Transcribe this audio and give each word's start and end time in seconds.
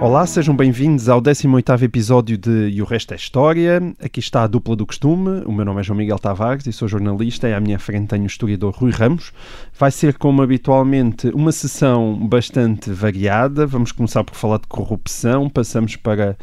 Olá, 0.00 0.26
sejam 0.26 0.56
bem-vindos 0.56 1.10
ao 1.10 1.20
18º 1.20 1.82
episódio 1.82 2.38
de 2.38 2.70
E 2.70 2.80
o 2.80 2.86
Resto 2.86 3.12
é 3.12 3.16
História. 3.18 3.82
Aqui 4.02 4.18
está 4.18 4.44
a 4.44 4.46
dupla 4.46 4.74
do 4.74 4.86
costume. 4.86 5.42
O 5.44 5.52
meu 5.52 5.62
nome 5.62 5.80
é 5.80 5.82
João 5.82 5.98
Miguel 5.98 6.18
Tavares 6.18 6.66
e 6.66 6.72
sou 6.72 6.88
jornalista 6.88 7.46
e 7.46 7.52
à 7.52 7.60
minha 7.60 7.78
frente 7.78 8.08
tenho 8.08 8.22
o 8.22 8.26
historiador 8.26 8.72
Rui 8.74 8.92
Ramos. 8.92 9.30
Vai 9.78 9.90
ser, 9.90 10.16
como 10.16 10.40
habitualmente, 10.40 11.28
uma 11.28 11.52
sessão 11.52 12.16
bastante 12.26 12.90
variada. 12.90 13.66
Vamos 13.66 13.92
começar 13.92 14.24
por 14.24 14.34
falar 14.34 14.56
de 14.56 14.68
corrupção, 14.68 15.50
passamos 15.50 15.96
para 15.96 16.34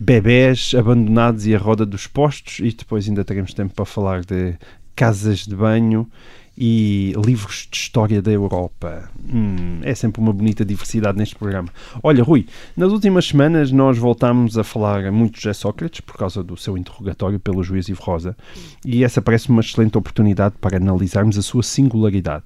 bebés 0.00 0.72
abandonados 0.76 1.46
e 1.46 1.54
a 1.54 1.58
roda 1.58 1.86
dos 1.86 2.08
postos 2.08 2.58
e 2.58 2.72
depois 2.72 3.08
ainda 3.08 3.24
teremos 3.24 3.54
tempo 3.54 3.72
para 3.72 3.84
falar 3.84 4.24
de 4.24 4.56
casas 4.96 5.46
de 5.46 5.54
banho 5.54 6.08
e 6.56 7.12
livros 7.24 7.68
de 7.70 7.76
história 7.76 8.22
da 8.22 8.30
Europa. 8.30 9.10
Hum, 9.32 9.80
é 9.82 9.94
sempre 9.94 10.20
uma 10.20 10.32
bonita 10.32 10.64
diversidade 10.64 11.18
neste 11.18 11.36
programa. 11.36 11.68
Olha, 12.02 12.22
Rui, 12.22 12.46
nas 12.76 12.92
últimas 12.92 13.26
semanas 13.26 13.70
nós 13.70 13.98
voltámos 13.98 14.56
a 14.56 14.64
falar 14.64 15.10
muito 15.12 15.38
de 15.38 15.54
Sócrates 15.54 16.00
por 16.00 16.16
causa 16.16 16.42
do 16.42 16.56
seu 16.56 16.78
interrogatório 16.78 17.38
pelo 17.38 17.62
juiz 17.62 17.88
Ivo 17.88 18.02
Rosa 18.02 18.36
e 18.84 19.04
essa 19.04 19.20
parece 19.20 19.50
uma 19.50 19.60
excelente 19.60 19.98
oportunidade 19.98 20.54
para 20.60 20.76
analisarmos 20.76 21.36
a 21.36 21.42
sua 21.42 21.62
singularidade. 21.62 22.44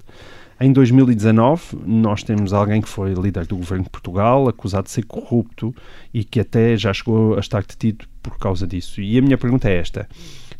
Em 0.63 0.71
2019, 0.71 1.77
nós 1.87 2.21
temos 2.21 2.53
alguém 2.53 2.81
que 2.81 2.87
foi 2.87 3.15
líder 3.15 3.47
do 3.47 3.57
governo 3.57 3.85
de 3.85 3.89
Portugal, 3.89 4.47
acusado 4.47 4.83
de 4.83 4.91
ser 4.91 5.03
corrupto 5.05 5.73
e 6.13 6.23
que 6.23 6.39
até 6.39 6.77
já 6.77 6.93
chegou 6.93 7.35
a 7.35 7.39
estar 7.39 7.63
detido 7.63 8.05
por 8.21 8.37
causa 8.37 8.67
disso. 8.67 9.01
E 9.01 9.17
a 9.17 9.21
minha 9.23 9.39
pergunta 9.39 9.67
é 9.67 9.77
esta: 9.77 10.07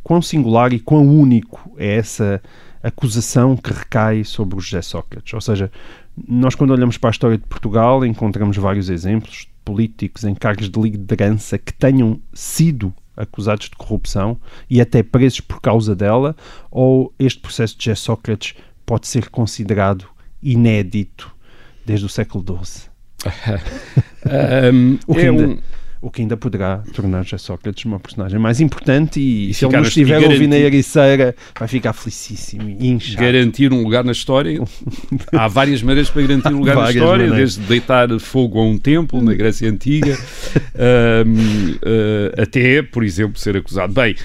quão 0.03 0.19
singular 0.19 0.73
e 0.73 0.79
quão 0.79 1.07
único 1.07 1.71
é 1.77 1.97
essa 1.97 2.41
acusação 2.83 3.55
que 3.55 3.71
recai 3.73 4.23
sobre 4.23 4.57
o 4.57 4.59
José 4.59 4.81
Sócrates? 4.81 5.33
Ou 5.33 5.41
seja, 5.41 5.71
nós 6.27 6.55
quando 6.55 6.71
olhamos 6.71 6.97
para 6.97 7.09
a 7.09 7.11
história 7.11 7.37
de 7.37 7.45
Portugal 7.45 8.05
encontramos 8.05 8.57
vários 8.57 8.89
exemplos 8.89 9.39
de 9.41 9.49
políticos 9.63 10.23
em 10.23 10.33
cargos 10.35 10.69
de 10.69 10.79
liderança 10.79 11.57
que 11.57 11.73
tenham 11.73 12.19
sido 12.33 12.93
acusados 13.15 13.69
de 13.69 13.75
corrupção 13.75 14.37
e 14.69 14.81
até 14.81 15.03
presos 15.03 15.41
por 15.41 15.61
causa 15.61 15.95
dela, 15.95 16.35
ou 16.71 17.13
este 17.19 17.39
processo 17.39 17.77
de 17.77 17.85
José 17.85 17.95
Sócrates 17.95 18.55
pode 18.85 19.07
ser 19.07 19.29
considerado 19.29 20.05
inédito 20.41 21.33
desde 21.85 22.05
o 22.05 22.09
século 22.09 22.43
XII? 22.63 22.89
Um, 24.73 24.97
O 25.07 25.13
que, 25.13 25.21
é 25.21 25.31
um- 25.31 25.59
o 26.01 26.09
que 26.09 26.21
ainda 26.21 26.35
poderá 26.35 26.79
tornar 26.93 27.23
José 27.23 27.37
Sócrates 27.37 27.85
uma 27.85 27.99
personagem 27.99 28.39
mais 28.39 28.59
importante 28.59 29.19
e, 29.19 29.51
E 29.51 29.53
se 29.53 29.63
ele 29.65 29.77
nos 29.77 29.85
a- 29.85 29.89
estiver 29.89 30.19
e 30.21 30.25
a 30.25 30.27
ouvir 30.29 30.47
na 30.47 30.55
garantir- 30.57 30.65
Ericeira 30.75 31.35
vai 31.59 31.67
ficar 31.67 31.93
felicíssimo 31.93 32.67
e 32.67 32.87
inchado. 32.87 33.21
garantir 33.23 33.71
um 33.71 33.83
lugar 33.83 34.03
na 34.03 34.11
história. 34.11 34.59
Há 35.31 35.47
várias 35.47 35.81
maneiras 35.83 36.09
para 36.09 36.21
garantir 36.23 36.53
um 36.53 36.57
lugar 36.59 36.75
na 36.75 36.89
história, 36.89 37.25
maneiras. 37.27 37.55
desde 37.55 37.59
deitar 37.69 38.09
fogo 38.19 38.59
a 38.59 38.63
um 38.65 38.77
templo 38.79 39.21
na 39.21 39.33
Grécia 39.33 39.69
Antiga, 39.69 40.17
um, 41.25 41.71
uh, 41.73 42.41
até, 42.41 42.81
por 42.81 43.03
exemplo, 43.03 43.37
ser 43.39 43.55
acusado. 43.57 43.93
Bem, 43.93 44.15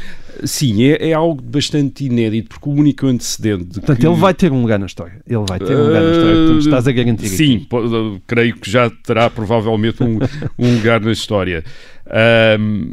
sim, 0.44 0.82
é, 0.84 1.10
é 1.10 1.12
algo 1.12 1.42
bastante 1.42 2.04
inédito, 2.04 2.48
porque 2.48 2.68
o 2.68 2.72
único 2.72 3.06
antecedente. 3.06 3.64
de 3.64 3.74
Portanto, 3.80 3.98
que- 4.00 4.06
ele 4.06 4.16
vai 4.16 4.34
ter 4.34 4.52
um 4.52 4.60
lugar 4.62 4.78
na 4.78 4.86
história. 4.86 5.20
Ele 5.26 5.44
vai 5.48 5.58
ter 5.58 5.76
um 5.76 5.86
lugar 5.86 6.02
na 6.02 6.10
história 6.10 6.34
que 6.36 6.46
tu 6.48 6.52
me 6.54 6.58
estás 6.58 6.88
a 6.88 6.92
garantir. 6.92 7.28
Sim, 7.28 7.58
po- 7.68 7.80
uh, 7.84 8.20
creio 8.26 8.56
que 8.56 8.70
já 8.70 8.90
terá 8.90 9.28
provavelmente 9.30 10.02
um, 10.02 10.18
um 10.58 10.74
lugar 10.76 11.00
na 11.00 11.12
história. 11.12 11.64
Ahm, 12.06 12.90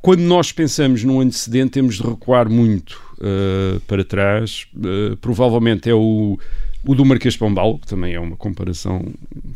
quando 0.00 0.20
nós 0.20 0.52
pensamos 0.52 1.02
num 1.04 1.20
antecedente, 1.20 1.70
temos 1.72 1.96
de 1.96 2.02
recuar 2.02 2.48
muito 2.48 3.00
uh, 3.18 3.80
para 3.80 4.04
trás. 4.04 4.66
Uh, 4.74 5.16
provavelmente 5.16 5.88
é 5.90 5.94
o, 5.94 6.38
o 6.84 6.94
do 6.94 7.04
Marquês 7.04 7.36
Pombal, 7.36 7.78
que 7.78 7.86
também 7.86 8.14
é 8.14 8.20
uma 8.20 8.36
comparação, 8.36 9.04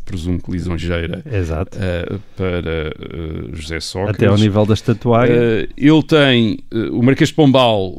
presumo 0.05 0.41
que 0.41 0.51
lisonjeira, 0.51 1.23
Exato. 1.31 1.79
uh, 1.79 2.21
para 2.37 2.93
uh, 2.95 3.57
José 3.57 3.81
Sócrates. 3.81 4.17
Até 4.17 4.27
ao 4.27 4.37
nível 4.37 4.67
da 4.67 4.75
estatuária. 4.75 5.35
Uh, 5.35 5.73
ele 5.77 6.03
tem 6.03 6.59
uh, 6.73 6.99
o 6.99 7.03
Marquês 7.03 7.31
Pombal 7.31 7.95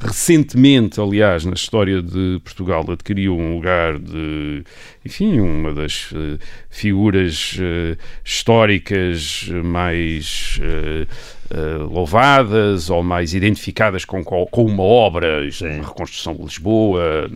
recentemente, 0.00 1.00
aliás, 1.00 1.44
na 1.44 1.54
história 1.54 2.02
de 2.02 2.40
Portugal, 2.44 2.84
adquiriu 2.90 3.36
um 3.36 3.54
lugar 3.54 3.98
de, 3.98 4.64
enfim, 5.04 5.40
uma 5.40 5.72
das 5.72 6.10
uh, 6.12 6.38
figuras 6.70 7.54
uh, 7.58 7.96
históricas 8.24 9.48
mais 9.64 10.58
uh, 10.60 11.84
louvadas 11.84 12.90
ou 12.90 13.02
mais 13.02 13.34
identificadas 13.34 14.04
com, 14.04 14.24
com 14.24 14.64
uma 14.64 14.82
obra, 14.82 15.50
Sim. 15.50 15.80
a 15.80 15.82
reconstrução 15.82 16.34
de 16.34 16.42
Lisboa. 16.42 17.30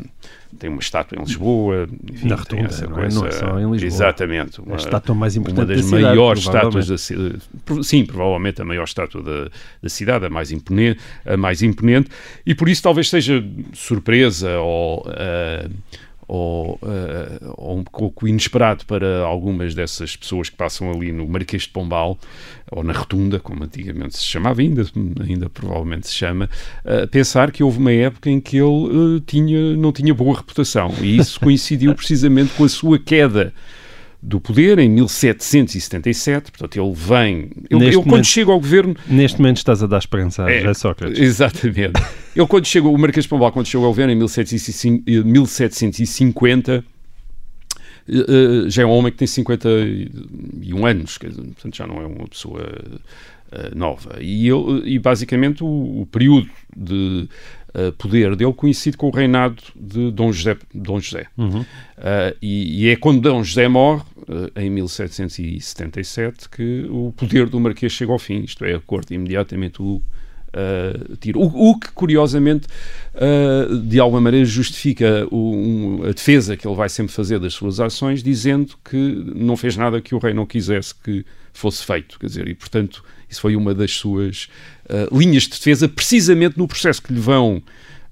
Tem 0.59 0.71
uma 0.71 0.81
estátua 0.81 1.19
em 1.19 1.23
Lisboa, 1.25 1.89
enfim, 2.11 2.27
Na 2.29 2.37
tem 2.37 2.61
Rotunda, 2.61 2.65
essa 2.75 2.87
não 2.87 2.97
é? 2.99 3.01
coisa. 3.03 3.27
É 3.27 3.31
só 3.33 3.47
em 3.61 3.71
Lisboa. 3.71 3.87
Exatamente. 3.87 4.61
a 4.61 4.63
uma- 4.63 4.77
estátua 4.77 5.15
mais 5.15 5.37
importante 5.37 5.59
uma 5.61 5.67
das 5.67 5.77
da 5.77 5.83
cidade, 5.83 6.03
maiores 6.05 6.41
estátuas 6.43 6.87
da 6.89 6.99
cidade. 6.99 7.39
Sim, 7.83 8.07
provavelmente 8.07 8.63
a 8.63 8.65
maior 8.65 8.85
estátua 8.85 9.23
da, 9.23 9.51
da 9.83 9.89
cidade, 9.89 10.27
a 10.27 10.31
mais, 10.31 10.51
imponente, 10.51 11.01
a 11.27 11.37
mais 11.37 11.63
imponente, 11.63 12.09
e 12.47 12.55
por 12.55 12.69
isso 12.69 12.83
talvez 12.83 13.11
seja 13.11 13.45
surpresa 13.75 14.59
ou, 14.59 15.05
ah, 15.09 15.69
ou, 16.29 16.79
ah, 16.83 17.55
ou 17.57 17.79
um 17.79 17.85
pouco 17.85 18.29
inesperado 18.29 18.85
para 18.85 19.21
algumas 19.21 19.75
dessas 19.75 20.15
pessoas 20.15 20.51
que 20.51 20.57
passam 20.57 20.91
ali 20.93 21.11
no 21.11 21.27
Marquês 21.27 21.63
de 21.63 21.71
Pombal, 21.71 22.19
ou 22.71 22.85
na 22.85 22.93
Rotunda, 22.93 23.41
como 23.41 23.65
antigamente 23.65 24.17
se 24.17 24.25
chamava, 24.25 24.61
ainda, 24.61 24.87
ainda 25.27 25.49
provavelmente 25.49 26.07
se 26.07 26.15
chama, 26.15 26.49
ah, 26.85 27.07
pensar 27.11 27.51
que 27.51 27.63
houve 27.63 27.79
uma 27.79 27.93
época 27.93 28.29
em 28.29 28.41
que 28.41 28.59
ele 28.59 29.19
ah, 29.19 29.23
tinha, 29.27 29.75
não 29.77 29.91
tinha 29.91 30.13
boa 30.13 30.37
reputação, 30.37 30.95
e 31.01 31.17
isso 31.17 31.41
coincidiu 31.41 31.95
precisamente 31.95 32.53
com 32.55 32.65
a 32.65 32.69
sua 32.69 32.99
queda 32.99 33.55
do 34.21 34.41
poder 34.41 34.79
em 34.81 34.89
1777, 34.89 36.51
portanto 36.51 36.77
ele 36.81 36.93
vem, 36.93 37.51
Neste 37.71 37.75
ele 37.75 37.93
quando 37.95 38.07
momento- 38.07 38.27
chega 38.27 38.51
ao 38.51 38.59
governo, 38.59 38.97
Neste 39.07 39.39
momento 39.41 39.59
estás 39.59 39.83
a 39.83 39.87
dar 39.87 39.99
esperança 39.99 40.45
a 40.45 40.51
É, 40.51 40.75
Sócrates. 40.75 41.19
exatamente, 41.21 42.01
ele 42.35 42.47
quando 42.47 42.67
chegou, 42.67 42.93
o 42.95 42.99
Marquês 42.99 43.25
de 43.25 43.29
Pombal 43.29 43.53
quando 43.53 43.67
chegou 43.67 43.87
ao 43.87 43.93
governo 43.93 44.13
em 44.13 44.17
1750, 44.17 45.25
1750 45.25 46.85
eh, 48.09 48.13
eh, 48.67 48.71
já 48.71 48.83
é 48.83 48.87
um 48.87 48.91
homem 48.91 49.13
que 49.13 49.19
tem 49.19 49.27
51 49.29 50.87
anos, 50.87 51.19
portanto 51.19 51.77
já 51.77 51.87
não 51.87 52.01
é 52.03 52.07
uma 52.07 52.27
pessoa 52.27 52.67
eh, 53.53 53.71
nova. 53.75 54.17
E, 54.21 54.49
ele, 54.49 54.83
e 54.85 54.99
basicamente 54.99 55.63
o, 55.63 56.01
o 56.03 56.07
período 56.11 56.49
de 56.77 57.29
eh, 57.75 57.93
poder 57.99 58.35
dele 58.35 58.53
coincide 58.53 58.97
com 58.97 59.09
o 59.09 59.11
reinado 59.11 59.63
de 59.77 60.11
Dom 60.11 60.33
José. 60.33 60.57
Dom 60.75 60.99
José. 61.01 61.27
Eh, 61.99 62.37
e, 62.41 62.85
e 62.85 62.89
é 62.89 62.97
quando 62.97 63.21
Dom 63.21 63.43
José 63.43 63.69
morre, 63.69 64.03
eh, 64.57 64.65
em 64.65 64.71
1777, 64.71 66.49
que 66.49 66.87
o 66.91 67.13
poder 67.17 67.49
do 67.49 67.61
Marquês 67.61 67.93
chega 67.93 68.13
ao 68.13 68.19
fim, 68.19 68.41
isto 68.41 68.65
é, 68.65 68.75
a 68.75 68.81
corte 68.81 69.15
imediatamente 69.15 69.83
o 69.83 70.01
uh, 70.49 71.17
tira. 71.17 71.39
O, 71.39 71.71
o 71.71 71.79
que, 71.79 71.91
curiosamente, 71.93 72.67
uh, 73.15 73.77
de 73.79 73.99
alguma 74.01 74.21
maneira 74.21 74.47
justifica 74.47 75.27
o- 75.31 75.55
um- 75.55 76.03
a 76.05 76.13
defesa 76.13 76.57
que 76.57 76.67
ele 76.67 76.77
vai 76.77 76.89
sempre 76.89 77.13
fazer 77.13 77.39
das 77.39 77.55
suas 77.55 77.81
ações, 77.81 78.23
dizendo 78.23 78.75
que 78.89 78.97
não 79.35 79.57
fez 79.57 79.77
nada 79.77 80.01
que 80.01 80.15
o 80.15 80.19
rei 80.19 80.33
não 80.35 80.47
quisesse 80.47 80.95
que 80.95 81.25
fosse 81.53 81.85
feito. 81.85 82.19
Quer 82.19 82.27
dizer, 82.27 82.49
e, 82.49 82.55
portanto, 82.55 83.03
isso 83.29 83.41
foi 83.41 83.57
uma 83.57 83.75
das 83.75 83.93
suas 83.93 84.49
uh, 84.89 85.17
linhas 85.17 85.45
de 85.45 85.51
defesa, 85.51 85.89
precisamente 85.89 86.57
no 86.57 86.67
processo 86.69 87.03
que 87.03 87.13
lhe 87.13 87.21
vão 87.21 87.63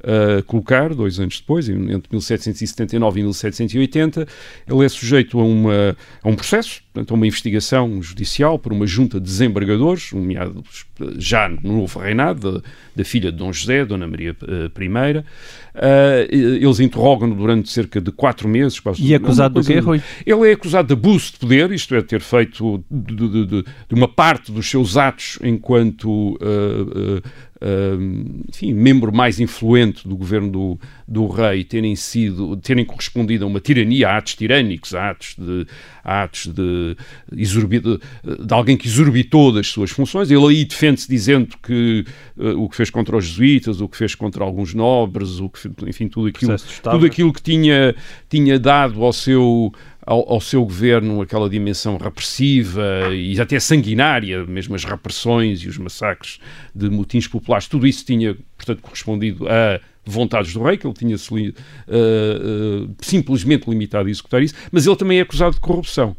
uh, 0.07 0.43
colocar, 0.45 0.95
dois 0.95 1.19
anos 1.21 1.41
depois, 1.41 1.69
em- 1.69 1.91
entre 1.93 2.09
1779 2.13 3.21
e 3.21 3.23
1780, 3.25 4.27
ele 4.71 4.85
é 4.85 4.89
sujeito 4.89 5.39
a, 5.41 5.45
uma, 5.45 5.97
a 6.23 6.29
um 6.29 6.35
processo, 6.37 6.81
portanto, 6.93 7.11
a 7.11 7.15
uma 7.15 7.27
investigação 7.27 8.01
judicial 8.03 8.59
por 8.59 8.73
uma 8.73 8.87
junta 8.87 9.19
de 9.21 9.27
desembargadores, 9.27 10.13
nomeados 10.13 10.87
já 11.19 11.49
no 11.49 11.77
novo 11.81 11.99
reinado, 11.99 12.63
da, 12.95 13.05
filha 13.05 13.31
de 13.31 13.37
Dom 13.39 13.53
José, 13.53 13.85
Dona 13.85 14.07
Maria 14.07 14.35
I. 14.41 15.19
Uh, 15.19 15.23
eles 16.31 16.81
interrogam-no 16.81 17.35
durante 17.35 17.71
cerca 17.71 18.01
de 18.01 18.11
quatro 18.11 18.49
meses. 18.49 18.81
quase- 18.81 19.03
E 19.03 19.15
acusado 19.15 19.57
uma 19.59 19.63
do 19.63 19.67
quê, 19.67 19.79
Rui? 19.79 20.01
ele 20.25 20.49
é 20.49 20.53
acusado 20.53 20.89
de 20.89 20.95
abuso 20.95 21.33
de 21.33 21.39
poder, 21.39 21.71
isto 21.71 21.95
é, 21.95 22.01
ter 22.01 22.23
feito 22.23 22.83
de, 22.91 23.15
de- 23.29 23.47
de- 23.47 23.63
de 23.63 23.95
uma 23.95 24.09
parte 24.09 24.51
dos 24.51 24.69
seus 24.71 24.97
atos 24.97 25.39
enquanto 25.43 26.35
uh, 26.37 27.23
uh, 27.63 27.87
Uh, 27.97 28.45
enfim, 28.49 28.73
membro 28.73 29.13
mais 29.13 29.41
influente 29.41 30.07
do 30.07 30.17
governo 30.17 30.51
do, 30.51 30.81
do 31.07 31.27
rei 31.27 31.65
terem 31.65 31.97
sido, 31.97 32.57
terem 32.59 32.85
correspondido 32.85 33.45
a 33.45 33.49
uma 33.49 33.61
tirania, 33.61 34.09
a 34.09 34.19
atos 34.19 34.35
tirânicos, 34.35 34.95
a 34.95 35.11
atos 35.11 35.37
de, 35.39 35.67
a 36.05 36.23
atos 36.25 36.47
de, 36.47 36.97
de, 37.33 37.81
de 38.47 38.55
alguém 38.55 38.77
que 38.77 38.87
exorbitou 38.87 39.53
das 39.53 39.69
suas 39.69 39.91
funções. 39.91 40.31
Ele 40.31 40.45
aí 40.47 40.65
defende-se 40.65 41.09
dizendo 41.09 41.57
que 41.63 42.05
uh, 42.37 42.63
o 42.63 42.69
que 42.69 42.77
fez 42.77 42.91
contra 42.91 43.17
os 43.17 43.25
jesuítas, 43.25 43.81
o 43.81 43.89
que 43.89 43.97
fez 43.97 44.15
contra 44.15 44.45
alguns 44.45 44.75
nobres, 44.75 45.41
o 45.41 45.49
que, 45.49 45.71
enfim, 45.89 46.09
tudo 46.09 46.29
aquilo, 46.29 46.57
tudo 46.83 47.07
aquilo 47.07 47.33
que 47.33 47.43
tinha, 47.43 47.95
tinha 48.29 48.59
dado 48.59 49.03
ao 49.03 49.13
seu 49.13 49.73
ao, 50.07 50.35
ao, 50.35 50.41
seu 50.41 50.65
governo 50.65 51.21
aquela 51.21 51.51
dimensão 51.51 51.97
repressiva 51.99 53.13
e 53.13 53.39
até 53.41 53.59
sanguinária, 53.59 54.47
mesmo 54.47 54.77
as 54.77 54.85
repressões 54.85 55.61
e 55.61 55.69
os 55.69 55.77
massacres 55.77 56.39
de 56.73 56.89
motins 56.89 57.27
populares, 57.27 57.67
tudo 57.67 57.87
isso 57.87 58.05
tinha, 58.05 58.37
portanto, 58.57 58.81
correspondido 58.81 59.49
a 59.49 59.81
vontades 60.05 60.53
do 60.53 60.63
rei, 60.63 60.77
que 60.77 60.87
ele 60.87 60.95
tinha 60.95 61.17
uh, 61.17 61.49
uh, 61.49 62.95
simplesmente 63.01 63.69
limitado 63.69 64.07
a 64.07 64.11
executar 64.11 64.41
isso, 64.41 64.55
mas 64.71 64.87
ele 64.87 64.97
também 64.97 65.19
é 65.19 65.23
acusado 65.23 65.57
de 65.57 65.61
corrupção. 65.61 66.17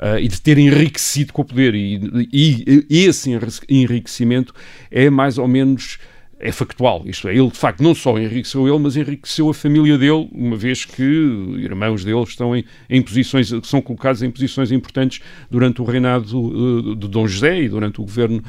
Uh, 0.00 0.16
e 0.20 0.28
de 0.28 0.40
ter 0.40 0.56
enriquecido 0.58 1.32
com 1.32 1.42
o 1.42 1.44
poder. 1.44 1.74
E, 1.74 1.96
e, 2.32 2.86
e, 2.88 3.04
esse 3.06 3.36
enriquecimento 3.68 4.54
é 4.92 5.10
mais 5.10 5.38
ou 5.38 5.48
menos 5.48 5.98
é 6.40 6.52
factual. 6.52 7.02
Isto 7.04 7.28
é, 7.28 7.36
ele 7.36 7.48
de 7.48 7.56
facto 7.56 7.82
não 7.82 7.94
só 7.94 8.18
enriqueceu 8.18 8.68
ele, 8.68 8.78
mas 8.78 8.96
enriqueceu 8.96 9.48
a 9.50 9.54
família 9.54 9.98
dele, 9.98 10.28
uma 10.32 10.56
vez 10.56 10.84
que 10.84 11.02
irmãos 11.02 12.04
dele 12.04 12.22
estão 12.22 12.56
em, 12.56 12.64
em 12.88 13.02
posições, 13.02 13.52
são 13.64 13.80
colocados 13.80 14.22
em 14.22 14.30
posições 14.30 14.70
importantes 14.70 15.20
durante 15.50 15.82
o 15.82 15.84
reinado 15.84 16.38
uh, 16.38 16.96
de 16.96 17.08
Dom 17.08 17.26
José 17.26 17.62
e 17.62 17.68
durante 17.68 18.00
o 18.00 18.04
governo, 18.04 18.42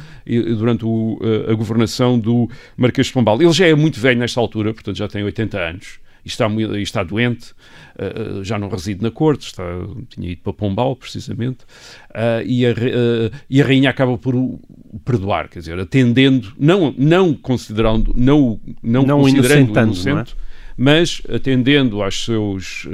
durante 0.58 0.86
o, 0.86 1.20
uh, 1.22 1.52
a 1.52 1.54
governação 1.54 2.20
do 2.20 2.50
Marquês 2.78 3.08
de 3.08 3.14
Pombal. 3.14 3.42
Ele 3.42 3.52
já 3.52 3.68
é 3.68 3.76
muito 3.76 4.00
velho 4.00 4.20
nesta 4.20 4.40
altura, 4.40 4.74
portanto 4.74 4.98
já 4.98 5.08
tem 5.08 5.24
80 5.24 5.58
anos 5.58 6.00
e 6.24 6.28
está, 6.28 6.48
e 6.48 6.82
está 6.82 7.04
doente, 7.04 7.54
uh, 7.98 8.44
já 8.44 8.58
não 8.58 8.70
reside 8.70 9.02
na 9.02 9.12
corte, 9.12 9.48
está, 9.48 9.64
tinha 10.10 10.32
ido 10.32 10.42
para 10.42 10.54
Pombal, 10.54 10.96
precisamente, 10.96 11.64
uh, 12.12 12.44
e, 12.46 12.66
a, 12.66 12.72
uh, 12.72 13.38
e 13.50 13.62
a 13.62 13.66
rainha 13.66 13.90
acaba 13.90 14.18
por 14.18 14.36
o 14.36 14.60
perdoar, 15.06 15.50
quer 15.50 15.60
dizer, 15.60 15.80
atendendo, 15.80 16.54
não, 16.58 16.94
não 16.98 17.34
considerando, 17.34 18.14
não, 18.16 18.60
não, 18.82 19.04
não 19.04 19.22
considerando 19.22 19.72
inocente, 19.72 20.34
é? 20.34 20.50
mas 20.78 21.22
atendendo 21.34 22.02
aos 22.02 22.26
seus, 22.26 22.88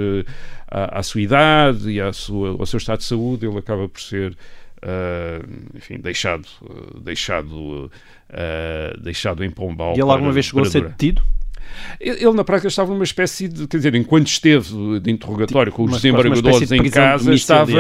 à, 0.68 1.00
à, 1.00 1.04
sua 1.04 1.22
idade 1.22 1.90
e 1.90 2.02
à 2.02 2.12
sua, 2.12 2.50
ao 2.52 2.66
seu 2.66 2.78
estado 2.78 3.00
de 3.00 3.06
saúde, 3.06 3.46
ele 3.46 3.58
acaba 3.58 3.88
por 3.88 4.02
ser 4.02 4.36
enfim, 5.74 5.98
deixado, 5.98 6.48
deixado, 7.02 7.90
deixado 9.02 9.44
em 9.44 9.50
Pombal. 9.50 9.96
E 9.96 10.02
ele 10.02 10.12
alguma 10.12 10.32
vez 10.32 10.46
chegou 10.48 10.62
a 10.62 10.66
ser 10.66 10.90
detido? 10.90 11.24
Ele, 12.00 12.32
na 12.32 12.44
prática, 12.44 12.68
estava 12.68 12.92
numa 12.94 13.04
espécie 13.04 13.48
de. 13.48 13.68
Quer 13.68 13.78
dizer, 13.78 13.96
enquanto 13.96 14.28
esteve 14.28 15.00
de 15.00 15.12
interrogatório 15.12 15.72
tipo, 15.72 15.84
com 15.84 15.90
os 15.90 16.02
desembargadores 16.02 16.68
de 16.68 16.76
em 16.76 16.90
casa, 16.90 17.34
estava. 17.34 17.72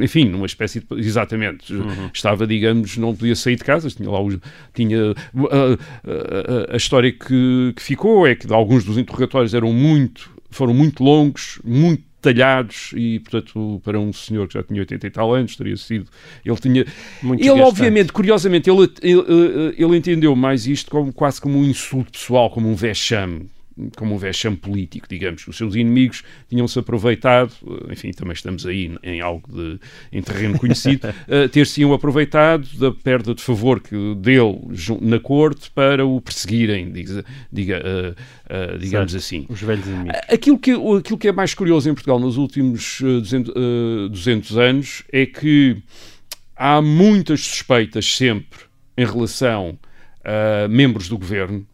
Enfim, 0.00 0.26
numa 0.26 0.46
espécie 0.46 0.80
de. 0.80 0.86
Exatamente. 1.00 1.72
Uhum. 1.72 2.10
Estava, 2.12 2.46
digamos, 2.46 2.96
não 2.96 3.14
podia 3.14 3.36
sair 3.36 3.56
de 3.56 3.64
casa. 3.64 3.88
Tinha 3.90 4.10
lá 4.10 4.20
o, 4.20 4.40
tinha. 4.74 5.12
A, 5.12 6.70
a, 6.70 6.74
a 6.74 6.76
história 6.76 7.12
que, 7.12 7.72
que 7.76 7.82
ficou 7.82 8.26
é 8.26 8.34
que 8.34 8.52
alguns 8.52 8.84
dos 8.84 8.98
interrogatórios 8.98 9.54
eram 9.54 9.72
muito. 9.72 10.30
foram 10.50 10.74
muito 10.74 11.02
longos, 11.02 11.60
muito 11.64 12.11
detalhados 12.22 12.92
e, 12.94 13.18
portanto, 13.18 13.80
para 13.84 13.98
um 13.98 14.12
senhor 14.12 14.46
que 14.46 14.54
já 14.54 14.62
tinha 14.62 14.80
80 14.80 15.06
e 15.06 15.10
tal 15.10 15.34
anos, 15.34 15.56
teria 15.56 15.76
sido. 15.76 16.06
Ele 16.44 16.56
tinha. 16.56 16.86
Muito 17.22 17.42
ele, 17.42 17.60
obviamente, 17.60 18.12
curiosamente, 18.12 18.70
ele, 18.70 18.88
ele, 19.02 19.74
ele 19.76 19.96
entendeu 19.96 20.34
mais 20.36 20.66
isto 20.66 20.90
como 20.90 21.12
quase 21.12 21.40
como 21.40 21.58
um 21.58 21.64
insulto 21.64 22.12
pessoal, 22.12 22.48
como 22.48 22.68
um 22.68 22.74
vexame 22.74 23.50
como 23.96 24.14
um 24.14 24.18
vexame 24.18 24.56
político, 24.56 25.06
digamos. 25.08 25.46
Os 25.46 25.56
seus 25.56 25.74
inimigos 25.74 26.22
tinham-se 26.48 26.78
aproveitado, 26.78 27.52
enfim, 27.90 28.10
também 28.10 28.34
estamos 28.34 28.66
aí 28.66 28.94
em 29.02 29.20
algo 29.20 29.50
de, 29.52 29.78
em 30.12 30.22
terreno 30.22 30.58
conhecido, 30.58 31.08
uh, 31.08 31.48
ter-se-iam 31.50 31.92
aproveitado 31.92 32.66
da 32.78 32.92
perda 32.92 33.34
de 33.34 33.42
favor 33.42 33.80
que 33.80 34.14
dele 34.16 34.60
na 35.00 35.18
corte 35.18 35.70
para 35.70 36.04
o 36.04 36.20
perseguirem, 36.20 36.92
diga, 36.92 37.24
diga 37.50 37.82
uh, 37.82 38.74
uh, 38.74 38.78
digamos 38.78 39.12
certo. 39.12 39.24
assim. 39.24 39.46
Os 39.48 39.60
velhos 39.60 39.86
inimigos. 39.86 40.20
Aquilo 40.28 40.58
que, 40.58 40.72
aquilo 40.72 41.18
que 41.18 41.28
é 41.28 41.32
mais 41.32 41.54
curioso 41.54 41.88
em 41.88 41.94
Portugal 41.94 42.18
nos 42.18 42.36
últimos 42.36 42.98
200, 43.00 43.54
200 44.10 44.58
anos 44.58 45.02
é 45.12 45.26
que 45.26 45.82
há 46.56 46.80
muitas 46.80 47.40
suspeitas 47.40 48.14
sempre 48.14 48.60
em 48.96 49.04
relação 49.04 49.78
a 50.24 50.68
membros 50.68 51.08
do 51.08 51.18
governo 51.18 51.66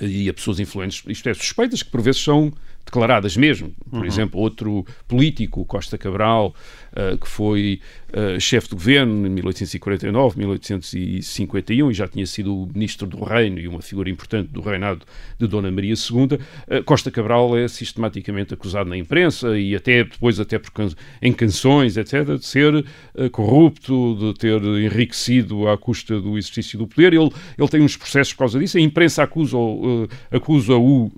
e 0.00 0.28
a 0.28 0.34
pessoas 0.34 0.58
influentes, 0.60 1.02
isto 1.08 1.28
é, 1.28 1.34
suspeitas 1.34 1.82
que 1.82 1.90
por 1.90 2.00
vezes 2.02 2.22
são 2.22 2.52
declaradas 2.84 3.36
mesmo. 3.36 3.72
Por 3.90 4.00
uhum. 4.00 4.04
exemplo, 4.04 4.40
outro 4.40 4.86
político, 5.08 5.64
Costa 5.64 5.96
Cabral, 5.96 6.54
uh, 6.92 7.16
que 7.16 7.28
foi 7.28 7.80
uh, 8.14 8.40
chefe 8.40 8.68
de 8.68 8.74
governo 8.74 9.26
em 9.26 9.30
1849, 9.30 10.38
1851 10.38 11.90
e 11.90 11.94
já 11.94 12.06
tinha 12.06 12.26
sido 12.26 12.54
o 12.54 12.66
ministro 12.72 13.06
do 13.06 13.22
reino 13.22 13.58
e 13.58 13.66
uma 13.66 13.82
figura 13.82 14.08
importante 14.08 14.48
do 14.48 14.60
reinado 14.60 15.04
de 15.38 15.46
Dona 15.46 15.70
Maria 15.70 15.94
II. 15.94 16.38
Uh, 16.38 16.84
Costa 16.84 17.10
Cabral 17.10 17.56
é 17.56 17.66
sistematicamente 17.66 18.54
acusado 18.54 18.88
na 18.88 18.96
imprensa 18.96 19.58
e 19.58 19.74
até 19.74 20.04
depois 20.04 20.38
até 20.38 20.58
por 20.58 20.70
can 20.70 20.88
em 21.20 21.32
canções, 21.32 21.96
etc., 21.96 22.36
de 22.38 22.44
ser 22.44 22.84
corrupto, 23.32 24.16
de 24.18 24.34
ter 24.38 24.62
enriquecido 24.62 25.68
à 25.68 25.78
custa 25.78 26.20
do 26.20 26.36
exercício 26.36 26.78
do 26.78 26.86
poder. 26.86 27.14
Ele, 27.14 27.30
ele 27.58 27.68
tem 27.68 27.80
uns 27.80 27.96
processos 27.96 28.32
por 28.34 28.40
causa 28.40 28.58
disso. 28.58 28.76
A 28.76 28.80
imprensa 28.80 29.22
acusa-o, 29.22 30.06
acusa-o 30.30 31.10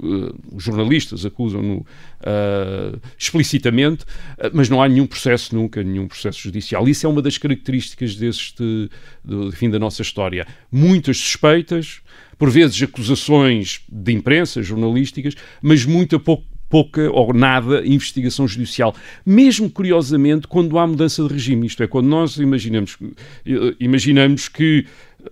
os 0.53 0.63
jornalistas 0.63 1.27
acusam-no 1.27 1.85
explicitamente, 3.19 4.05
mas 4.53 4.69
não 4.69 4.81
há 4.81 4.89
nenhum 4.89 5.07
processo 5.07 5.55
nunca, 5.55 5.83
nenhum 5.83 6.07
processo 6.07 6.41
judicial 6.41 6.86
isso 6.89 7.07
é 7.07 7.09
uma 7.09 7.23
das 7.23 7.39
características 7.39 8.17
deste, 8.17 8.91
do, 9.25 9.53
fim 9.53 9.71
da 9.71 9.79
nossa 9.79 10.03
história. 10.03 10.47
Muitas 10.71 11.19
suspeitas, 11.19 12.01
por 12.39 12.51
vezes 12.51 12.83
acusações 12.83 13.81
de 13.89 14.13
imprensa, 14.13 14.63
jornalísticas, 14.63 15.35
mas 15.63 15.85
muito 15.85 16.19
pouco 16.21 16.56
pouca 16.69 17.11
ou 17.11 17.33
nada 17.33 17.87
investigação 17.87 18.47
judicial. 18.47 18.95
Mesmo 19.25 19.71
curiosamente 19.71 20.47
quando 20.47 20.79
há 20.79 20.87
mudança 20.87 21.23
de 21.23 21.33
regime, 21.33 21.67
isto 21.67 21.83
é, 21.83 21.87
quando 21.87 22.07
nós 22.07 22.37
imaginamos, 22.37 22.99
imaginamos 23.79 24.49
que 24.49 24.87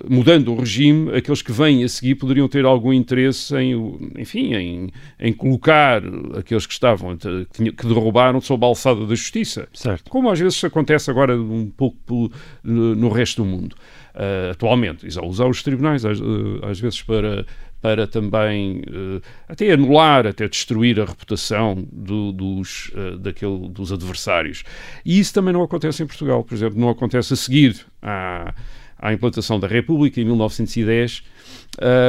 mudando 0.08 0.52
o 0.52 0.58
regime, 0.58 1.14
aqueles 1.16 1.42
que 1.42 1.52
vêm 1.52 1.84
a 1.84 1.88
seguir 1.88 2.16
poderiam 2.16 2.48
ter 2.48 2.64
algum 2.64 2.92
interesse 2.92 3.54
em, 3.56 3.74
enfim, 4.18 4.54
em, 4.54 4.90
em 5.20 5.32
colocar 5.32 6.02
aqueles 6.36 6.66
que 6.66 6.72
estavam, 6.72 7.16
que, 7.16 7.72
que 7.72 7.86
derrubaram 7.86 8.40
sob 8.40 8.64
a 8.64 8.68
alçada 8.68 9.06
da 9.06 9.14
justiça. 9.14 9.68
Certo. 9.72 10.10
Como 10.10 10.30
às 10.30 10.38
vezes 10.38 10.62
acontece 10.64 11.10
agora 11.10 11.36
um 11.36 11.70
pouco 11.70 12.30
no 12.62 13.08
resto 13.08 13.42
do 13.42 13.48
mundo. 13.48 13.76
Uh, 14.14 14.52
atualmente, 14.52 15.06
usar 15.06 15.46
os 15.46 15.62
tribunais 15.62 16.04
às, 16.04 16.18
às 16.62 16.78
vezes 16.78 17.02
para 17.02 17.44
para 17.84 18.06
também 18.06 18.78
uh, 18.78 19.20
até 19.46 19.70
anular, 19.70 20.26
até 20.26 20.48
destruir 20.48 20.98
a 20.98 21.04
reputação 21.04 21.86
do, 21.92 22.32
dos, 22.32 22.90
uh, 22.94 23.18
daquele, 23.18 23.68
dos 23.68 23.92
adversários. 23.92 24.64
E 25.04 25.18
isso 25.18 25.34
também 25.34 25.52
não 25.52 25.62
acontece 25.62 26.02
em 26.02 26.06
Portugal, 26.06 26.42
por 26.42 26.54
exemplo, 26.54 26.80
não 26.80 26.88
acontece 26.88 27.34
a 27.34 27.36
seguir 27.36 27.84
à, 28.00 28.54
à 28.98 29.12
implantação 29.12 29.60
da 29.60 29.68
República 29.68 30.18
em 30.18 30.24
1910. 30.24 31.24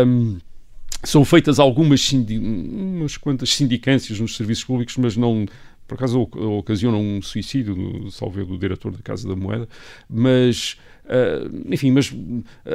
Um, 0.07 0.37
são 1.03 1.25
feitas 1.25 1.59
algumas 1.59 2.09
umas 2.09 3.17
quantas 3.17 3.49
sindicâncias 3.49 4.17
nos 4.17 4.37
serviços 4.37 4.63
públicos, 4.63 4.95
mas 4.95 5.17
não 5.17 5.45
por 5.87 5.95
acaso 5.95 6.21
ocasionam 6.21 6.99
um 7.01 7.21
suicídio, 7.21 8.09
salvo 8.11 8.43
do 8.45 8.57
diretor 8.57 8.91
da 8.91 8.99
Casa 9.03 9.27
da 9.27 9.35
Moeda, 9.35 9.67
mas 10.09 10.77
Uh, 11.05 11.71
enfim, 11.71 11.91
mas 11.91 12.11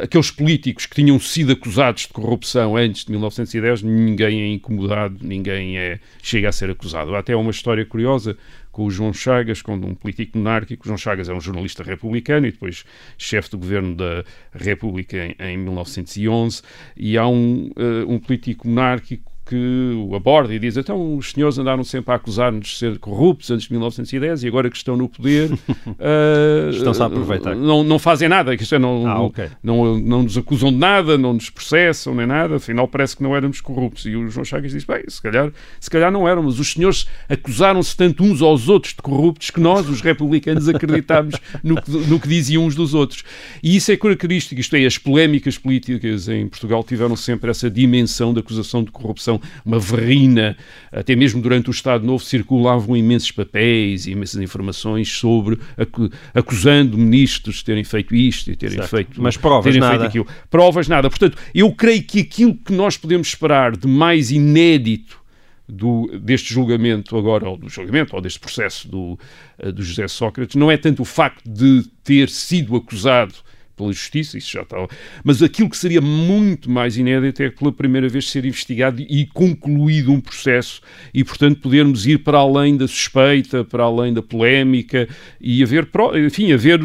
aqueles 0.03 0.31
políticos 0.31 0.87
que 0.87 0.95
tinham 0.95 1.19
sido 1.19 1.53
acusados 1.53 2.03
de 2.03 2.09
corrupção 2.11 2.77
antes 2.77 3.05
de 3.05 3.11
1910, 3.11 3.83
ninguém 3.83 4.43
é 4.43 4.53
incomodado, 4.53 5.17
ninguém 5.21 5.77
é, 5.77 5.99
chega 6.23 6.49
a 6.49 6.53
ser 6.53 6.71
acusado. 6.71 7.15
Há 7.17 7.19
até 7.19 7.35
uma 7.35 7.51
história 7.51 7.85
curiosa 7.85 8.37
com 8.71 8.85
o 8.85 8.91
João 8.91 9.13
Chagas, 9.13 9.61
com 9.63 9.75
um 9.75 9.95
político 9.97 10.39
monárquico. 10.39 10.87
João 10.87 10.97
Chagas 10.97 11.29
é 11.29 11.35
um 11.35 11.41
jornalista 11.41 11.83
republicano 11.83 12.47
e 12.47 12.53
depois 12.53 12.85
chefe 13.19 13.51
do 13.51 13.59
governo 13.59 13.97
da 13.97 14.25
República 14.55 15.17
em, 15.17 15.35
em 15.39 15.59
1911. 15.59 16.63
E 16.97 17.19
há 17.19 17.27
um, 17.27 17.71
uh, 17.77 18.09
um 18.09 18.21
político 18.21 18.69
monárquico 18.69 19.30
que 19.51 20.07
o 20.09 20.15
aborda 20.15 20.55
e 20.55 20.59
diz 20.61 20.77
então 20.77 21.17
os 21.17 21.33
senhores 21.33 21.59
andaram 21.59 21.83
sempre 21.83 22.13
a 22.13 22.15
acusar-nos 22.15 22.69
de 22.69 22.77
ser 22.77 22.99
corruptos 23.01 23.51
antes 23.51 23.67
de 23.67 23.73
1910 23.73 24.45
e 24.45 24.49
agora 24.49 24.71
que 24.71 24.77
estão 24.77 24.97
no 24.97 25.09
poder 25.09 25.51
uh, 25.53 26.71
Estão-se 26.71 27.03
a 27.03 27.07
aproveitar. 27.07 27.57
não, 27.57 27.83
não 27.83 27.99
fazem 27.99 28.29
nada, 28.29 28.55
isto 28.55 28.75
é, 28.75 28.79
não, 28.79 29.07
Ah, 29.07 29.21
ok. 29.23 29.49
não, 29.63 29.99
não 29.99 30.23
nos 30.23 30.39
acusam 30.39 30.71
de 30.71 30.79
nada, 30.79 31.19
não 31.19 31.33
nos 31.35 31.51
processam 31.51 32.15
nem 32.15 32.27
nada, 32.27 32.57
afinal 32.57 32.87
parece 32.87 33.17
que 33.17 33.23
não 33.23 33.35
éramos 33.35 33.61
corruptos. 33.61 34.07
E 34.07 34.15
o 34.15 34.29
João 34.31 34.45
Chagas 34.45 34.71
diz, 34.73 34.85
bem, 34.85 35.03
se 35.09 35.21
calhar, 35.21 35.51
se 35.81 35.91
calhar 35.91 36.13
não 36.13 36.29
éramos. 36.29 36.61
Os 36.61 36.73
senhores 36.73 37.07
acusaram-se 37.29 37.97
tanto 37.97 38.23
uns 38.23 38.41
aos 38.43 38.69
outros 38.69 38.95
de 38.95 39.03
corruptos 39.03 39.51
que 39.51 39.61
nós, 39.61 39.89
os 39.89 40.01
republicanos, 40.01 40.69
acreditámos 40.69 41.35
no 41.63 41.81
que, 41.81 41.91
no 41.91 42.21
que 42.21 42.29
diziam 42.29 42.65
uns 42.65 42.75
dos 42.75 42.95
outros. 42.95 43.25
E 43.63 43.75
isso 43.77 43.91
é 43.91 43.97
característico, 43.97 44.61
isto 44.61 44.77
é, 44.77 44.87
as 44.87 44.97
polémicas 44.99 45.59
políticas 45.59 46.29
em 46.29 46.47
Portugal 46.49 46.85
tiveram 46.85 47.17
sempre 47.17 47.51
essa 47.51 47.71
dimensão 47.71 48.33
de 48.33 48.41
acusação 48.41 48.85
de 48.85 48.91
corrupção, 48.91 49.40
uma 49.65 49.79
verrina, 49.79 50.57
até 50.93 51.15
mesmo 51.17 51.41
durante 51.43 51.69
o 51.69 51.73
Estado 51.73 52.05
Novo 52.07 52.23
circulavam 52.25 52.97
imensos 52.97 53.31
papéis 53.31 54.07
e 54.07 54.13
imensas 54.13 54.41
informações 54.41 55.11
sobre, 55.11 55.59
acu- 55.77 56.11
acusando 56.35 56.97
ministros 56.99 57.57
de 57.57 57.65
terem 57.65 57.85
feito 57.85 58.15
isto 58.15 58.51
e 58.51 58.57
terem 58.57 58.77
Certo. 58.77 58.91
feito 58.91 59.23
Mas 59.23 59.37
provas, 59.37 59.65
terem 59.65 59.81
nada. 59.81 59.93
feito 59.99 60.09
aquilo. 60.09 60.27
Provas 60.49 60.89
nada. 60.89 61.09
Portanto, 61.11 61.37
eu 61.55 61.71
creio 61.73 62.03
que 62.03 62.21
aquilo 62.21 62.55
que 62.55 62.73
nós 62.73 62.97
podemos 62.97 63.29
esperar 63.29 63.77
de 63.77 63.87
mais 63.89 64.31
inédito 64.31 65.19
do, 65.69 66.11
deste 66.21 66.53
julgamento 66.53 67.17
agora, 67.17 67.49
ou 67.49 67.57
do 67.57 67.69
julgamento, 67.69 68.17
ou 68.17 68.21
deste 68.21 68.41
processo 68.41 68.89
do, 68.89 69.19
eh, 69.59 69.71
do 69.71 69.83
José 69.85 70.09
Sócrates, 70.09 70.57
não 70.57 70.69
é 70.71 70.77
tanto 70.77 71.03
o 71.03 71.05
facto 71.05 71.49
de 71.49 71.85
ter 72.03 72.29
sido 72.29 72.75
acusado 72.75 73.35
pela 73.81 73.93
justiça, 73.93 74.37
isso 74.37 74.53
já 74.53 74.63
está, 74.63 74.77
mas 75.25 75.43
aquilo 75.43 75.71
que 75.71 75.77
seria 75.77 76.01
muito 76.01 76.71
mais 76.71 76.97
inédito 76.97 77.43
é 77.43 77.51
pela 77.51 77.73
primeira 77.73 78.09
vez 78.09 78.29
ser 78.29 78.45
investigado 78.45 79.01
e 79.01 79.27
concluído 79.27 80.13
um 80.13 80.21
processo 80.21 80.83
e, 81.15 81.25
portanto, 81.25 81.61
podermos 81.61 82.07
ir 82.07 82.19
para 82.19 82.39
além 82.39 82.77
da 82.77 82.87
suspeita, 82.87 83.65
para 83.65 83.85
além 83.85 84.13
da 84.13 84.23
polémica 84.23 85.09
e 85.41 85.63
haver, 85.63 85.89
enfim, 86.27 86.53
haver 86.53 86.81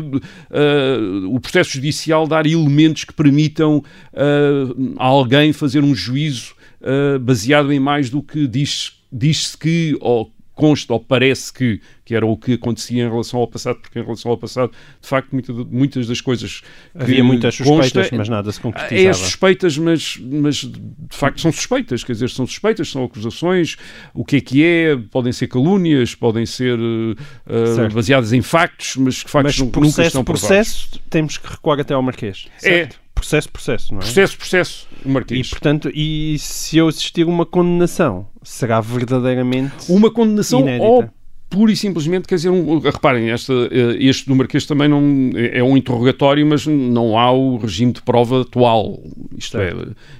eh, 0.52 0.98
o 1.28 1.40
processo 1.40 1.72
judicial 1.72 2.28
dar 2.28 2.46
elementos 2.46 3.04
que 3.04 3.14
permitam 3.14 3.84
eh, 4.14 4.94
a 4.98 5.06
alguém 5.06 5.52
fazer 5.52 5.84
um 5.84 5.94
juízo 5.94 6.56
uh, 6.82 7.20
baseado 7.20 7.72
em 7.72 7.80
mais 7.80 8.10
do 8.10 8.22
que 8.22 8.48
diz- 8.48 8.94
diz-se 9.12 9.58
que 9.58 9.98
ou 10.00 10.35
consta 10.56 10.94
ou 10.94 11.00
parece 11.00 11.52
que, 11.54 11.82
que 12.06 12.16
era 12.16 12.26
o 12.26 12.38
que 12.38 12.54
acontecia 12.54 13.04
em 13.06 13.10
relação 13.10 13.40
ao 13.42 13.48
passado, 13.48 13.80
porque 13.82 14.00
em 14.00 14.04
relação 14.04 14.32
ao 14.32 14.38
passado, 14.38 14.72
de 15.02 15.08
facto, 15.08 15.30
muita- 15.34 15.54
muitas 15.54 16.08
das 16.08 16.22
coisas 16.22 16.62
que 16.62 17.02
Havia 17.04 17.24
muitas 17.24 17.56
suspeitas, 17.56 17.92
consta- 18.04 18.16
mas 18.18 18.30
nada 18.30 18.52
se 18.52 18.60
é 18.60 18.62
concretizava. 18.62 19.14
suspeitas, 19.14 19.78
mas, 19.78 20.18
mas 20.18 20.56
de 20.56 20.72
facto 21.10 21.42
são 21.42 21.52
suspeitas, 21.52 22.04
quer 22.04 22.14
dizer, 22.14 22.30
são 22.30 22.48
suspeitas, 22.48 22.90
são 22.90 23.04
acusações, 23.04 23.76
o 24.14 24.24
que 24.24 24.38
é 24.38 24.42
que 24.42 24.64
é, 24.64 24.96
podem 25.12 25.34
ser 25.34 25.48
calúnias, 25.48 26.16
podem 26.16 26.46
ser 26.46 26.80
uh, 26.80 27.76
Certo. 27.76 27.94
baseadas 27.94 28.32
em 28.34 28.42
factos, 28.42 28.96
mas 28.96 29.22
que 29.24 29.30
factos 29.30 29.54
Mas 29.54 29.60
nu- 29.60 29.66
nunca 29.66 29.80
processo, 29.80 30.08
estão 30.08 30.24
provados. 30.24 30.48
processo, 30.48 31.00
temos 31.10 31.38
que 31.38 31.48
recuar 31.52 31.80
até 31.80 31.94
ao 31.94 32.02
Marquês. 32.02 32.48
É. 32.64 32.88
Processo, 33.25 33.50
processo, 33.50 33.91
não 33.91 34.00
é? 34.01 34.03
Processo, 34.03 34.38
processo, 34.38 34.88
o 35.03 35.10
E, 35.34 35.44
portanto, 35.44 35.91
e 35.91 36.38
se 36.38 36.77
eu 36.77 36.88
existir 36.88 37.25
uma 37.25 37.44
condenação, 37.44 38.27
será 38.44 38.79
verdadeiramente 38.79 39.91
uma 39.91 40.12
condenação 40.12 40.60
Inédita. 40.60 41.12
Pura 41.50 41.72
e 41.72 41.75
simplesmente, 41.75 42.28
quer 42.28 42.36
dizer, 42.36 42.50
um, 42.50 42.80
reparem, 42.80 43.30
esta, 43.30 43.54
eh, 43.54 43.98
este 44.00 44.28
do 44.28 44.36
Marquês 44.36 44.66
também 44.66 44.88
não 44.90 45.32
é 45.36 45.64
um 45.64 45.78
interrogatório, 45.78 46.46
mas 46.46 46.66
não 46.68 47.18
há 47.18 47.32
o 47.32 47.58
regime 47.58 47.94
de 47.94 48.02
prova 48.02 48.42
atual. 48.42 49.00
Isto 49.38 49.58
é, 49.60 49.72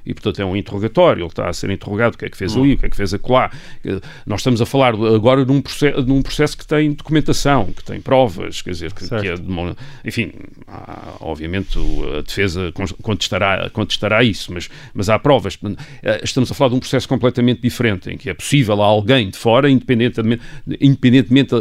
e 0.06 0.14
portanto 0.14 0.42
é 0.42 0.46
um 0.46 0.56
interrogatório, 0.56 1.22
ele 1.22 1.28
está 1.28 1.50
a 1.50 1.54
ser 1.54 1.70
interrogado, 1.72 2.16
o 2.16 2.18
que 2.18 2.26
é 2.26 2.30
que 2.30 2.38
fez 2.38 2.56
ali, 2.56 2.74
o 2.74 2.78
que 2.78 2.86
é 2.86 2.90
que 2.90 2.96
fez 2.96 3.14
acolá. 3.14 3.50
Eh, 3.84 4.00
Nós 4.26 4.42
estamos 4.42 4.62
a 4.62 4.66
falar 4.66 4.94
agora 4.94 5.44
de 5.44 5.52
um 5.52 5.62
processo, 5.62 6.04
de 6.04 6.12
um 6.12 6.22
processo 6.22 6.58
que 6.58 6.66
tem 6.66 6.92
documentação, 6.94 7.66
que 7.76 7.84
tem 7.84 8.00
provas, 8.00 8.62
quer 8.62 8.70
dizer, 8.72 8.94
que, 8.94 9.04
que 9.22 9.28
é 9.28 9.36
de 9.36 9.48
uma- 9.48 9.76
enfim, 10.06 10.32
há, 10.68 11.16
obviamente 11.20 11.78
a 12.18 12.22
defesa 12.22 12.72
con- 12.74 12.86
contestará, 13.02 13.70
contestará 13.72 14.24
isso, 14.24 14.54
mas, 14.54 14.70
mas 14.94 15.10
há 15.10 15.18
provas. 15.20 15.58
Eh, 16.04 16.22
Estamos 16.24 16.52
a 16.52 16.54
falar 16.54 16.70
de 16.70 16.76
um 16.76 16.80
processo 16.80 17.10
completamente 17.10 17.62
diferente, 17.62 18.10
em 18.12 18.18
que 18.18 18.30
é 18.30 18.34
possível 18.34 18.82
a 18.82 18.86
alguém 18.86 19.30
de 19.30 19.38
fora, 19.38 19.70
independentemente, 19.70 20.42
independentemente 20.80 21.15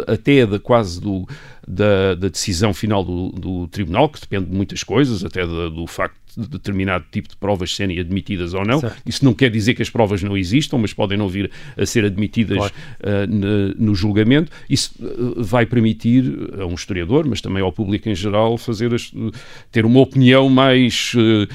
até 0.07 0.47
da 0.47 0.59
quase 0.59 1.01
do, 1.01 1.27
da, 1.67 2.15
da 2.15 2.29
decisão 2.29 2.73
final 2.75 3.05
do, 3.05 3.29
do 3.31 3.69
tribunal, 3.69 4.09
que 4.09 4.21
depende 4.21 4.47
de 4.47 4.57
muitas 4.57 4.83
coisas, 4.83 5.25
até 5.25 5.47
da- 5.47 5.69
do 5.69 5.87
facto 5.87 6.17
de 6.37 6.49
determinado 6.49 7.05
tipo 7.13 7.29
de 7.29 7.37
provas 7.37 7.77
serem 7.77 7.97
admitidas 8.01 8.55
ou 8.55 8.65
não. 8.65 8.81
Certo. 8.81 8.97
Isso 9.07 9.25
não 9.25 9.33
quer 9.33 9.49
dizer 9.53 9.73
que 9.75 9.83
as 9.83 9.89
provas 9.89 10.21
não 10.21 10.37
existam, 10.37 10.79
mas 10.79 10.93
podem 10.93 11.17
não 11.17 11.29
vir 11.29 11.49
a 11.79 11.87
ser 11.87 12.05
admitidas 12.05 12.57
Claro. 12.59 12.73
uh, 13.05 13.27
ne- 13.33 13.75
no 13.79 13.95
julgamento. 13.95 14.51
Isso 14.69 14.91
uh, 15.01 15.45
vai 15.45 15.65
permitir 15.65 16.25
a 16.61 16.67
um 16.67 16.75
historiador, 16.75 17.25
mas 17.25 17.41
também 17.41 17.63
ao 17.63 17.71
público 17.71 18.09
em 18.09 18.17
geral, 18.17 18.59
fazer 18.59 18.93
as- 18.93 19.13
ter 19.71 19.87
uma 19.87 20.01
opinião 20.01 20.49
mais 20.49 21.13
uh, 21.15 21.47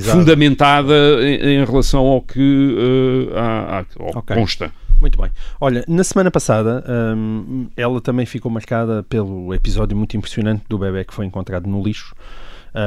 fundamentada 0.00 0.92
em, 1.22 1.60
em 1.60 1.64
relação 1.64 2.06
ao 2.06 2.20
que, 2.22 2.40
uh, 2.40 3.36
há- 3.36 3.78
há- 3.80 3.86
ao 4.00 4.18
Ok. 4.18 4.34
consta. 4.36 4.72
Muito 5.00 5.20
bem. 5.20 5.30
Olha, 5.60 5.84
na 5.86 6.02
semana 6.02 6.30
passada, 6.30 6.84
hum, 7.16 7.68
ela 7.76 8.00
também 8.00 8.26
ficou 8.26 8.50
marcada 8.50 9.02
pelo 9.04 9.54
episódio 9.54 9.96
muito 9.96 10.16
impressionante 10.16 10.64
do 10.68 10.76
bebê 10.76 11.04
que 11.04 11.14
foi 11.14 11.24
encontrado 11.24 11.68
no 11.68 11.82
lixo 11.82 12.14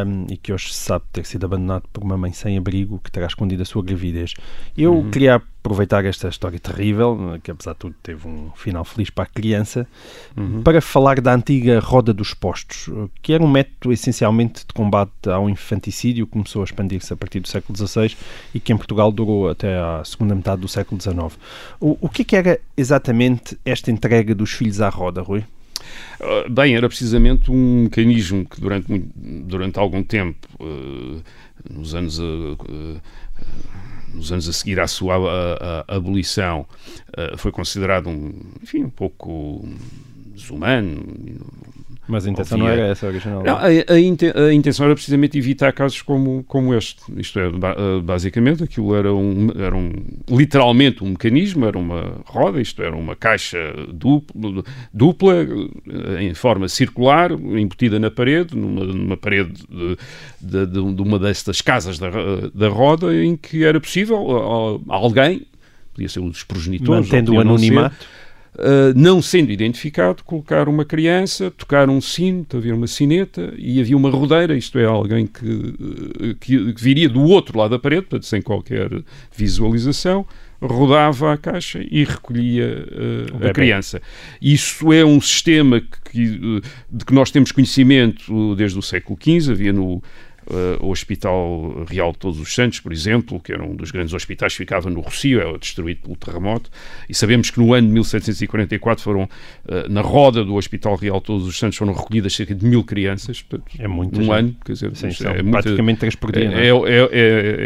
hum, 0.05 0.25
e 0.29 0.37
que 0.37 0.53
hoje 0.53 0.73
se 0.73 0.79
sabe 0.79 1.05
ter 1.11 1.25
sido 1.25 1.45
abandonado 1.45 1.83
por 1.91 2.03
uma 2.03 2.17
mãe 2.17 2.31
sem 2.31 2.57
abrigo 2.57 2.99
que 3.03 3.11
terá 3.11 3.27
escondido 3.27 3.61
a 3.61 3.65
sua 3.65 3.83
gravidez. 3.83 4.33
Eu 4.77 4.93
Uhum. 4.95 5.11
queria 5.11 5.35
aproveitar 5.35 6.03
esta 6.05 6.27
história 6.27 6.57
terrível, 6.59 7.37
que 7.43 7.51
apesar 7.51 7.73
de 7.73 7.79
tudo 7.79 7.95
teve 8.01 8.27
um 8.27 8.49
final 8.55 8.83
feliz 8.83 9.11
para 9.11 9.25
a 9.25 9.27
criança, 9.27 9.87
Uhum. 10.35 10.63
para 10.63 10.81
falar 10.81 11.21
da 11.21 11.33
antiga 11.35 11.79
roda 11.79 12.11
dos 12.13 12.33
postos, 12.33 12.89
que 13.21 13.31
era 13.33 13.43
um 13.43 13.47
método 13.49 13.93
essencialmente 13.93 14.65
de 14.67 14.73
combate 14.73 15.29
ao 15.29 15.47
infanticídio, 15.49 16.25
que 16.25 16.31
começou 16.33 16.61
a 16.61 16.65
expandir-se 16.65 17.13
a 17.13 17.15
partir 17.15 17.39
do 17.41 17.47
século 17.47 17.77
XVI 17.77 18.15
e 18.55 18.59
que 18.59 18.73
em 18.73 18.77
Portugal 18.77 19.11
durou 19.11 19.49
até 19.49 19.77
à 19.77 20.01
segunda 20.03 20.33
metade 20.33 20.61
do 20.61 20.67
século 20.67 20.99
XIX. 20.99 21.37
O, 21.79 21.97
o 22.01 22.09
que 22.09 22.23
é 22.23 22.25
que 22.25 22.35
era 22.35 22.59
exatamente 22.75 23.55
esta 23.63 23.91
entrega 23.91 24.33
dos 24.33 24.51
filhos 24.51 24.81
à 24.81 24.89
roda, 24.89 25.21
Rui? 25.21 25.43
Uh, 26.19 26.49
Bem, 26.49 26.75
era 26.75 26.87
precisamente 26.87 27.49
um 27.51 27.83
mecanismo 27.83 28.45
que 28.45 28.61
durante, 28.61 28.89
muito- 28.89 29.09
durante 29.15 29.79
algum 29.79 30.03
tempo, 30.03 30.47
uh, 30.59 31.21
nos 31.69 31.95
anos 31.95 32.19
a, 32.19 32.23
uh, 32.23 33.01
nos 34.13 34.31
anos 34.31 34.47
a 34.47 34.53
seguir 34.53 34.79
à 34.79 34.87
sua 34.87 35.15
a- 35.15 35.83
a- 35.87 35.95
abolição, 35.95 36.67
uh, 37.17 37.37
foi 37.37 37.51
considerado 37.51 38.07
um, 38.09 38.33
enfim, 38.61 38.83
um 38.83 38.89
pouco 38.89 39.67
desumano, 40.35 41.03
Mas 42.11 42.27
a 42.27 42.29
intenção 42.29 42.57
não 42.57 42.67
era 42.67 42.87
essa 42.87 43.07
original. 43.07 43.41
Não, 43.43 43.55
a, 43.55 43.61
a 43.67 44.47
a 44.49 44.53
intenção 44.53 44.85
era 44.85 44.93
precisamente 44.93 45.37
evitar 45.37 45.71
casos 45.71 46.01
como, 46.01 46.43
como 46.45 46.73
este. 46.75 46.97
Isto 47.17 47.39
é, 47.39 47.47
eh, 47.47 48.01
basicamente, 48.03 48.63
aquilo 48.63 48.93
era 48.93 49.13
um, 49.13 49.49
era 49.57 49.75
um 49.75 49.93
literalmente 50.29 51.03
um 51.03 51.09
mecanismo, 51.11 51.65
era 51.65 51.77
uma 51.77 52.17
roda, 52.25 52.59
isto 52.61 52.83
era 52.83 52.95
uma 52.95 53.15
caixa 53.15 53.57
dupla, 53.93 54.63
dupla 54.93 55.35
eh, 55.35 56.23
em 56.23 56.33
forma 56.33 56.67
circular, 56.67 57.31
embutida 57.31 57.97
na 57.97 58.11
parede, 58.11 58.57
numa, 58.57 58.83
numa 58.83 59.15
parede 59.17 59.53
de, 59.69 59.97
de- 60.41 60.65
de- 60.67 60.93
de 60.93 61.01
uma 61.01 61.17
destas 61.17 61.61
casas 61.61 61.97
da, 61.97 62.09
da 62.53 62.67
roda, 62.67 63.15
em 63.15 63.37
que 63.37 63.63
era 63.63 63.79
possível 63.79 64.81
a, 64.89 64.93
a 64.93 64.97
alguém, 64.97 65.45
podia 65.93 66.09
ser 66.09 66.19
um 66.19 66.29
dos 66.29 66.43
progenitores, 66.43 67.05
Mantendo 67.05 67.33
ou 67.33 67.39
o 67.39 67.43
não 67.43 67.57
ser, 67.57 67.65
anonimato. 67.71 68.05
Uh, 68.53 68.91
não 68.93 69.21
sendo 69.21 69.49
identificado, 69.49 70.25
colocar 70.25 70.67
uma 70.67 70.83
criança, 70.83 71.49
tocar 71.51 71.89
um 71.89 72.01
sino, 72.01 72.45
havia 72.53 72.75
uma 72.75 72.85
sineta 72.85 73.53
e 73.57 73.79
havia 73.79 73.95
uma 73.95 74.09
rodeira, 74.09 74.57
isto 74.57 74.77
é, 74.77 74.83
alguém 74.83 75.25
que, 75.25 75.45
uh, 75.45 76.35
que, 76.37 76.73
que 76.73 76.83
viria 76.83 77.07
do 77.07 77.21
outro 77.21 77.57
lado 77.57 77.71
da 77.71 77.79
parede, 77.79 78.01
portanto, 78.01 78.25
sem 78.25 78.41
qualquer 78.41 78.89
visualização, 79.33 80.25
rodava 80.61 81.31
a 81.31 81.37
caixa 81.37 81.79
e 81.89 82.03
recolhia 82.03 82.85
uh, 82.91 83.47
a 83.47 83.53
criança. 83.53 84.01
Isso 84.41 84.91
é 84.91 85.05
um 85.05 85.21
sistema 85.21 85.79
que, 85.79 86.11
que, 86.11 86.61
de 86.91 87.05
que 87.05 87.13
nós 87.13 87.31
temos 87.31 87.53
conhecimento 87.53 88.53
desde 88.55 88.77
o 88.77 88.81
século 88.81 89.17
XV, 89.17 89.53
havia 89.53 89.71
no 89.71 90.03
o 90.81 90.89
Hospital 90.89 91.85
Real 91.87 92.11
de 92.11 92.17
Todos 92.19 92.39
os 92.39 92.53
Santos, 92.53 92.79
por 92.79 92.91
exemplo, 92.91 93.39
que 93.39 93.51
era 93.53 93.63
um 93.63 93.75
dos 93.75 93.91
grandes 93.91 94.13
hospitais 94.13 94.53
que 94.53 94.57
ficava 94.57 94.89
no 94.89 94.99
Rocio, 95.01 95.41
é 95.41 95.57
destruído 95.57 96.01
pelo 96.01 96.15
terremoto, 96.15 96.69
e 97.09 97.13
sabemos 97.13 97.49
que 97.49 97.59
no 97.59 97.73
ano 97.73 97.87
de 97.87 97.93
1744 97.93 99.03
foram, 99.03 99.23
uh, 99.23 99.29
na 99.89 100.01
roda 100.01 100.43
do 100.43 100.55
Hospital 100.55 100.95
Real 100.95 101.19
de 101.19 101.25
Todos 101.25 101.47
os 101.47 101.57
Santos, 101.57 101.77
foram 101.77 101.93
recolhidas 101.93 102.33
cerca 102.33 102.53
de 102.55 102.65
mil 102.65 102.83
crianças, 102.83 103.41
portanto, 103.41 103.71
É 103.79 103.87
muita 103.87 104.17
num 104.17 104.23
gente. 104.25 104.33
ano, 104.33 104.55
quer 104.65 104.73
dizer, 104.73 104.95
Sim, 104.95 105.07
é 105.25 105.41
muita- 105.41 105.61
praticamente 105.61 105.99
três 105.99 106.15
por 106.15 106.31
dia. 106.31 106.49
não 106.49 106.57
é? 106.57 106.67
é, 106.67 106.69
é- 106.69 107.09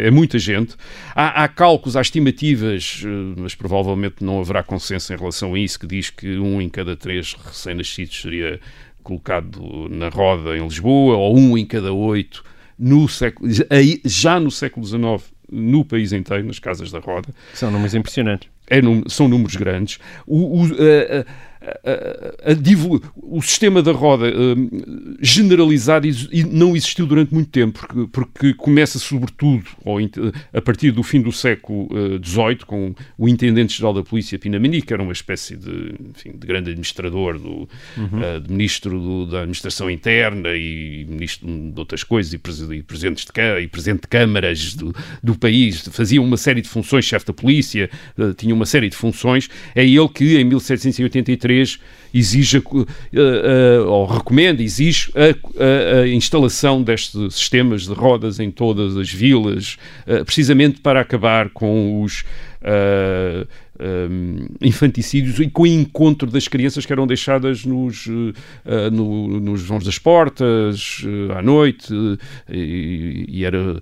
é- 0.04 0.06
é 0.06 0.10
muita 0.10 0.38
gente. 0.38 0.74
Há, 1.14 1.44
há 1.44 1.48
cálculos, 1.48 1.96
há 1.96 2.00
estimativas, 2.00 3.02
eh, 3.04 3.08
mas 3.36 3.54
provavelmente 3.54 4.16
não 4.22 4.40
haverá 4.40 4.62
consenso 4.62 5.12
em 5.12 5.16
relação 5.16 5.54
a 5.54 5.58
isso, 5.58 5.78
que 5.80 5.86
diz 5.86 6.10
que 6.10 6.38
um 6.38 6.60
em 6.60 6.68
cada 6.68 6.96
três 6.96 7.34
recém-nascidos 7.34 8.20
seria 8.22 8.60
colocado 9.02 9.88
na 9.90 10.08
roda 10.08 10.56
em 10.56 10.62
Lisboa, 10.64 11.16
ou 11.16 11.36
um 11.38 11.56
em 11.56 11.64
cada 11.64 11.92
oito 11.92 12.44
no 12.78 13.08
século, 13.08 13.50
já 14.04 14.38
no 14.38 14.50
século 14.50 14.86
XIX 14.86 15.36
no 15.50 15.84
país 15.84 16.12
inteiro, 16.12 16.44
nas 16.44 16.58
casas 16.58 16.90
da 16.90 16.98
roda. 16.98 17.28
São 17.54 17.70
números 17.70 17.94
impressionantes. 17.94 18.48
É, 18.68 18.80
são 19.08 19.28
números 19.28 19.54
grandes. 19.54 19.98
O, 20.26 20.62
o, 20.62 20.64
a, 20.64 21.24
a, 21.84 22.52
a, 22.52 22.54
o 23.16 23.42
sistema 23.42 23.82
da 23.82 23.92
roda 23.92 24.26
uh, 24.28 25.16
generalizado 25.20 26.06
e 26.06 26.44
não 26.44 26.76
existiu 26.76 27.06
durante 27.06 27.34
muito 27.34 27.50
tempo, 27.50 27.80
porque, 27.80 28.06
porque 28.12 28.54
começa 28.54 28.98
sobretudo 28.98 29.64
ou, 29.84 29.98
a 30.52 30.62
partir 30.62 30.90
do 30.90 31.02
fim 31.02 31.20
do 31.20 31.32
século 31.32 31.88
XVIII, 32.22 32.62
uh, 32.62 32.66
com 32.66 32.94
o 33.18 33.28
Intendente-Geral 33.28 33.94
da 33.94 34.02
Polícia 34.02 34.38
Pinamini, 34.38 34.80
que 34.82 34.92
era 34.92 35.02
uma 35.02 35.12
espécie 35.12 35.56
de, 35.56 35.94
enfim, 36.10 36.32
de 36.32 36.46
grande 36.46 36.70
administrador, 36.70 37.38
do, 37.38 37.68
uhum. 37.96 38.36
uh, 38.36 38.40
de 38.40 38.50
ministro 38.52 39.00
do, 39.00 39.26
da 39.26 39.38
Administração 39.40 39.90
Interna 39.90 40.50
e 40.54 41.04
ministro 41.08 41.46
de 41.48 41.78
outras 41.78 42.04
coisas, 42.04 42.32
e, 42.32 42.36
e, 42.36 42.82
presidentes 42.82 43.24
de, 43.24 43.60
e 43.60 43.68
presidente 43.68 44.02
de 44.02 44.08
câmaras 44.08 44.74
do, 44.74 44.94
do 45.22 45.36
país, 45.36 45.88
fazia 45.90 46.22
uma 46.22 46.36
série 46.36 46.60
de 46.60 46.68
funções, 46.68 47.04
chefe 47.04 47.26
da 47.26 47.32
polícia, 47.32 47.90
tinha 48.36 48.54
uma 48.54 48.66
série 48.66 48.88
de 48.88 48.96
funções. 48.96 49.48
É 49.74 49.84
ele 49.84 50.08
que, 50.08 50.38
em 50.38 50.44
1783, 50.44 51.55
exige, 52.12 52.58
uh, 52.58 52.80
uh, 52.80 53.86
ou 53.86 54.06
recomenda, 54.06 54.62
exige 54.62 55.10
a, 55.14 55.98
a, 55.98 56.00
a, 56.02 56.08
instalação 56.08 56.82
destes 56.82 57.34
sistemas 57.34 57.86
de 57.86 57.92
rodas 57.92 58.40
em 58.40 58.50
todas 58.50 58.96
as 58.96 59.12
vilas, 59.12 59.76
uh, 60.06 60.24
precisamente 60.24 60.80
para 60.80 61.00
acabar 61.00 61.50
com 61.50 62.02
os 62.02 62.24
um, 63.80 64.46
infanticídios 64.60 65.38
e 65.40 65.48
com 65.48 65.62
o 65.62 65.66
encontro 65.66 66.30
das 66.30 66.48
crianças 66.48 66.86
que 66.86 66.92
eram 66.92 67.06
deixadas 67.06 67.64
nos, 67.64 68.06
uh, 68.06 68.32
no, 68.92 69.40
nos 69.40 69.62
vãos 69.62 69.84
das 69.84 69.98
portas 69.98 71.02
uh, 71.04 71.32
à 71.36 71.42
noite 71.42 71.92
e, 72.48 73.26
e, 73.28 73.44
era 73.44 73.80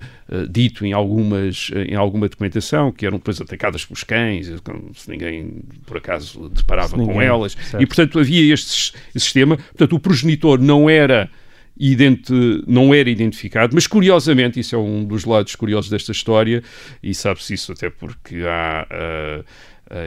dito 0.48 0.84
em, 0.84 0.92
algumas, 0.92 1.70
em 1.88 1.94
alguma 1.94 2.28
documentação 2.28 2.90
que 2.90 3.06
eram 3.06 3.18
depois 3.18 3.40
atacadas 3.40 3.84
pelos 3.84 4.04
cães, 4.04 4.46
se 4.94 5.10
ninguém 5.10 5.62
por 5.86 5.96
acaso 5.98 6.48
deparava 6.48 6.96
com 6.96 7.20
elas. 7.20 7.52
Certo. 7.52 7.82
E, 7.82 7.86
portanto, 7.86 8.18
havia 8.18 8.52
este 8.52 8.92
sistema. 9.16 9.56
Portanto, 9.56 9.96
o 9.96 10.00
progenitor 10.00 10.60
não 10.60 10.88
era 10.88 11.30
ident 11.78 12.28
não 12.66 12.94
era 12.94 13.10
identificado, 13.10 13.74
mas 13.74 13.86
curiosamente, 13.86 14.60
isso 14.60 14.74
é 14.74 14.78
um 14.78 15.04
dos 15.04 15.24
lados 15.24 15.54
curiosos 15.56 15.90
desta 15.90 16.12
história, 16.12 16.62
e 17.02 17.14
sabe-se 17.14 17.54
isso 17.54 17.72
até 17.72 17.90
porque 17.90 18.42
há. 18.46 18.86
Uh, 18.90 19.40
uh, 19.40 19.44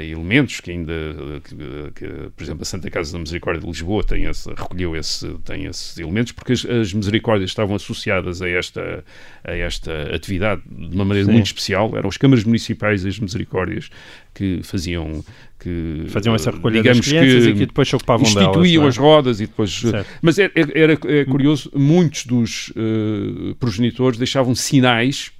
elementos 0.01 0.59
que 0.59 0.71
ainda, 0.71 0.93
que, 1.43 1.55
que, 1.93 2.29
por 2.35 2.43
exemplo, 2.43 2.63
a 2.63 2.65
Santa 2.65 2.89
Casa 2.89 3.13
da 3.13 3.19
Misericórdia 3.19 3.61
de 3.61 3.67
Lisboa 3.67 4.03
tem 4.03 4.25
esse, 4.25 4.49
recolheu 4.49 4.95
esse, 4.95 5.27
tem 5.45 5.65
esses 5.65 5.97
elementos, 5.97 6.31
porque 6.31 6.53
as, 6.53 6.65
as 6.65 6.93
misericórdias 6.93 7.51
estavam 7.51 7.75
associadas 7.75 8.41
a 8.41 8.49
esta, 8.49 9.03
a 9.43 9.55
esta 9.55 10.15
atividade 10.15 10.61
de 10.65 10.95
uma 10.95 11.05
maneira 11.05 11.27
Sim. 11.27 11.33
muito 11.33 11.45
especial. 11.45 11.95
Eram 11.95 12.09
as 12.09 12.17
câmaras 12.17 12.43
municipais 12.43 13.03
das 13.03 13.19
misericórdias 13.19 13.89
que 14.33 14.61
faziam 14.63 15.23
que 15.59 16.05
faziam 16.09 16.35
essa 16.35 16.51
recolha 16.51 16.75
digamos 16.75 16.99
das 16.99 17.07
crianças 17.07 17.43
que, 17.45 17.49
e 17.49 17.53
que 17.53 17.65
depois 17.65 17.87
se 17.87 17.95
ocupavam 17.95 18.27
instituíam 18.27 18.83
delas, 18.83 18.85
é? 18.85 18.87
as 18.89 18.97
rodas 18.97 19.41
e 19.41 19.47
depois 19.47 19.71
certo. 19.71 20.07
mas 20.21 20.37
era, 20.37 20.51
era, 20.55 20.93
é 20.93 21.25
curioso 21.25 21.71
muitos 21.73 22.27
dos 22.27 22.69
uh, 22.69 23.55
progenitores 23.55 24.19
deixavam 24.19 24.53
sinais 24.53 25.31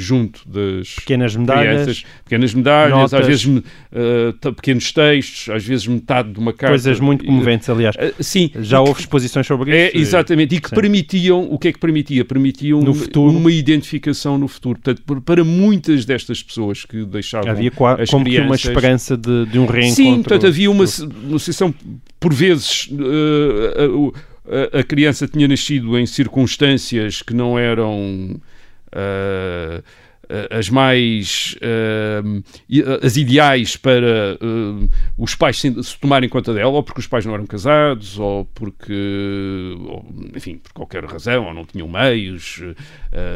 junto 0.00 0.40
das 0.48 0.94
pequenas 0.94 1.34
medalhas, 1.34 1.82
crianças, 1.82 2.04
pequenas 2.24 2.54
medalhas, 2.54 2.90
notas. 2.90 3.14
às 3.14 3.26
vezes 3.26 3.46
uh, 3.46 4.52
pequenos 4.54 4.92
textos, 4.92 5.48
às 5.48 5.64
vezes 5.64 5.86
metade 5.86 6.32
de 6.32 6.38
uma 6.38 6.52
carta. 6.52 6.72
Coisas 6.72 7.00
muito 7.00 7.24
comoventes, 7.24 7.68
aliás. 7.68 7.96
Uh, 7.96 8.22
sim. 8.22 8.50
Já 8.60 8.80
houve 8.80 9.00
exposições 9.00 9.46
sobre 9.46 9.74
é, 9.74 9.88
isso. 9.88 9.96
É, 9.96 10.00
exatamente, 10.00 10.54
e 10.54 10.60
que 10.60 10.68
sim. 10.68 10.74
permitiam, 10.74 11.48
o 11.50 11.58
que 11.58 11.68
é 11.68 11.72
que 11.72 11.78
permitia? 11.78 12.24
Permitiam 12.24 12.80
no 12.80 12.94
futuro, 12.94 13.36
uma 13.36 13.50
identificação 13.50 14.38
no 14.38 14.48
futuro. 14.48 14.78
Portanto, 14.82 15.22
para 15.22 15.44
muitas 15.44 16.04
destas 16.04 16.42
pessoas 16.42 16.84
que 16.84 17.04
deixavam 17.04 17.50
havia 17.50 17.70
as 17.98 18.10
como 18.10 18.24
crianças... 18.24 18.62
que 18.62 18.68
uma 18.68 18.74
esperança 18.74 19.16
de, 19.16 19.46
de 19.46 19.58
um 19.58 19.66
reencontro. 19.66 19.94
Sim, 19.94 20.14
portanto, 20.22 20.46
havia 20.46 20.70
uma, 20.70 20.84
uma 21.24 21.38
sensação, 21.38 21.74
por 22.20 22.32
vezes... 22.32 22.88
Uh, 22.92 24.12
a 24.72 24.84
criança 24.84 25.26
tinha 25.26 25.48
nascido 25.48 25.98
em 25.98 26.06
circunstâncias 26.06 27.20
que 27.20 27.34
não 27.34 27.58
eram 27.58 28.40
uh, 28.92 29.80
as 30.50 30.68
mais 30.68 31.56
uh, 31.62 32.42
as 33.02 33.16
ideais 33.16 33.76
para 33.76 34.38
uh, 34.40 34.88
os 35.16 35.34
pais 35.34 35.60
se, 35.60 35.72
tomarem 36.00 36.28
conta 36.28 36.52
dela, 36.52 36.70
ou 36.70 36.82
porque 36.82 37.00
os 37.00 37.06
pais 37.06 37.24
não 37.24 37.34
eram 37.34 37.46
casados, 37.46 38.18
ou 38.18 38.44
porque, 38.46 39.74
enfim, 40.34 40.56
por 40.56 40.72
qualquer 40.72 41.04
razão, 41.04 41.46
ou 41.46 41.54
não 41.54 41.64
tinham 41.64 41.88
meios. 41.88 42.62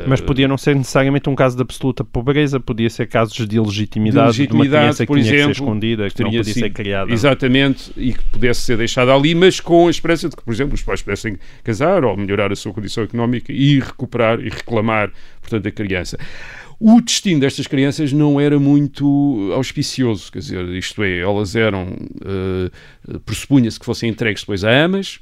Mas 0.07 0.21
podia 0.21 0.47
não 0.47 0.59
ser 0.59 0.75
necessariamente 0.77 1.29
um 1.29 1.35
caso 1.35 1.57
de 1.57 1.63
absoluta 1.63 2.05
pobreza, 2.05 2.61
podia 2.61 2.91
ser 2.91 3.07
casos 3.07 3.47
de 3.47 3.57
ilegitimidade 3.57 4.33
de, 4.33 4.41
legitimidade, 4.41 4.71
de 4.71 4.77
uma 4.77 4.81
criança 4.81 5.07
que 5.07 5.13
tinha 5.13 5.25
exemplo, 5.25 5.39
que 5.39 5.45
ser 5.45 5.63
escondida, 5.63 6.09
que, 6.09 6.15
que 6.15 6.23
não 6.23 6.31
podia 6.31 6.45
sido, 6.45 6.63
ser 6.63 6.71
criada. 6.71 7.13
Exatamente, 7.13 7.93
e 7.97 8.13
que 8.13 8.25
pudesse 8.25 8.61
ser 8.61 8.77
deixada 8.77 9.15
ali, 9.15 9.35
mas 9.35 9.61
com 9.61 9.89
a 9.89 9.91
esperança 9.91 10.29
de 10.29 10.37
que, 10.37 10.43
por 10.43 10.53
exemplo, 10.53 10.75
os 10.75 10.83
pais 10.83 11.03
pudessem 11.03 11.39
casar 11.63 12.05
ou 12.05 12.17
melhorar 12.17 12.53
a 12.53 12.57
sua 12.57 12.73
condição 12.73 13.05
económica 13.05 13.53
e 13.53 13.81
recuperar 13.81 14.41
e 14.41 14.49
reclamar 14.49 15.11
portanto, 15.41 15.67
a 15.67 15.71
criança. 15.71 16.19
O 16.83 16.99
destino 17.03 17.41
destas 17.41 17.67
crianças 17.67 18.11
não 18.11 18.41
era 18.41 18.59
muito 18.59 19.51
auspicioso, 19.55 20.33
quer 20.33 20.39
dizer, 20.39 20.67
isto 20.71 21.03
é, 21.03 21.19
elas 21.19 21.55
eram, 21.55 21.89
uh, 21.93 23.21
pressupunha-se 23.21 23.79
que 23.79 23.85
fossem 23.85 24.09
entregues 24.09 24.41
depois 24.41 24.65
a 24.65 24.71
amas, 24.71 25.21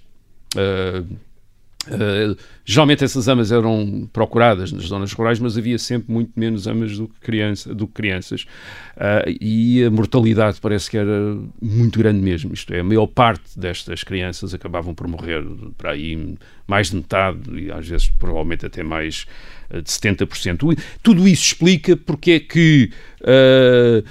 uh, 0.54 1.02
uh, 1.02 2.36
geralmente 2.64 3.02
essas 3.02 3.26
amas 3.26 3.50
eram 3.50 4.08
procuradas 4.12 4.70
nas 4.70 4.84
zonas 4.84 5.12
rurais, 5.12 5.40
mas 5.40 5.58
havia 5.58 5.80
sempre 5.80 6.12
muito 6.12 6.30
menos 6.36 6.68
amas 6.68 6.96
do 6.96 7.08
que, 7.08 7.18
criança, 7.18 7.74
do 7.74 7.88
que 7.88 7.94
crianças, 7.94 8.46
e 9.40 9.82
a 9.82 9.90
mortalidade 9.90 10.60
parece 10.60 10.88
que 10.88 10.96
era 10.96 11.36
muito 11.60 11.98
grande 11.98 12.20
mesmo, 12.20 12.54
isto 12.54 12.72
é, 12.72 12.78
a 12.78 12.84
maior 12.84 13.08
parte 13.08 13.58
destas 13.58 14.04
crianças 14.04 14.54
acabavam 14.54 14.94
por 14.94 15.08
morrer, 15.08 15.44
para 15.76 15.90
aí 15.90 16.36
mais 16.68 16.90
de 16.90 16.96
metade, 16.96 17.40
e 17.58 17.72
às 17.72 17.88
vezes 17.88 18.08
provavelmente 18.08 18.64
até 18.64 18.84
mais 18.84 19.26
de 19.70 19.82
70%. 19.82 20.78
Tudo 21.02 21.28
isso 21.28 21.46
explica 21.46 21.96
porque 21.96 22.32
é 22.32 22.40
que 22.40 22.90
uh, 23.20 24.06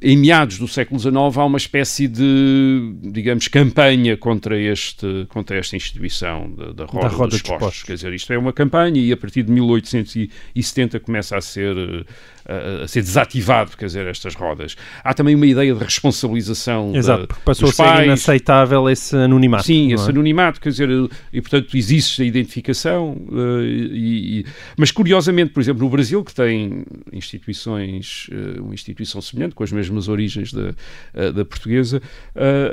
em 0.00 0.16
meados 0.16 0.58
do 0.58 0.68
século 0.68 1.00
XIX 1.00 1.14
há 1.36 1.44
uma 1.44 1.58
espécie 1.58 2.06
de, 2.06 2.94
digamos, 3.02 3.48
campanha 3.48 4.16
contra, 4.16 4.60
este, 4.60 5.26
contra 5.28 5.56
esta 5.56 5.74
instituição 5.74 6.50
da, 6.52 6.72
da 6.72 6.84
roda, 6.84 7.08
da 7.08 7.14
roda 7.14 7.30
dos, 7.30 7.42
postos. 7.42 7.82
Quer 7.82 7.94
dizer, 7.94 8.12
isto 8.12 8.32
é 8.32 8.38
uma 8.38 8.52
campanha 8.52 9.00
e 9.00 9.12
a 9.12 9.16
partir 9.16 9.42
de 9.42 9.50
1870 9.50 11.00
começa 11.00 11.36
a 11.36 11.40
ser 11.40 12.06
a, 12.46 12.86
ser 12.86 13.02
desativado, 13.02 13.76
quer 13.76 13.86
dizer, 13.86 14.06
estas 14.06 14.34
rodas. 14.34 14.76
Há 15.02 15.14
também 15.14 15.34
uma 15.34 15.46
ideia 15.46 15.74
de 15.74 15.82
responsabilização 15.82 16.94
Exato, 16.94 17.22
de, 17.22 17.26
porque 17.28 17.42
passou 17.44 17.68
a 17.68 17.72
ser 17.72 17.82
pais. 17.82 18.06
inaceitável 18.06 18.88
esse 18.88 19.16
anonimato. 19.16 19.64
Sim, 19.64 19.92
esse 19.92 20.06
é? 20.06 20.10
anonimato, 20.10 20.60
quer 20.60 20.70
dizer, 20.70 20.88
e 21.32 21.40
portanto 21.40 21.76
existe 21.76 22.22
a 22.22 22.24
identificação, 22.24 23.16
uh, 23.30 23.62
e, 23.62 24.40
e, 24.40 24.46
mas 24.76 24.90
curiosamente, 24.90 25.52
por 25.52 25.60
exemplo, 25.60 25.82
no 25.82 25.90
Brasil, 25.90 26.24
que 26.24 26.34
tem 26.34 26.84
instituições, 27.12 28.28
uh, 28.30 28.62
uma 28.62 28.74
instituição 28.74 29.20
semelhante, 29.20 29.54
com 29.54 29.62
as 29.62 29.72
mesmas 29.72 30.08
origens 30.08 30.52
da, 30.52 30.70
uh, 30.70 31.32
da 31.32 31.44
portuguesa, 31.44 32.00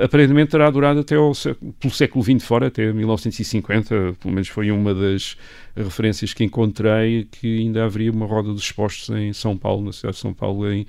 aparentemente 0.03 0.51
terá 0.51 0.69
durado 0.69 0.99
até 0.99 1.15
ao, 1.15 1.31
pelo 1.79 1.93
século 1.93 2.23
XX 2.23 2.43
fora, 2.43 2.67
até 2.67 2.91
1950, 2.91 4.15
pelo 4.19 4.33
menos 4.33 4.47
foi 4.47 4.71
uma 4.71 4.93
das 4.93 5.35
referências 5.83 6.33
que 6.33 6.43
encontrei 6.43 7.27
que 7.31 7.59
ainda 7.59 7.85
haveria 7.85 8.11
uma 8.11 8.25
roda 8.25 8.51
dos 8.51 8.63
expostos 8.63 9.09
em 9.15 9.31
São 9.33 9.57
Paulo, 9.57 9.85
na 9.85 9.91
cidade 9.91 10.15
de 10.15 10.21
São 10.21 10.33
Paulo, 10.33 10.71
em 10.71 10.81
uh, 10.81 10.85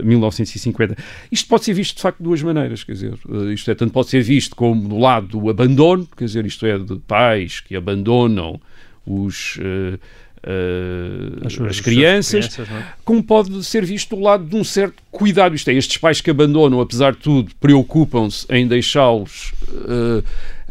eh, 0.00 0.02
1950. 0.02 0.96
Isto 1.30 1.48
pode 1.48 1.64
ser 1.64 1.74
visto 1.74 1.96
de 1.96 2.02
facto 2.02 2.18
de 2.18 2.24
duas 2.24 2.42
maneiras, 2.42 2.84
quer 2.84 2.92
dizer, 2.92 3.14
uh, 3.26 3.52
isto 3.52 3.70
é, 3.70 3.74
tanto 3.74 3.92
pode 3.92 4.08
ser 4.08 4.22
visto 4.22 4.56
como 4.56 4.88
do 4.88 4.98
lado 4.98 5.26
do 5.38 5.50
abandono, 5.50 6.08
quer 6.16 6.24
dizer, 6.24 6.46
isto 6.46 6.64
é, 6.66 6.78
de 6.78 6.96
pais 7.00 7.60
que 7.60 7.76
abandonam 7.76 8.60
os. 9.06 9.56
Uh, 9.56 9.98
Uh, 10.46 11.46
as, 11.46 11.58
as, 11.58 11.80
crianças, 11.80 12.48
crianças 12.48 12.68
é? 12.70 12.86
como 13.02 13.24
pode 13.24 13.64
ser 13.64 13.82
visto 13.82 14.14
do 14.14 14.20
lado 14.20 14.44
de 14.44 14.54
um 14.54 14.62
certo 14.62 15.02
cuidado. 15.10 15.54
Isto 15.54 15.70
é, 15.70 15.72
estes 15.72 15.96
pais 15.96 16.20
que 16.20 16.28
abandonam, 16.30 16.82
apesar 16.82 17.14
de 17.14 17.20
tudo, 17.20 17.50
preocupam-se 17.58 18.46
em 18.50 18.68
deixá-los. 18.68 19.54
Uh, 19.70 20.22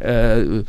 Uh, 0.03 0.65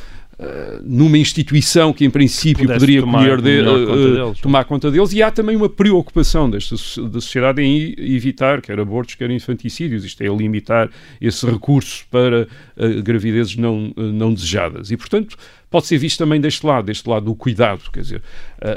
numa 0.82 1.16
instituição 1.16 1.92
que 1.92 2.04
em 2.04 2.10
princípio 2.10 2.66
poderia 2.66 3.00
tomar, 3.00 3.40
de, 3.40 3.60
uh, 3.60 3.86
conta 3.86 4.10
deles, 4.10 4.40
tomar 4.40 4.64
conta 4.64 4.90
deles. 4.90 5.12
E 5.12 5.22
há 5.22 5.30
também 5.30 5.56
uma 5.56 5.68
preocupação 5.68 6.50
desta 6.50 6.74
da 7.08 7.20
sociedade 7.20 7.62
em 7.62 7.94
evitar 7.98 8.60
quer 8.60 8.78
abortos 8.78 9.14
quer 9.14 9.30
infanticídios. 9.30 10.04
Isto 10.04 10.22
é 10.22 10.26
limitar 10.26 10.90
esse 11.20 11.46
recurso 11.46 12.04
para 12.10 12.48
uh, 12.76 13.02
gravidezes 13.02 13.56
não 13.56 13.92
não 13.96 14.34
desejadas. 14.34 14.90
E 14.90 14.96
portanto 14.96 15.36
pode 15.70 15.86
ser 15.86 15.98
visto 15.98 16.18
também 16.18 16.40
deste 16.40 16.64
lado 16.64 16.86
deste 16.86 17.08
lado 17.08 17.26
do 17.26 17.34
cuidado 17.34 17.80
quer 17.92 18.02
dizer 18.02 18.22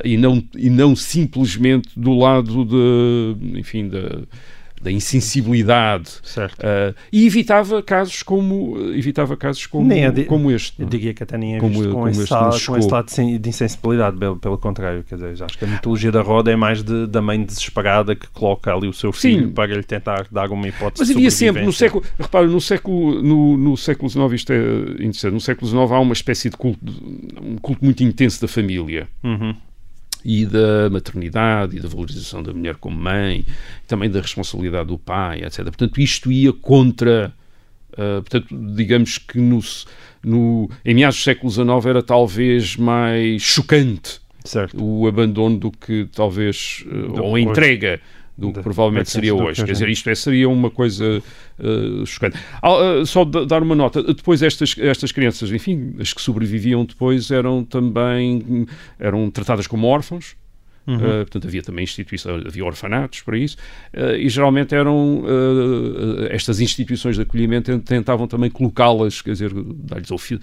e 0.04 0.18
não 0.18 0.44
e 0.56 0.68
não 0.68 0.96
simplesmente 0.96 1.90
do 1.96 2.18
lado 2.18 2.66
de 2.66 3.60
enfim 3.60 3.88
da 3.88 4.22
da 4.82 4.92
insensibilidade 4.92 6.10
Certo. 6.24 6.60
uh, 6.62 6.96
e 7.12 7.26
evitava 7.26 7.82
casos 7.82 8.24
como 8.24 8.78
evitava 8.94 9.36
casos 9.36 9.66
como, 9.66 9.90
de- 10.12 10.26
como 10.26 10.52
este. 10.52 10.82
Eu 10.82 10.88
é? 10.88 10.90
diria 10.90 11.14
que 11.14 11.24
até 11.24 11.38
nem 11.38 11.56
é 11.56 11.60
Como- 11.60 11.74
visto 11.74 11.88
com, 11.90 11.94
como 11.96 12.10
esse, 12.10 12.22
este 12.22 12.32
lado- 12.34 12.66
com 12.66 12.78
esse 12.78 12.90
lado 12.90 13.06
de 13.06 13.12
sen- 13.12 13.38
de 13.40 13.50
insensibilidade, 13.50 14.18
pelo, 14.18 14.38
pelo 14.38 14.58
contrário. 14.58 15.04
Quer 15.04 15.16
dizer, 15.16 15.44
acho 15.44 15.58
que 15.58 15.66
a 15.66 15.68
mitologia 15.68 16.12
da 16.12 16.22
roda 16.22 16.52
é 16.52 16.56
mais 16.56 16.84
de- 16.84 17.08
da 17.08 17.22
mãe 17.22 17.44
desesperada 17.44 18.16
que 18.16 18.28
coloca 18.30 18.74
ali 18.74 18.88
o 18.88 18.94
seu 18.94 19.12
filho 19.12 19.48
Sim. 19.48 19.54
para 19.54 19.74
lhe 19.76 19.84
tentar 19.84 20.28
dar 20.32 20.50
uma 20.52 20.68
hipótese 20.68 21.02
Mas 21.02 21.10
havia 21.16 21.32
sempre, 21.32 21.64
no 21.66 21.74
século, 21.74 22.04
repara, 22.20 22.48
no 22.48 22.62
século, 22.62 23.22
no, 23.22 23.58
no 23.58 23.78
século 23.78 24.10
XIX, 24.10 24.34
isto 24.34 24.54
é 24.54 24.58
interessante, 25.04 25.34
no 25.34 25.42
século 25.42 25.68
XIX 25.68 25.92
há 25.92 26.00
uma 26.00 26.14
espécie 26.14 26.50
de 26.50 26.58
culto, 26.58 26.80
um 27.42 27.56
culto 27.58 27.84
muito 27.84 28.04
intenso 28.04 28.42
da 28.42 28.48
família 28.48 29.08
Uhum. 29.24 29.56
E 30.24 30.46
da 30.46 30.90
maternidade 30.90 31.78
e 31.78 31.80
da 31.80 31.88
valorização 31.88 32.44
da 32.44 32.54
mulher 32.54 32.76
como 32.76 32.98
mãe, 32.98 33.46
também 33.88 34.10
da 34.10 34.22
responsabilidade 34.22 34.88
do 34.88 34.98
pai, 34.98 35.44
etc. 35.44 35.64
Portanto, 35.64 36.00
isto 36.02 36.32
ia 36.32 36.54
contra, 36.54 37.34
ah, 37.94 38.22
portanto, 38.22 38.48
digamos 38.76 39.18
que 39.18 39.40
no, 39.40 39.60
no, 40.24 40.70
em 40.84 40.94
meados 40.94 41.18
do 41.18 41.24
século 41.24 41.52
XIX 41.52 41.86
era 41.86 42.04
talvez 42.04 42.76
mais 42.76 43.42
chocante 43.42 44.20
Certo. 44.44 44.82
o 44.82 45.08
abandono 45.08 45.58
do 45.58 45.72
que 45.72 46.08
talvez, 46.14 46.84
Do 46.86 47.24
ou 47.24 47.36
a 47.36 47.40
entrega 47.40 48.00
do 48.38 48.54
que 48.54 48.62
provavelmente 48.62 49.10
seria 49.10 49.34
hoje. 49.34 49.66
Quer 49.66 49.72
dizer, 49.74 49.90
isto 49.90 50.10
é, 50.10 50.16
seria 50.16 50.48
uma 50.50 50.70
coisa 50.70 51.24
eh, 51.60 52.06
chocante. 52.06 52.38
Ah, 52.62 52.70
ah, 53.02 53.06
só 53.06 53.26
da- 53.26 53.46
dar 53.46 53.64
uma 53.64 53.74
nota, 53.76 54.04
depois 54.04 54.44
estas, 54.44 54.76
estas 54.78 55.12
crianças, 55.12 55.52
enfim, 55.52 55.96
as 56.00 56.14
que 56.14 56.22
sobreviviam 56.22 56.86
depois 56.86 57.32
eram 57.32 57.64
também, 57.64 58.68
eram 59.00 59.30
tratadas 59.32 59.66
como 59.66 59.88
órfãos, 59.88 60.36
Uhum. 60.88 60.96
Uh, 60.96 61.00
portanto, 61.18 61.48
havia 61.48 61.62
também 61.62 61.84
instituições, 61.84 62.46
havia 62.46 62.64
orfanatos 62.64 63.20
para 63.22 63.38
isso, 63.38 63.58
uh, 63.94 64.16
e 64.16 64.30
geralmente 64.30 64.74
eram 64.74 65.20
uh, 65.20 66.28
estas 66.30 66.62
instituições 66.62 67.18
de 67.18 67.24
acolhimento 67.24 67.70
tent- 67.72 67.84
tentavam 67.84 68.26
também 68.26 68.50
colocá-las, 68.50 69.22
quer 69.22 69.32
dizer, 69.34 69.52
dar-lhes 69.54 70.10
ofi- 70.12 70.40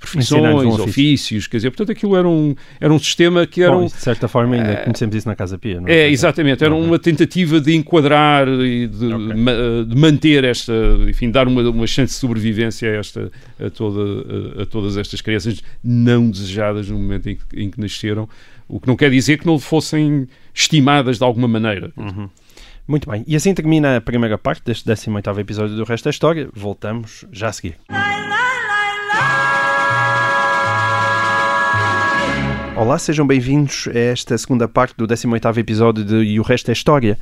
profissões, 0.00 0.44
um 0.64 0.68
ofício. 0.68 0.84
ofícios, 0.84 1.46
quer 1.46 1.58
dizer, 1.58 1.70
portanto, 1.70 1.92
aquilo 1.92 2.16
era 2.16 2.28
um, 2.28 2.54
era 2.80 2.92
um 2.92 2.98
sistema 2.98 3.46
que 3.46 3.62
era 3.62 3.72
Bom, 3.72 3.82
um, 3.84 3.86
de 3.86 3.92
certa 3.92 4.28
forma 4.28 4.54
ainda 4.56 4.76
conhecemos 4.78 5.14
isso 5.14 5.28
na 5.28 5.36
Casa 5.36 5.58
Pia, 5.58 5.80
não 5.80 5.88
é? 5.88 5.92
é, 5.94 6.10
exatamente. 6.10 6.64
Era 6.64 6.74
uma 6.74 6.98
tentativa 6.98 7.60
de 7.60 7.74
enquadrar 7.74 8.48
e 8.48 8.86
de, 8.86 9.06
Ok. 9.12 9.34
ma- 9.36 9.84
de 9.86 9.96
manter 9.96 10.44
esta, 10.44 10.72
enfim, 11.08 11.30
dar 11.30 11.46
uma, 11.48 11.62
uma 11.62 11.86
chance 11.86 12.14
de 12.14 12.18
sobrevivência 12.20 12.90
a, 12.90 12.94
esta, 12.96 13.30
a, 13.60 13.70
toda, 13.70 14.00
a, 14.58 14.62
a 14.62 14.66
todas 14.66 14.96
estas 14.96 15.20
crianças 15.20 15.62
não 15.82 16.30
desejadas 16.30 16.88
no 16.88 16.98
momento 16.98 17.28
em 17.28 17.36
que, 17.36 17.42
em 17.62 17.70
que 17.70 17.80
nasceram, 17.80 18.28
o 18.74 18.80
que 18.80 18.88
não 18.88 18.96
quer 18.96 19.08
dizer 19.08 19.38
que 19.38 19.46
não 19.46 19.56
fossem 19.56 20.26
estimadas 20.52 21.18
de 21.18 21.24
alguma 21.24 21.46
maneira. 21.46 21.92
Muito 22.88 23.08
bem. 23.08 23.22
E 23.24 23.36
assim 23.36 23.54
termina 23.54 23.98
a 23.98 24.00
primeira 24.00 24.36
parte 24.36 24.64
deste 24.64 24.84
18º 24.84 25.38
episódio 25.38 25.76
do 25.76 25.84
Resto 25.84 26.04
da 26.06 26.10
História. 26.10 26.48
Voltamos 26.52 27.24
já 27.30 27.50
a 27.50 27.52
seguir. 27.52 27.76
Olá, 32.76 32.98
sejam 32.98 33.24
bem-vindos 33.24 33.88
a 33.94 33.96
esta 33.96 34.36
segunda 34.36 34.66
parte 34.66 34.96
do 34.96 35.06
18º 35.06 35.58
episódio 35.58 36.04
de 36.04 36.16
E 36.16 36.40
o 36.40 36.42
Resto 36.42 36.70
é 36.70 36.72
História. 36.72 37.16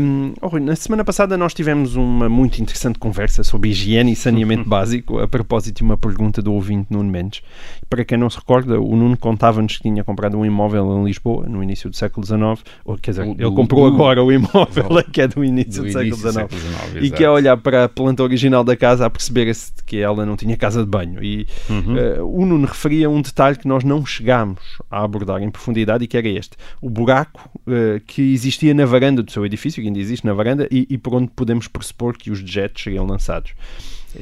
Um, 0.00 0.32
oh, 0.40 0.46
Rui, 0.46 0.60
na 0.60 0.76
semana 0.76 1.04
passada 1.04 1.36
nós 1.36 1.52
tivemos 1.52 1.96
uma 1.96 2.28
muito 2.28 2.62
interessante 2.62 2.96
conversa 2.96 3.42
sobre 3.42 3.70
higiene 3.70 4.12
e 4.12 4.16
saneamento 4.16 4.62
básico 4.70 5.18
a 5.18 5.26
propósito 5.26 5.78
de 5.78 5.82
uma 5.82 5.96
pergunta 5.96 6.40
do 6.40 6.52
ouvinte 6.54 6.86
Nuno 6.90 7.10
Mendes. 7.10 7.42
Para 7.90 8.04
quem 8.04 8.16
não 8.16 8.30
se 8.30 8.38
recorda, 8.38 8.80
o 8.80 8.94
Nuno 8.94 9.16
contava-nos 9.16 9.76
que 9.76 9.82
tinha 9.82 10.04
comprado 10.04 10.38
um 10.38 10.46
imóvel 10.46 11.00
em 11.00 11.04
Lisboa 11.04 11.46
no 11.48 11.64
início 11.64 11.90
do 11.90 11.96
século 11.96 12.24
XIX, 12.24 12.64
ou 12.84 12.96
quer 12.96 13.10
dizer, 13.10 13.22
O- 13.22 13.32
ele 13.32 13.34
do- 13.42 13.54
comprou 13.54 13.90
do- 13.90 13.94
agora 13.96 14.22
o 14.22 14.30
imóvel 14.30 14.86
que 15.12 15.20
é 15.20 15.26
do 15.26 15.44
início 15.44 15.82
do, 15.82 15.88
Do 15.88 15.92
século 15.92 16.10
do 16.10 16.16
XIX. 16.16 16.34
século 16.34 16.60
XIX, 16.60 17.04
E 17.04 17.10
que 17.10 17.24
a 17.24 17.32
olhar 17.32 17.56
para 17.56 17.84
a 17.84 17.88
planta 17.88 18.22
original 18.22 18.62
da 18.62 18.76
casa 18.76 19.04
a 19.04 19.10
perceber-se 19.10 19.72
que 19.84 19.98
ela 19.98 20.24
não 20.24 20.36
tinha 20.36 20.56
casa 20.56 20.84
de 20.84 20.88
banho. 20.88 21.22
E 21.24 21.44
Uhum. 21.68 21.98
eh, 21.98 22.20
o 22.22 22.46
Nuno 22.46 22.66
referia 22.68 23.10
um 23.10 23.20
detalhe 23.20 23.58
que 23.58 23.66
nós 23.66 23.82
não 23.82 24.06
chegámos 24.06 24.75
a 24.90 25.02
abordar 25.02 25.42
em 25.42 25.50
profundidade 25.50 26.04
e 26.04 26.06
que 26.06 26.16
era 26.16 26.28
este: 26.28 26.56
o 26.80 26.88
buraco 26.88 27.50
eh, 27.66 28.00
que 28.06 28.32
existia 28.32 28.74
na 28.74 28.84
varanda 28.84 29.22
do 29.22 29.30
seu 29.30 29.44
edifício, 29.44 29.82
que 29.82 29.88
ainda 29.88 29.98
existe 29.98 30.24
na 30.26 30.32
varanda, 30.32 30.68
e, 30.70 30.86
e 30.88 30.98
por 30.98 31.14
onde 31.14 31.30
podemos 31.30 31.68
pressupor 31.68 32.16
que 32.16 32.30
os 32.30 32.42
dejetos 32.42 32.82
seriam 32.82 33.06
lançados. 33.06 33.52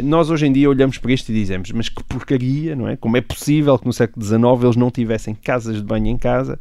Nós 0.03 0.31
hoje 0.31 0.47
em 0.47 0.53
dia 0.53 0.69
olhamos 0.69 0.99
para 0.99 1.13
isto 1.13 1.31
e 1.31 1.35
dizemos, 1.35 1.71
mas 1.71 1.89
que 1.89 2.03
porcaria, 2.05 2.75
não 2.75 2.89
é? 2.89 2.97
Como 2.97 3.17
é 3.17 3.21
possível 3.21 3.79
que 3.79 3.87
no 3.87 3.93
século 3.93 4.25
XIX 4.25 4.43
eles 4.63 4.77
não 4.77 4.91
tivessem 4.91 5.35
casas 5.35 5.77
de 5.77 5.83
banho 5.83 6.09
em 6.09 6.17
casa? 6.17 6.59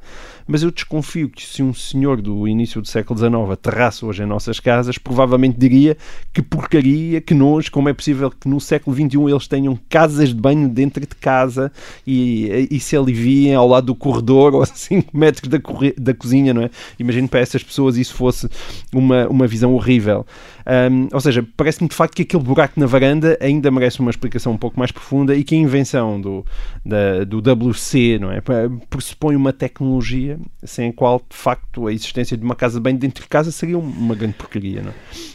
Mas 0.48 0.62
eu 0.62 0.72
desconfio 0.72 1.30
que 1.30 1.46
se 1.46 1.64
um 1.64 1.74
senhor 1.74 2.22
do 2.22 2.48
início 2.48 2.82
do 2.82 2.88
século 2.88 3.18
XIX 3.18 3.52
aterrasse 3.52 4.06
hoje 4.06 4.24
em 4.24 4.26
nossas 4.26 4.60
casas, 4.60 4.98
provavelmente 4.98 5.58
diria 5.58 5.98
que 6.34 6.42
porcaria, 6.42 7.22
que 7.22 7.34
nojo, 7.34 7.72
como 7.72 7.90
é 7.90 7.94
possível 7.94 8.30
que 8.30 8.48
no 8.48 8.60
século 8.60 8.96
XXI 8.96 9.32
eles 9.32 9.48
tenham 9.48 9.80
casas 9.90 10.30
de 10.30 10.36
banho 10.36 10.68
dentro 10.68 11.02
de 11.02 11.16
casa 11.16 11.72
e, 12.06 12.68
e 12.70 12.80
se 12.80 12.96
aliviem 12.96 13.56
ao 13.56 13.68
lado 13.68 13.88
do 13.88 13.96
corredor 13.96 14.54
ou 14.56 14.62
a 14.62 14.66
5 14.66 15.18
metros 15.18 15.50
da, 15.50 15.60
da 15.98 16.14
cozinha, 16.14 16.54
não 16.54 16.64
é? 16.64 16.70
Imagino 17.00 17.28
para 17.28 17.40
essas 17.40 17.64
pessoas 17.64 17.98
isso 17.98 18.14
fosse 18.14 18.50
uma, 18.92 19.28
uma 19.28 19.48
visão 19.48 19.74
horrível. 19.74 20.26
Um, 20.66 21.08
ou 21.12 21.20
seja, 21.20 21.46
parece-me 21.58 21.90
de 21.90 21.96
facto 21.96 22.16
que 22.16 22.22
aquele 22.22 22.44
buraco 22.44 22.80
na 22.80 22.86
varanda 22.86 23.38
ainda 23.42 23.70
merece 23.70 24.00
uma 24.00 24.10
explicação 24.10 24.54
um 24.54 24.58
pouco 24.58 24.80
mais 24.80 24.92
profunda 24.92 25.36
e 25.36 25.44
que 25.44 25.56
a 25.56 25.58
invenção 25.58 26.20
do, 26.20 26.46
da, 26.86 27.24
do 27.24 27.40
WC 27.40 28.20
não 28.20 28.32
é? 28.32 28.42
Pressupõe 28.90 29.36
uma 29.36 29.52
tecnologia 29.52 30.40
sem 30.64 30.90
a 30.90 30.94
qual 30.94 31.22
de 31.30 31.36
facto 31.36 31.88
a 31.88 31.94
existência 31.94 32.38
de 32.38 32.44
uma 32.44 32.56
casa 32.56 32.80
banho 32.80 32.98
dentro 32.98 33.24
de 33.24 33.30
casa 33.30 33.52
seria 33.52 33.78
uma 33.78 34.16
grande 34.16 34.34
porcaria. 34.34 34.82
Não 34.82 34.92
é? 34.92 34.94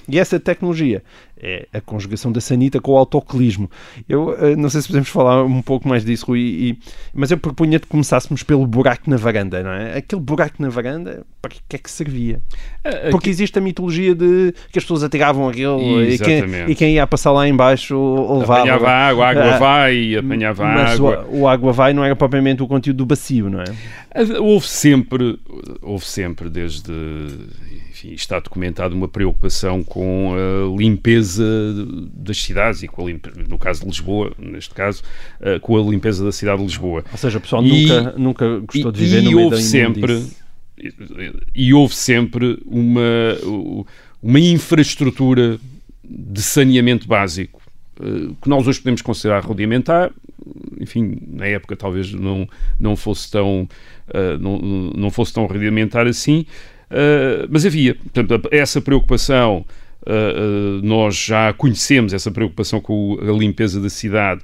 E 0.08 0.18
essa 0.18 0.40
tecnologia 0.40 1.02
é 1.40 1.66
a 1.72 1.80
conjugação 1.80 2.32
da 2.32 2.40
sanita 2.40 2.80
com 2.80 2.92
o 2.92 2.96
autocolismo. 2.96 3.70
Eu 4.08 4.34
eh, 4.38 4.56
não 4.56 4.68
sei 4.68 4.80
se 4.82 4.88
podemos 4.88 5.08
falar 5.08 5.44
um 5.44 5.62
pouco 5.62 5.88
mais 5.88 6.04
disso, 6.04 6.26
Rui, 6.26 6.40
e- 6.40 6.78
mas 7.14 7.30
eu 7.30 7.38
propunha 7.38 7.78
que 7.78 7.86
começássemos 7.86 8.42
pelo 8.42 8.66
buraco 8.66 9.08
na 9.08 9.16
varanda, 9.16 9.62
não 9.62 9.70
é? 9.70 9.98
Aquele 9.98 10.20
buraco 10.22 10.56
na 10.60 10.68
varanda, 10.68 11.24
para 11.40 11.52
que 11.68 11.76
é 11.76 11.78
que 11.78 11.90
servia? 11.90 12.40
Ah, 12.84 13.08
Porque 13.10 13.30
existe 13.30 13.58
a 13.58 13.62
mitologia 13.62 14.14
de 14.14 14.52
que 14.72 14.78
as 14.78 14.84
pessoas 14.84 15.02
atiravam 15.04 15.48
aquilo 15.48 15.78
e 16.02 16.18
quem, 16.18 16.40
e 16.70 16.74
quem 16.74 16.94
ia 16.94 17.06
passar 17.06 17.30
lá 17.32 17.46
em 17.48 17.54
baixo 17.54 17.94
levava. 18.40 18.60
Apanhava 18.60 18.88
água, 18.90 19.24
a 19.26 19.28
água 19.30 19.54
Ah, 19.54 19.58
vai, 19.58 20.16
apanhava 20.16 20.64
Mas 20.64 20.90
água. 20.92 21.26
O, 21.30 21.40
o 21.40 21.48
água 21.48 21.72
vai 21.72 21.92
não 21.92 22.04
era 22.04 22.16
propriamente 22.16 22.62
o 22.62 22.66
conteúdo 22.66 22.96
do 22.98 23.06
bacio, 23.06 23.48
não 23.48 23.60
é? 23.60 23.64
Houve 24.40 24.66
sempre, 24.66 25.38
houve 25.80 26.04
sempre 26.04 26.48
desde, 26.48 26.90
enfim, 27.90 28.12
está 28.12 28.40
documentado 28.40 28.94
uma 28.96 29.06
preocupação 29.06 29.82
com 29.84 30.34
a 30.34 30.76
limpeza 30.78 31.27
das 32.14 32.36
cidades 32.42 32.82
e 32.82 32.88
com 32.88 33.02
a 33.02 33.06
limpe- 33.06 33.30
no 33.48 33.58
caso 33.58 33.80
de 33.80 33.86
Lisboa, 33.86 34.32
neste 34.38 34.74
caso, 34.74 35.02
eh, 35.40 35.58
com 35.58 35.76
a 35.76 35.90
limpeza 35.90 36.24
da 36.24 36.32
cidade 36.32 36.58
de 36.58 36.64
Lisboa. 36.64 37.04
Ou 37.10 37.18
seja, 37.18 37.38
o 37.38 37.40
pessoal 37.40 37.62
E- 37.64 37.68
nunca, 37.86 38.14
nunca 38.18 38.58
gostou 38.60 38.92
de 38.92 39.00
E- 39.02 39.04
viver 39.06 39.18
e 39.20 39.24
no 39.24 39.30
meio 39.32 39.40
houve 39.44 39.62
sempre 39.62 40.12
imundície. 40.12 40.36
e 41.54 41.74
houve 41.74 41.94
sempre 41.96 42.62
uma 42.66 43.00
uma 44.22 44.40
infraestrutura 44.40 45.58
de 46.04 46.42
saneamento 46.42 47.06
básico 47.08 47.60
eh, 48.00 48.30
que 48.40 48.48
nós 48.48 48.66
hoje 48.66 48.78
podemos 48.78 49.02
considerar 49.02 49.44
rudimentar 49.44 50.10
enfim 50.80 51.18
na 51.26 51.46
época 51.46 51.76
talvez 51.76 52.12
não 52.12 52.48
não 52.78 52.94
fosse 52.96 53.30
tão 53.30 53.68
eh, 54.14 54.38
não, 54.38 54.58
não 54.96 55.10
fosse 55.10 55.32
tão 55.32 55.46
rudimentar 55.46 56.06
assim 56.06 56.46
mas 57.50 57.66
havia 57.66 57.94
portanto 57.96 58.48
essa 58.50 58.80
preocupação 58.80 59.62
eh, 60.06 60.12
eh, 60.12 60.80
nós 60.86 61.16
já 61.16 61.52
conhecemos 61.52 62.12
essa 62.12 62.30
preocupação 62.30 62.80
com 62.80 63.18
a 63.20 63.32
limpeza 63.32 63.80
da 63.80 63.90
cidade. 63.90 64.42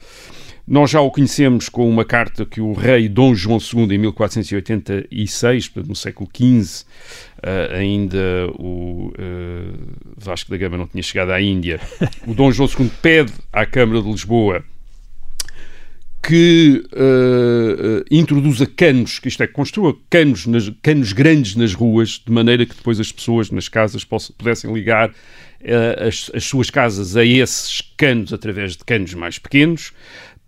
Nós 0.66 0.90
já 0.90 1.00
o 1.00 1.10
conhecemos 1.10 1.68
com 1.68 1.86
uma 1.88 2.04
carta 2.06 2.46
que 2.46 2.58
o 2.60 2.72
rei 2.72 3.06
Dom 3.08 3.34
João 3.34 3.58
II, 3.58 3.94
em 3.94 3.98
1486, 3.98 5.68
portanto, 5.68 5.88
no 5.90 5.94
século 5.96 6.28
XV, 6.34 6.84
eh, 7.42 7.76
ainda 7.78 8.48
o 8.58 9.12
Vasco 10.16 10.50
da 10.50 10.56
Gama 10.56 10.78
não 10.78 10.86
tinha 10.86 11.02
chegado 11.02 11.32
à 11.32 11.40
Índia, 11.40 11.78
o 12.26 12.32
Dom 12.34 12.50
João 12.50 12.68
II 12.68 12.90
pede 13.02 13.32
à 13.52 13.66
Câmara 13.66 14.00
de 14.00 14.10
Lisboa 14.10 14.64
que 16.26 16.82
eh, 16.90 18.04
introduza 18.10 18.64
canos, 18.64 19.18
que 19.18 19.28
isto 19.28 19.42
é, 19.42 19.46
construa 19.46 19.94
canos, 20.08 20.46
nas- 20.46 20.70
canos 20.82 21.12
grandes 21.12 21.54
nas 21.54 21.74
ruas, 21.74 22.22
de 22.24 22.32
maneira 22.32 22.64
que 22.64 22.74
depois 22.74 22.98
as 22.98 23.12
pessoas 23.12 23.50
nas 23.50 23.68
casas 23.68 24.04
pudessem 24.04 24.72
ligar 24.72 25.10
as, 26.06 26.30
as 26.34 26.44
suas 26.44 26.70
casas 26.70 27.16
a 27.16 27.24
esses 27.24 27.80
canos 27.96 28.32
através 28.32 28.76
de 28.76 28.84
canos 28.84 29.14
mais 29.14 29.38
pequenos, 29.38 29.92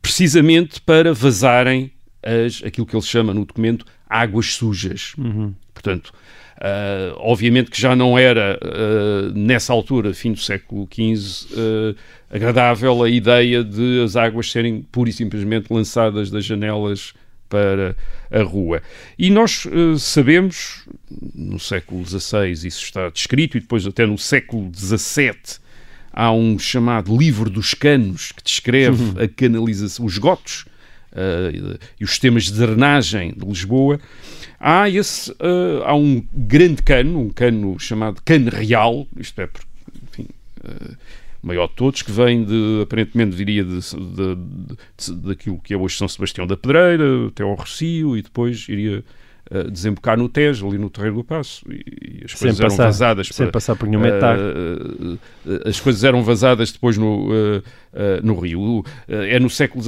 precisamente 0.03 0.81
para 0.81 1.13
vazarem 1.15 1.91
as, 2.23 2.63
aquilo 2.65 2.87
que 2.87 2.95
ele 2.95 3.03
chama 3.03 3.33
no 3.33 3.45
documento 3.45 3.85
águas 4.09 4.55
sujas. 4.55 5.15
Portanto, 5.73 6.13
ah, 6.59 7.15
obviamente 7.19 7.71
que 7.71 7.81
já 7.81 7.95
não 7.95 8.19
era, 8.19 8.59
ah, 8.63 9.33
nessa 9.35 9.73
altura, 9.73 10.15
fim 10.15 10.33
do 10.33 10.41
século 10.41 10.89
XV, 10.93 11.49
ah, 11.55 12.35
agradável 12.35 13.03
a 13.03 13.11
ideia 13.11 13.63
de 13.63 14.03
as 14.03 14.17
águas 14.17 14.51
serem 14.51 14.83
pura 14.83 15.11
e 15.11 15.13
simplesmente 15.13 15.73
lançadas 15.73 16.31
das 16.31 16.45
janelas 16.45 17.15
para 17.49 17.97
a 18.31 18.43
rua. 18.43 18.83
E 19.19 19.31
nós 19.31 19.65
uh, 19.67 19.99
sabemos, 19.99 20.85
no 21.35 21.59
século 21.59 22.05
XVI 22.05 22.51
isso 22.53 22.83
está 22.83 23.09
descrito, 23.09 23.57
e 23.57 23.61
depois 23.61 23.87
até 23.87 24.07
no 24.07 24.19
século 24.19 24.71
XVII 24.75 25.35
há 26.13 26.33
um 26.33 26.59
chamado 26.59 27.17
Livro 27.17 27.51
dos 27.51 27.75
Canos, 27.75 28.33
que 28.33 28.43
descreve 28.43 29.03
uhum. 29.03 29.23
a 29.23 29.29
canalização, 29.29 30.05
os 30.05 30.19
gotos 30.19 30.65
uh, 31.13 31.79
e 32.01 32.05
os 32.05 32.11
sistemas 32.11 32.45
de 32.45 32.53
drenagem 32.55 33.35
de 33.37 33.45
Lisboa. 33.45 34.01
Há, 34.59 34.89
esse, 34.89 35.31
uh, 35.33 35.83
há 35.85 35.95
um 35.95 36.25
grande 36.33 36.83
cano, 36.83 37.21
um 37.21 37.31
cano 37.31 37.79
chamado 37.79 38.23
Cano 38.25 38.51
Real, 38.51 39.07
isto 39.19 39.41
é, 39.41 39.49
enfim, 40.09 40.27
maior 41.47 41.69
de 41.69 41.75
todos, 41.75 42.03
que 42.03 42.11
vem 42.11 42.45
de, 42.45 42.81
aparentemente, 42.83 43.37
diria, 43.37 43.63
de, 43.63 43.79
de, 43.79 44.37
de, 44.99 45.15
daquilo 45.29 45.61
que 45.61 45.73
é 45.73 45.77
hoje 45.77 45.97
São 45.97 46.09
Sebastião 46.09 46.45
da 46.45 46.57
Pedreira, 46.57 47.29
até 47.29 47.45
ao 47.45 47.55
Rocio, 47.55 48.17
e 48.17 48.23
depois 48.23 48.67
iria 48.69 49.05
uh, 49.53 49.71
desembocar 49.71 50.19
no 50.19 50.29
Tejo, 50.29 50.67
ali 50.67 50.77
no 50.77 50.91
Terreiro 50.91 51.17
do 51.17 51.25
Passo. 51.25 51.65
E, 51.71 52.21
e 52.21 52.25
as 52.25 52.35
coisas 52.35 52.59
eram 52.59 52.77
vazadas. 52.77 53.29
Sem 53.29 53.47
para, 53.47 53.53
passar 53.53 53.77
por 53.77 53.89
nenhum. 53.89 54.03
Uh, 54.03 55.15
uh, 55.15 55.69
as 55.69 55.79
coisas 55.79 56.03
eram 56.03 56.21
vazadas 56.25 56.73
depois 56.73 56.99
no, 56.99 57.29
no 58.25 58.41
Rio. 58.41 58.85
é 59.07 59.39
no 59.39 59.49
século 59.49 59.85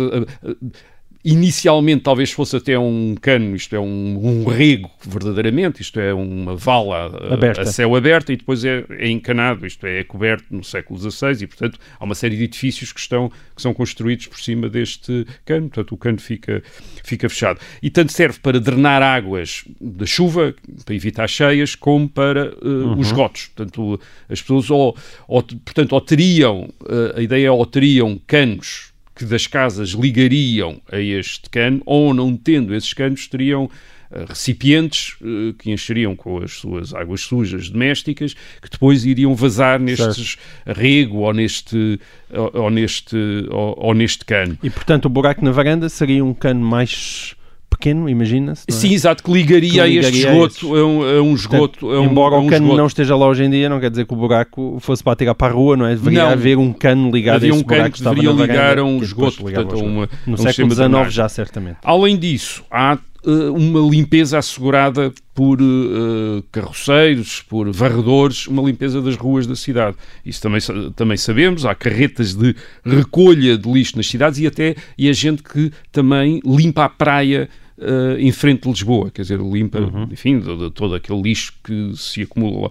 inicialmente 1.24 2.02
talvez 2.02 2.30
fosse 2.30 2.56
até 2.56 2.78
um 2.78 3.14
cano, 3.20 3.56
isto 3.56 3.74
é 3.74 3.80
um, 3.80 4.18
um 4.22 4.44
rego 4.44 4.90
verdadeiramente, 5.04 5.82
isto 5.82 5.98
é 5.98 6.14
uma 6.14 6.54
vala 6.54 7.10
a, 7.56 7.60
a 7.60 7.66
céu 7.66 7.96
aberto 7.96 8.32
e 8.32 8.36
depois 8.36 8.64
é, 8.64 8.84
é, 8.90 9.08
encanado, 9.08 9.66
isto 9.66 9.86
é, 9.86 10.00
é 10.00 10.04
coberto 10.04 10.46
no 10.50 10.62
século 10.62 10.98
XVI 10.98 11.42
e 11.42 11.46
portanto 11.46 11.78
há 11.98 12.04
uma 12.04 12.14
série 12.14 12.36
de 12.36 12.44
edifícios 12.44 12.92
que, 12.92 13.00
estão, 13.00 13.30
que 13.54 13.60
são 13.60 13.74
construídos 13.74 14.26
por 14.26 14.38
cima 14.38 14.68
deste 14.68 15.26
cano, 15.44 15.68
portanto 15.68 15.92
o 15.92 15.96
cano 15.96 16.20
fica, 16.20 16.62
fica 17.02 17.28
fechado. 17.28 17.60
E 17.82 17.90
tanto 17.90 18.12
serve 18.12 18.38
para 18.38 18.60
drenar 18.60 19.02
águas 19.02 19.64
da 19.80 20.06
chuva, 20.06 20.54
para 20.84 20.94
evitar 20.94 21.28
cheias, 21.28 21.74
como 21.74 22.08
para 22.08 22.54
uh, 22.62 22.68
uhum. 22.68 22.98
os 22.98 23.12
gotos. 23.12 23.50
Portanto, 23.54 24.00
as 24.28 24.40
pessoas 24.40 24.70
ou, 24.70 24.96
ou, 25.26 25.42
portanto, 25.42 25.92
ou 25.92 26.00
teriam, 26.00 26.68
uh, 26.82 27.16
a 27.18 27.22
ideia 27.22 27.48
é 27.48 27.50
ou 27.50 27.66
teriam 27.66 28.20
canos 28.26 28.92
que 29.18 29.24
das 29.24 29.48
casas 29.48 29.90
ligariam 29.90 30.80
a 30.90 31.00
este 31.00 31.50
cano, 31.50 31.82
ou 31.84 32.14
não 32.14 32.36
tendo 32.36 32.72
esses 32.72 32.92
canos, 32.92 33.26
teriam 33.26 33.64
uh, 33.64 34.24
recipientes 34.28 35.16
uh, 35.20 35.52
que 35.54 35.72
encheriam 35.72 36.14
com 36.14 36.38
as 36.38 36.52
suas 36.52 36.94
águas 36.94 37.22
sujas 37.22 37.68
domésticas, 37.68 38.34
que 38.62 38.70
depois 38.70 39.04
iriam 39.04 39.34
vazar 39.34 39.80
nestes 39.80 40.38
certo. 40.64 40.78
rego 40.78 41.18
ou 41.18 41.34
neste, 41.34 41.98
ou, 42.30 42.62
ou 42.62 42.70
neste, 42.70 43.16
ou, 43.50 43.74
ou 43.76 43.92
neste 43.92 44.24
cano. 44.24 44.56
E, 44.62 44.70
portanto, 44.70 45.06
o 45.06 45.08
buraco 45.08 45.44
na 45.44 45.50
varanda 45.50 45.88
seria 45.88 46.24
um 46.24 46.32
cano 46.32 46.64
mais 46.64 47.34
pequeno, 47.78 48.08
imagina-se. 48.08 48.64
É? 48.68 48.72
Sim, 48.72 48.92
exato, 48.92 49.22
que 49.22 49.30
ligaria, 49.30 49.84
que 49.84 49.88
ligaria 49.88 50.00
a 50.00 50.08
este 50.08 50.26
esgoto, 50.26 50.74
a, 50.74 50.78
a, 50.78 50.84
um, 50.84 51.02
a 51.02 51.22
um 51.22 51.34
esgoto. 51.34 51.78
Portanto, 51.78 51.96
a 51.96 52.00
um, 52.00 52.04
embora 52.04 52.34
um 52.34 52.46
o 52.46 52.50
cano 52.50 52.64
esgoto. 52.66 52.78
não 52.78 52.86
esteja 52.86 53.16
lá 53.16 53.26
hoje 53.26 53.44
em 53.44 53.50
dia, 53.50 53.68
não 53.68 53.80
quer 53.80 53.90
dizer 53.90 54.06
que 54.06 54.12
o 54.12 54.16
buraco 54.16 54.78
fosse 54.80 55.02
para 55.02 55.16
tirar 55.16 55.34
para 55.34 55.52
a 55.52 55.56
rua, 55.56 55.76
não 55.76 55.86
é? 55.86 55.90
Deveria 55.90 56.24
não, 56.24 56.30
haver 56.30 56.58
um 56.58 56.72
cano 56.72 57.10
ligado 57.10 57.36
havia 57.36 57.52
a 57.52 57.54
esse 57.54 57.64
um 57.64 57.66
cano 57.66 57.90
que, 57.90 58.02
deveria 58.02 58.30
ligar 58.30 58.78
a 58.78 58.84
um 58.84 59.02
esgoto, 59.02 59.38
portanto, 59.38 59.74
a 59.74 59.78
uma, 59.78 60.08
no 60.26 60.34
um 60.34 60.36
século 60.36 60.74
XIX 60.74 61.14
já 61.14 61.28
certamente. 61.28 61.78
Além 61.82 62.18
disso, 62.18 62.64
há 62.70 62.98
uh, 63.24 63.52
uma 63.54 63.80
limpeza 63.80 64.38
assegurada 64.38 65.12
por 65.34 65.60
uh, 65.60 66.42
carroceiros, 66.50 67.42
por 67.42 67.70
varredores, 67.70 68.46
uma 68.46 68.62
limpeza 68.62 69.00
das 69.00 69.16
ruas 69.16 69.46
da 69.46 69.56
cidade. 69.56 69.96
Isso 70.24 70.40
também, 70.40 70.60
também 70.94 71.16
sabemos, 71.16 71.64
há 71.64 71.74
carretas 71.74 72.34
de 72.34 72.54
recolha 72.84 73.56
de 73.56 73.70
lixo 73.70 73.96
nas 73.96 74.08
cidades 74.08 74.38
e 74.38 74.46
até 74.46 74.74
e 74.96 75.08
a 75.08 75.12
gente 75.12 75.42
que 75.42 75.72
também 75.92 76.40
limpa 76.44 76.84
a 76.84 76.88
praia 76.88 77.48
uh, 77.78 78.18
em 78.18 78.30
frente 78.32 78.62
de 78.62 78.68
Lisboa, 78.68 79.10
quer 79.10 79.22
dizer, 79.22 79.40
limpa, 79.40 79.78
uhum. 79.78 80.08
enfim, 80.10 80.38
de, 80.40 80.56
de, 80.56 80.70
todo 80.70 80.94
aquele 80.94 81.20
lixo 81.22 81.54
que 81.64 81.92
se 81.96 82.22
acumula, 82.22 82.70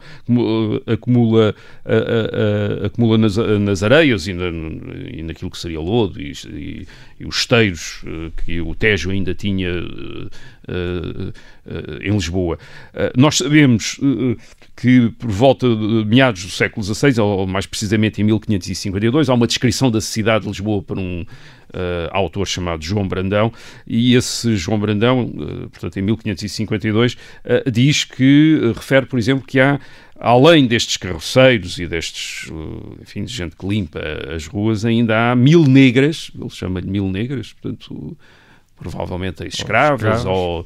acumula, 0.85 1.55
uh, 1.85 2.81
uh, 2.81 2.85
acumula 2.85 3.17
nas, 3.17 3.37
nas 3.37 3.83
areias 3.83 4.27
e, 4.27 4.33
na, 4.33 4.45
e, 5.11 5.23
naquilo 5.23 5.49
que 5.49 5.57
seria 5.57 5.79
lodo 5.79 6.21
e, 6.21 6.31
e, 6.47 6.87
e 7.19 7.25
os 7.25 7.37
esteiros 7.37 8.03
que 8.45 8.61
o 8.61 8.75
Tejo 8.75 9.09
ainda 9.09 9.33
tinha 9.33 9.71
em 12.01 12.11
Lisboa. 12.11 12.59
nós 13.15 13.37
sabemos 13.37 13.99
que 14.75 15.09
por 15.17 15.31
volta 15.31 15.67
de 15.67 16.05
meados 16.05 16.43
do 16.43 16.51
século 16.51 16.83
XVI, 16.83 17.19
ou 17.19 17.47
mais 17.47 17.65
precisamente 17.65 18.21
em 18.21 18.23
1552, 18.25 19.29
há 19.29 19.33
uma 19.33 19.47
descrição 19.47 19.89
da 19.89 19.99
cidade 19.99 20.43
de 20.43 20.49
Lisboa 20.49 20.83
por 20.83 20.99
um 20.99 21.21
uh, 21.21 21.25
autor 22.11 22.47
chamado 22.47 22.83
João 22.83 23.07
Brandão, 23.07 23.51
e 23.85 24.15
esse 24.15 24.55
João 24.55 24.79
Brandão, 24.79 25.25
uh, 25.25 25.69
portanto 25.69 25.97
em 25.97 26.01
1552, 26.01 27.13
uh, 27.13 27.71
diz 27.71 28.03
que, 28.03 28.73
refere, 28.75 29.05
por 29.05 29.19
exemplo, 29.19 29.45
que 29.45 29.59
há 29.59 29.79
além 30.19 30.65
destes 30.65 30.97
carroceiros 30.97 31.77
e 31.77 31.85
destes, 31.85 32.51
enfim, 33.01 33.23
de 33.23 33.31
gente 33.31 33.55
que 33.55 33.67
limpa 33.67 33.99
as 34.33 34.47
ruas, 34.47 34.83
ainda 34.83 35.31
há 35.31 35.35
mil 35.35 35.63
negras, 35.63 36.31
ele 36.33 36.49
chama-lhe 36.49 36.89
mil 36.89 37.07
negras, 37.07 37.53
portanto, 37.53 38.17
provavelmente 38.75 39.45
escravas, 39.47 40.25
ou, 40.25 40.65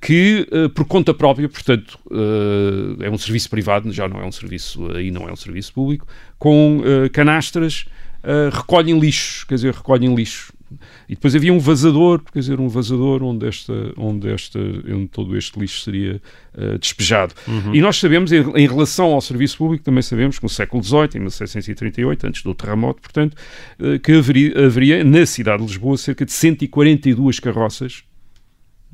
que 0.00 0.46
por 0.76 0.84
conta 0.84 1.12
própria, 1.12 1.48
portanto, 1.48 1.98
é 3.00 3.10
um 3.10 3.18
serviço 3.18 3.50
privado, 3.50 3.90
já 3.92 4.06
não 4.06 4.20
é 4.20 4.24
um 4.24 4.30
serviço, 4.30 4.88
aí 4.92 5.10
não 5.10 5.28
é 5.28 5.32
um 5.32 5.36
serviço 5.36 5.72
público, 5.72 6.06
com 6.38 6.80
canastras 7.12 7.86
uh, 8.24 8.54
recolhem 8.54 8.98
lixo, 8.98 9.46
quer 9.46 9.54
dizer, 9.54 9.74
recolhem 9.74 10.14
lixo. 10.14 10.52
E 11.08 11.14
depois 11.14 11.36
havia 11.36 11.52
um 11.52 11.58
vazador, 11.58 12.20
quer 12.32 12.40
dizer, 12.40 12.58
um 12.58 12.68
vazador 12.68 13.22
onde, 13.22 13.46
esta, 13.46 13.72
onde, 13.96 14.28
esta, 14.28 14.58
onde 14.58 15.06
todo 15.08 15.36
este 15.36 15.58
lixo 15.58 15.82
seria 15.82 16.20
uh, 16.54 16.78
despejado. 16.78 17.34
Uhum. 17.46 17.74
E 17.74 17.80
nós 17.80 17.96
sabemos, 17.96 18.32
em, 18.32 18.40
em, 18.56 18.66
relação 18.66 19.12
ao 19.12 19.20
serviço 19.20 19.58
público, 19.58 19.84
também 19.84 20.02
sabemos 20.02 20.38
que 20.38 20.42
no 20.42 20.48
século 20.48 20.82
XVIII, 20.82 21.10
em 21.16 21.20
1738, 21.20 22.26
antes 22.26 22.42
do 22.42 22.54
terremoto, 22.54 23.02
portanto, 23.02 23.34
uh, 23.78 23.98
que 24.00 24.12
haveria, 24.12 24.66
haveria 24.66 25.04
na 25.04 25.24
cidade 25.26 25.62
de 25.62 25.68
Lisboa 25.68 25.96
cerca 25.96 26.24
de 26.24 26.32
142 26.32 27.38
carroças 27.38 28.02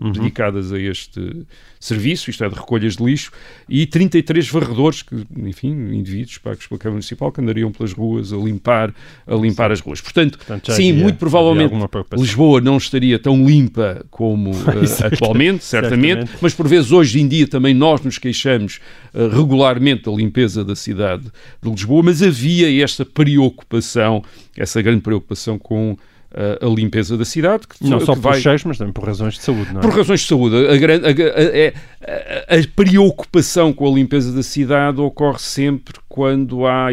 uhum. 0.00 0.12
dedicadas 0.12 0.72
a 0.72 0.78
este 0.78 1.46
serviço, 1.78 2.28
isto 2.28 2.44
é, 2.44 2.48
de 2.48 2.54
recolhas 2.54 2.96
de 2.96 3.04
lixo, 3.04 3.32
e 3.68 3.86
33 3.86 4.48
varredores, 4.50 5.02
que, 5.02 5.14
enfim, 5.36 5.70
indivíduos 5.70 6.36
pagos 6.38 6.66
pela 6.66 6.78
Câmara 6.78 6.94
Municipal, 6.94 7.32
que 7.32 7.40
andariam 7.40 7.72
pelas 7.72 7.92
ruas 7.92 8.32
a 8.32 8.36
limpar, 8.36 8.94
a 9.26 9.34
limpar 9.34 9.72
as 9.72 9.80
ruas. 9.80 10.00
Portanto, 10.00 10.36
Portanto 10.36 10.72
sim, 10.72 10.90
havia, 10.90 11.02
muito 11.02 11.16
provavelmente 11.16 11.74
Lisboa 12.16 12.60
não 12.60 12.76
estaria 12.76 13.18
tão 13.18 13.46
limpa 13.46 14.04
como 14.10 14.50
uh, 14.52 15.06
atualmente, 15.06 15.64
certamente, 15.64 15.64
certamente, 15.64 16.30
mas 16.40 16.52
por 16.52 16.68
vezes 16.68 16.92
hoje 16.92 17.20
em 17.20 17.26
dia 17.26 17.46
também 17.48 17.72
nós 17.72 18.02
nos 18.02 18.18
queixamos 18.18 18.80
uh, 19.14 19.28
regularmente 19.28 20.04
da 20.04 20.12
limpeza 20.12 20.62
da 20.62 20.76
cidade 20.76 21.30
de 21.62 21.70
Lisboa, 21.70 22.02
mas 22.02 22.22
havia 22.22 22.82
esta 22.84 23.06
preocupação, 23.06 24.22
essa 24.56 24.82
grande 24.82 25.00
preocupação 25.00 25.58
com 25.58 25.96
a 26.32 26.66
limpeza 26.66 27.16
da 27.16 27.24
cidade. 27.24 27.66
Que, 27.66 27.84
não 27.84 27.98
que 27.98 28.04
só 28.04 28.14
por 28.14 28.34
cheios, 28.36 28.64
mas 28.64 28.78
também 28.78 28.92
por 28.92 29.04
razões 29.04 29.34
de 29.34 29.42
saúde, 29.42 29.72
não 29.72 29.80
é? 29.80 29.82
Por 29.82 29.92
razões 29.92 30.20
de 30.20 30.26
saúde. 30.26 30.56
A, 30.56 30.60
a, 30.60 32.54
a, 32.54 32.60
a, 32.60 32.68
preocupação 32.74 33.72
com 33.72 33.90
a 33.90 33.94
limpeza 33.94 34.32
da 34.32 34.42
cidade 34.42 35.00
ocorre 35.00 35.38
sempre 35.38 35.94
quando 36.08 36.66
há, 36.66 36.88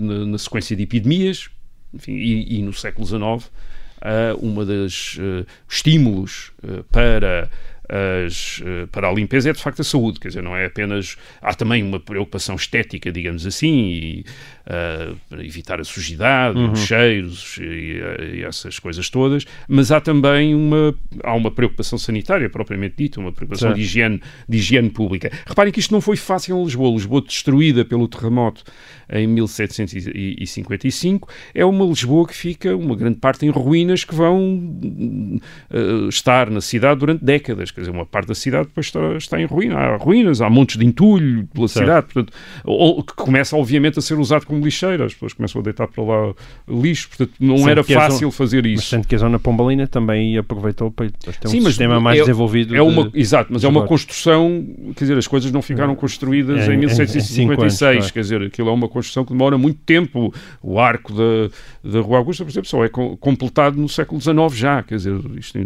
na, 0.00 0.26
na 0.26 0.38
sequência 0.38 0.76
de 0.76 0.84
epidemias, 0.84 1.48
enfim, 1.92 2.12
e, 2.12 2.58
e, 2.58 2.62
no 2.62 2.72
século 2.72 3.06
XIX, 3.06 3.20
uh, 3.20 4.36
uma 4.40 4.64
das 4.64 5.16
uh, 5.16 5.46
estímulos 5.68 6.52
uh, 6.62 6.84
para 6.84 7.50
as, 8.26 8.62
para 8.92 9.08
a 9.08 9.12
limpeza 9.12 9.50
é 9.50 9.52
de 9.52 9.60
facto 9.60 9.80
a 9.80 9.84
saúde, 9.84 10.20
quer 10.20 10.28
dizer, 10.28 10.42
não 10.42 10.56
é 10.56 10.66
apenas. 10.66 11.16
Há 11.42 11.54
também 11.54 11.82
uma 11.82 11.98
preocupação 11.98 12.54
estética, 12.54 13.10
digamos 13.10 13.46
assim, 13.46 13.74
e, 13.74 14.24
uh, 14.66 15.16
para 15.28 15.44
evitar 15.44 15.80
a 15.80 15.84
sujidade, 15.84 16.58
uhum. 16.58 16.72
os 16.72 16.80
cheiros 16.80 17.58
e, 17.60 18.00
e, 18.36 18.44
essas 18.44 18.78
coisas 18.78 19.10
todas, 19.10 19.44
mas 19.68 19.90
há 19.90 20.00
também 20.00 20.54
uma, 20.54 20.94
há 21.22 21.34
uma 21.34 21.50
preocupação 21.50 21.98
sanitária, 21.98 22.48
propriamente 22.48 22.94
dita, 22.96 23.20
uma 23.20 23.32
preocupação 23.32 23.72
de 23.72 23.80
higiene, 23.80 24.20
de 24.48 24.58
higiene 24.58 24.90
pública. 24.90 25.30
Reparem 25.46 25.72
que 25.72 25.80
isto 25.80 25.92
não 25.92 26.00
foi 26.00 26.16
fácil 26.16 26.58
em 26.58 26.64
Lisboa. 26.64 26.90
Lisboa, 26.90 27.22
destruída 27.22 27.84
pelo 27.84 28.06
terremoto 28.08 28.64
em 29.12 29.26
1755, 29.26 31.28
é 31.54 31.64
uma 31.64 31.84
Lisboa 31.84 32.26
que 32.26 32.34
fica, 32.34 32.76
uma 32.76 32.94
grande 32.94 33.18
parte, 33.18 33.44
em 33.44 33.50
ruínas 33.50 34.04
que 34.04 34.14
vão 34.14 34.60
uh, 35.70 36.08
estar 36.08 36.50
na 36.50 36.60
cidade 36.60 37.00
durante 37.00 37.24
décadas 37.24 37.70
Quer 37.70 37.80
dizer, 37.80 37.90
uma 37.92 38.06
parte 38.06 38.28
da 38.28 38.34
cidade 38.34 38.68
depois 38.68 38.86
está, 38.86 39.00
está 39.16 39.40
em 39.40 39.44
ruína. 39.46 39.76
Há 39.76 39.96
ruínas, 39.96 40.40
há 40.40 40.48
montes 40.50 40.76
de 40.76 40.84
entulho 40.86 41.46
pela 41.52 41.68
Certo. 41.68 41.84
cidade, 41.86 42.06
portanto, 42.12 42.32
ou- 42.64 43.02
que 43.02 43.14
começa 43.14 43.56
obviamente 43.56 43.98
a 43.98 44.02
ser 44.02 44.18
usado 44.18 44.46
como 44.46 44.64
lixeira. 44.64 45.04
As 45.06 45.12
pessoas 45.14 45.32
começam 45.32 45.60
a 45.60 45.64
deitar 45.64 45.86
para 45.88 46.02
lá 46.04 46.34
lixo, 46.68 47.08
portanto, 47.08 47.32
não 47.40 47.58
Sendo 47.58 47.70
era 47.70 47.84
fácil 47.84 48.18
zona- 48.18 48.32
fazer 48.32 48.62
Mas 48.62 48.72
isso. 48.80 48.88
sendo 48.88 49.06
que 49.06 49.14
a 49.14 49.18
zona 49.18 49.38
pombalina 49.38 49.86
também 49.86 50.36
aproveitou 50.38 50.90
para 50.90 51.10
ter 51.10 51.46
um 51.46 51.50
Sim, 51.50 51.58
mas 51.60 51.68
sistema 51.74 52.00
mais 52.00 52.18
é- 52.18 52.22
desenvolvido. 52.22 52.74
É 52.76 52.82
uma, 52.82 53.08
de- 53.08 53.18
exato, 53.20 53.50
mas 53.52 53.64
é 53.64 53.68
uma 53.68 53.86
construção, 53.86 54.66
quer 54.96 55.04
dizer, 55.04 55.18
as 55.18 55.26
coisas 55.26 55.50
não 55.50 55.62
ficaram 55.62 55.94
construídas 55.94 56.66
Em- 56.68 56.70
em, 56.70 56.72
em- 56.72 56.74
em 56.74 56.78
1756, 56.86 57.34
cinco 57.34 57.60
anos, 57.62 57.78
claro. 57.78 58.12
quer 58.12 58.20
dizer, 58.20 58.42
aquilo 58.42 58.68
é 58.68 58.72
uma 58.72 58.88
construção 58.88 58.99
que 59.08 59.32
demora 59.32 59.56
muito 59.58 59.80
tempo. 59.80 60.32
O 60.62 60.78
arco 60.78 61.12
da, 61.12 61.50
da 61.90 62.00
Rua 62.00 62.18
Augusta, 62.18 62.44
por 62.44 62.50
exemplo, 62.50 62.68
só 62.68 62.84
é 62.84 62.88
co- 62.88 63.16
completado 63.16 63.80
no 63.80 63.88
século 63.88 64.20
XIX 64.20 64.54
já, 64.54 64.82
quer 64.82 64.96
dizer, 64.96 65.20
isto 65.38 65.58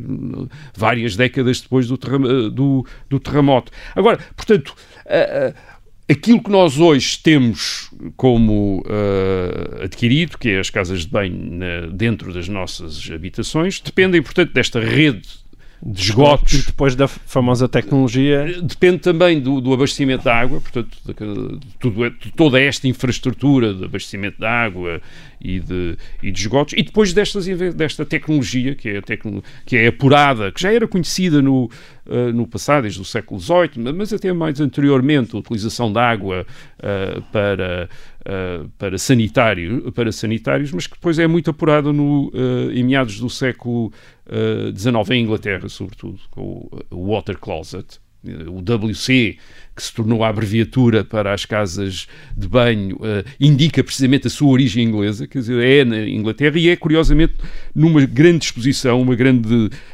várias 0.76 1.16
décadas 1.16 1.60
depois 1.60 1.86
do, 1.88 1.96
terrem- 1.98 2.50
do, 2.50 2.86
do 3.08 3.18
terremoto. 3.20 3.70
Agora, 3.94 4.18
portanto, 4.36 4.74
a- 5.06 5.48
a- 5.48 5.74
aquilo 6.12 6.42
que 6.42 6.50
nós 6.50 6.78
hoje 6.78 7.18
temos 7.22 7.90
como 8.16 8.82
ah, 8.86 9.84
adquirido, 9.84 10.36
que 10.38 10.50
é 10.50 10.58
as 10.60 10.70
casas 10.70 11.00
de 11.00 11.08
banho 11.08 11.90
dentro 11.92 12.32
das 12.32 12.48
nossas 12.48 13.10
habitações, 13.10 13.80
dependem, 13.80 14.22
portanto, 14.22 14.52
desta 14.52 14.80
rede 14.80 15.43
de 15.84 16.00
esgotos 16.00 16.52
E 16.54 16.66
depois 16.66 16.96
da 16.96 17.06
famosa 17.06 17.68
tecnologia. 17.68 18.46
Depende 18.62 18.98
também 18.98 19.38
do, 19.38 19.60
do 19.60 19.74
abastecimento 19.74 20.24
da 20.24 20.34
água, 20.34 20.60
portanto, 20.60 20.96
de, 21.04 21.58
de 21.58 21.76
tudo, 21.78 22.10
de 22.10 22.32
toda 22.32 22.58
esta 22.58 22.88
infraestrutura 22.88 23.74
de 23.74 23.84
abastecimento 23.84 24.40
da 24.40 24.50
água 24.50 25.02
e 25.44 25.60
de, 25.60 25.98
e 26.22 26.32
de 26.32 26.40
esgotos, 26.40 26.72
e 26.74 26.82
depois 26.82 27.12
destas, 27.12 27.46
desta 27.74 28.06
tecnologia, 28.06 28.74
que 28.74 28.88
é, 28.88 28.98
a 28.98 29.02
tecno, 29.02 29.44
que 29.66 29.76
é 29.76 29.88
apurada, 29.88 30.50
que 30.50 30.62
já 30.62 30.72
era 30.72 30.88
conhecida 30.88 31.42
no, 31.42 31.70
eh, 32.08 32.32
no 32.32 32.46
passado, 32.46 32.84
desde 32.84 33.00
o 33.00 33.04
século 33.04 33.38
XVIII, 33.38 33.92
mas 33.94 34.10
até 34.10 34.32
mais 34.32 34.58
anteriormente, 34.58 35.36
a 35.36 35.38
utilização 35.38 35.92
da 35.92 36.02
água 36.02 36.46
eh, 36.82 37.20
para, 37.30 37.90
eh, 38.24 38.64
para, 38.78 38.96
sanitário, 38.96 39.92
para 39.92 40.10
sanitários, 40.10 40.72
mas 40.72 40.86
que 40.86 40.94
depois 40.94 41.18
é 41.18 41.26
muito 41.26 41.50
apurada 41.50 41.92
no, 41.92 42.32
eh, 42.34 42.78
em 42.78 42.82
meados 42.82 43.20
do 43.20 43.28
século 43.28 43.92
eh, 44.26 44.72
XIX, 44.74 45.10
em 45.10 45.22
Inglaterra, 45.22 45.68
sobretudo, 45.68 46.18
com 46.30 46.68
o, 46.90 47.12
Water 47.12 47.38
Closet, 47.38 48.00
eh, 48.26 48.48
o 48.48 48.60
WC, 48.62 49.38
que 49.74 49.82
se 49.82 49.92
tornou 49.92 50.22
a 50.22 50.28
abreviatura 50.28 51.04
para 51.04 51.32
as 51.34 51.44
casas 51.44 52.06
de 52.36 52.46
banho, 52.46 52.96
uh, 52.96 53.24
indica 53.40 53.82
precisamente 53.82 54.26
a 54.26 54.30
sua 54.30 54.48
origem 54.48 54.84
inglesa, 54.84 55.26
quer 55.26 55.38
dizer, 55.40 55.64
é 55.64 55.84
na 55.84 56.08
Inglaterra 56.08 56.58
e 56.58 56.68
é, 56.68 56.76
curiosamente, 56.76 57.34
numa 57.74 58.04
grande 58.06 58.44
exposição, 58.44 59.02
uma 59.02 59.16
grande 59.16 59.52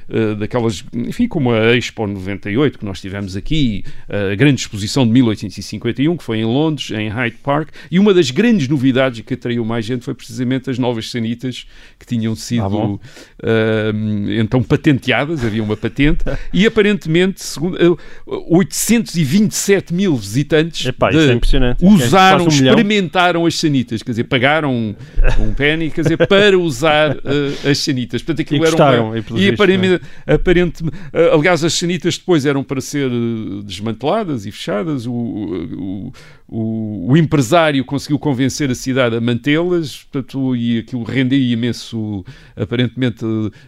uh, 0.09 0.35
daquelas, 0.37 0.85
enfim, 0.93 1.27
como 1.27 1.53
a 1.53 1.77
Expo 1.77 2.07
98 2.07 2.79
que 2.79 2.85
nós 2.85 3.01
tivemos 3.01 3.37
aqui, 3.37 3.85
eh, 4.09 4.33
a 4.33 4.35
grande 4.35 4.61
exposição 4.61 5.07
de 5.07 5.13
1851, 5.13 6.17
que 6.17 6.25
foi 6.25 6.39
em 6.39 6.45
Londres, 6.45 6.91
em 6.91 7.09
Hyde 7.09 7.37
Park, 7.43 7.71
e 7.91 7.99
uma 7.99 8.13
das 8.13 8.31
grandes 8.31 8.69
novidades 8.69 9.21
que 9.21 9.35
atraiu 9.35 9.65
mais 9.65 9.85
gente 9.85 10.05
foi 10.05 10.15
precisamente 10.15 10.71
as 10.71 10.79
novas 10.79 11.11
sanitas 11.11 11.67
que 11.99 12.07
tinham 12.07 12.35
sido 12.35 13.01
ah, 13.43 13.93
uh, 13.93 14.31
então 14.33 14.63
patenteadas, 14.63 15.45
havia 15.45 15.63
uma 15.63 15.77
patente, 15.77 16.25
e 16.53 16.67
aparentemente, 16.67 17.43
segundo, 17.43 17.99
827 18.27 19.70
7 19.71 19.95
mil 19.95 20.17
visitantes 20.17 20.87
Epá, 20.87 21.11
é 21.11 21.77
usaram, 21.81 22.45
um 22.45 22.49
experimentaram 22.49 23.41
milhão. 23.41 23.47
as 23.47 23.55
sanitas, 23.55 24.03
quer 24.03 24.11
dizer, 24.11 24.25
pagaram 24.25 24.73
um, 24.73 24.95
um 25.39 25.55
penny 25.55 25.91
quer 25.91 26.03
dizer, 26.03 26.17
para 26.27 26.59
usar 26.59 27.17
uh, 27.17 27.69
as 27.69 27.79
sanitas. 27.79 28.21
Portanto, 28.21 28.43
aquilo 28.43 28.65
e 28.65 28.67
era 28.67 28.71
gostaram, 28.71 29.11
um, 29.11 29.39
e, 29.39 29.45
e 29.45 29.49
aparentemente, 29.51 30.93
é? 31.13 31.31
uh, 31.31 31.35
aliás, 31.35 31.63
as 31.63 31.73
sanitas 31.73 32.19
depois 32.19 32.45
eram 32.45 32.65
para 32.65 32.81
ser 32.81 33.11
eh, 33.11 33.63
desmanteladas 33.65 34.45
e 34.45 34.51
fechadas. 34.51 35.07
O, 35.07 35.13
o, 35.13 36.13
o, 36.53 37.13
o 37.13 37.17
empresário 37.17 37.85
conseguiu 37.85 38.19
convencer 38.19 38.71
a 38.71 38.75
cidade 38.75 39.15
a 39.15 39.21
mantê-las, 39.21 40.03
portanto, 40.11 40.57
e 40.57 40.79
aquilo 40.81 41.05
rendia 41.05 41.39
imenso, 41.53 42.25
aparentemente 42.57 43.25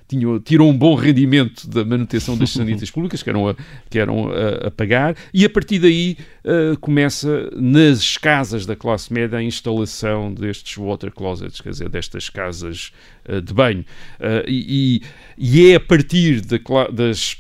tinha, 0.09 0.41
tirou 0.41 0.69
um 0.69 0.77
bom 0.77 0.97
rendimento 0.97 1.69
da 1.69 1.85
manutenção 1.85 2.37
das 2.37 2.51
sanitas 2.53 2.91
públicas, 2.91 3.23
que 3.23 3.31
eram 3.31 3.49
a, 3.49 3.55
que 3.89 3.99
eram 4.01 4.31
a, 4.31 4.67
a 4.67 4.71
pagar, 4.71 5.17
e 5.33 5.45
a 5.45 5.51
partir 5.51 5.79
daí 5.79 6.17
eh, 6.45 6.75
começa 6.81 7.49
nas 7.55 8.17
casas 8.19 8.67
da 8.67 8.75
classe 8.75 9.13
média 9.13 9.39
a 9.39 9.43
instalação 9.43 10.35
destes 10.35 10.77
water 10.77 11.13
closets, 11.13 11.61
quer 11.61 11.71
dizer, 11.71 11.89
destas 11.89 12.29
casas 12.29 12.93
eh, 13.25 13.41
de 13.41 13.55
banho. 13.55 13.85
Eh, 14.19 14.45
e, 14.49 15.03
e- 15.39 15.71
é 15.71 15.77
a 15.77 15.81
partir 15.81 16.41
da 16.41 16.59
das 16.93 17.37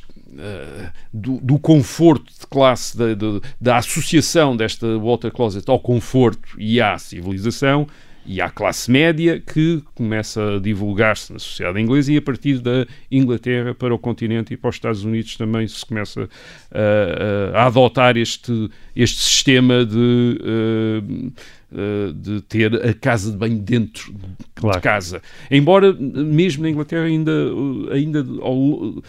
do, 1.12 1.38
do 1.42 1.58
conforto 1.58 2.32
de 2.40 2.46
classe, 2.46 2.96
da, 2.96 3.14
da- 3.14 3.40
da 3.60 3.76
associação 3.76 4.56
desta 4.56 4.86
water 4.98 5.30
closet 5.30 5.68
ao 5.70 5.78
conforto 5.78 6.48
e 6.58 6.80
à 6.80 6.96
civilização 6.98 7.86
e 8.24 8.40
à 8.40 8.48
classe 8.48 8.88
média 8.88 9.40
que 9.40 9.82
começa 9.96 10.54
a 10.56 10.60
divulgar-se 10.60 11.32
na 11.32 11.40
sociedade 11.40 11.80
inglesa 11.80 12.12
e 12.12 12.16
a 12.18 12.22
partir 12.22 12.60
da 12.60 12.86
Inglaterra 13.10 13.74
para 13.74 13.92
o 13.92 13.98
continente 13.98 14.54
e 14.54 14.56
para 14.56 14.70
os 14.70 14.76
Estados 14.76 15.02
Unidos 15.04 15.36
também 15.36 15.66
se 15.66 15.84
começa 15.84 16.28
a, 16.70 17.56
a- 17.58 17.62
a 17.62 17.66
adotar 17.66 18.16
este, 18.16 18.70
este 18.94 19.20
sistema 19.20 19.84
de, 19.84 20.38
eh, 20.40 21.30
eh, 21.74 22.12
de 22.14 22.40
ter 22.42 22.74
a 22.86 22.94
casa 22.94 23.30
de 23.32 23.36
banho 23.36 23.58
dentro 23.58 24.14
Claro. 24.54 24.76
de 24.78 24.82
casa. 24.84 25.20
Embora 25.50 25.92
mesmo 25.92 26.62
na 26.62 26.70
Inglaterra 26.70 27.04
ainda, 27.06 27.32
eh, 27.32 27.94
ainda 27.94 28.24
ao, 28.40 29.02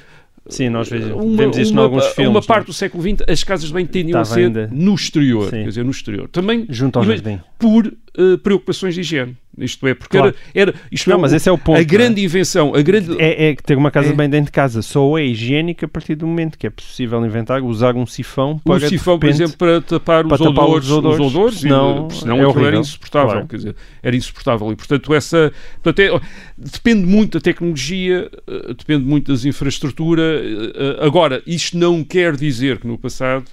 Sim, 0.47 0.69
nós 0.69 0.91
uma, 0.91 1.37
vemos 1.37 1.57
isso 1.57 1.73
em 1.73 1.77
alguns 1.77 2.05
filmes. 2.07 2.27
Uma 2.27 2.33
não 2.33 2.39
é? 2.39 2.45
parte 2.45 2.65
do 2.67 2.73
século 2.73 3.01
XX, 3.01 3.23
as 3.27 3.43
casas 3.43 3.67
de 3.67 3.73
banho 3.73 3.87
tendiam 3.87 4.19
a 4.19 4.23
Estava 4.23 4.41
ser 4.41 4.71
no 4.71 4.93
exterior, 4.93 5.45
Sim. 5.45 5.63
quer 5.63 5.67
dizer, 5.69 5.85
no 5.85 5.91
exterior. 5.91 6.27
Também 6.29 6.65
Junto 6.69 6.99
ao 6.99 7.05
jardim. 7.05 7.39
por 7.57 7.87
eh, 7.87 8.37
preocupações 8.43 8.93
de 8.93 9.01
higiene. 9.01 9.37
Isto 9.55 9.85
é, 9.87 9.93
porque 9.93 10.17
Claro. 10.17 10.33
era, 10.55 10.69
era 10.71 10.79
isto 10.91 11.07
Não, 11.11 11.17
é, 11.17 11.21
mas 11.21 11.31
esse 11.33 11.47
é 11.47 11.51
o 11.51 11.57
ponto, 11.59 11.77
A 11.77 11.81
é? 11.81 11.83
grande 11.83 12.23
invenção, 12.23 12.73
a 12.73 12.81
grande 12.81 13.15
É, 13.21 13.49
é 13.49 13.55
que 13.55 13.61
ter 13.61 13.77
uma 13.77 13.91
casa 13.91 14.09
É. 14.09 14.13
banho 14.13 14.31
dentro 14.31 14.47
de 14.47 14.51
casa 14.51 14.81
só 14.81 15.15
é 15.17 15.25
higiênica 15.25 15.85
a 15.85 15.89
partir 15.89 16.15
do 16.15 16.25
momento 16.25 16.57
que 16.57 16.65
é 16.65 16.71
possível 16.71 17.23
inventar, 17.23 17.61
usar 17.61 17.95
um 17.95 18.05
sifão 18.07 18.57
para 18.57 18.73
o 18.73 18.79
de 18.79 18.89
sifão, 18.89 19.19
por 19.19 19.27
repente, 19.27 19.43
exemplo, 19.43 19.57
para 19.59 19.79
tapar, 19.81 20.23
para 20.25 20.33
os, 20.33 20.39
tapar 20.41 20.65
odores, 20.65 20.85
os 20.85 20.91
odores, 20.91 21.19
os 21.19 21.35
odores, 21.35 21.59
senão 21.59 22.07
e, 22.09 22.15
senão 22.15 22.35
é 22.37 22.39
aquilo 22.39 22.51
era 22.51 22.59
horrível. 22.61 22.79
insuportável, 22.81 23.31
Claro. 23.31 23.47
quer 23.47 23.55
dizer, 23.57 23.75
era 24.01 24.15
insuportável. 24.15 24.71
E, 24.71 24.75
portanto, 24.75 25.13
essa, 25.13 25.53
portanto, 25.83 25.99
é- 25.99 26.21
depende 26.57 27.05
muito 27.05 27.33
da 27.37 27.41
tecnologia, 27.41 28.31
eh, 28.47 28.73
depende 28.75 29.05
muito 29.05 29.31
das 29.31 29.45
infraestruturas. 29.45 30.41
eh, 30.43 30.71
eh, 30.75 31.05
agora, 31.05 31.43
isto 31.45 31.77
não 31.77 32.03
quer 32.03 32.35
dizer 32.35 32.79
que 32.79 32.87
no 32.87 32.97
passado 32.97 33.45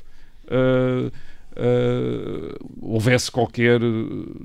eh, 0.51 1.11
eh, 1.57 2.55
houvesse 2.81 3.31
qualquer 3.31 3.81
eh, 3.83 3.87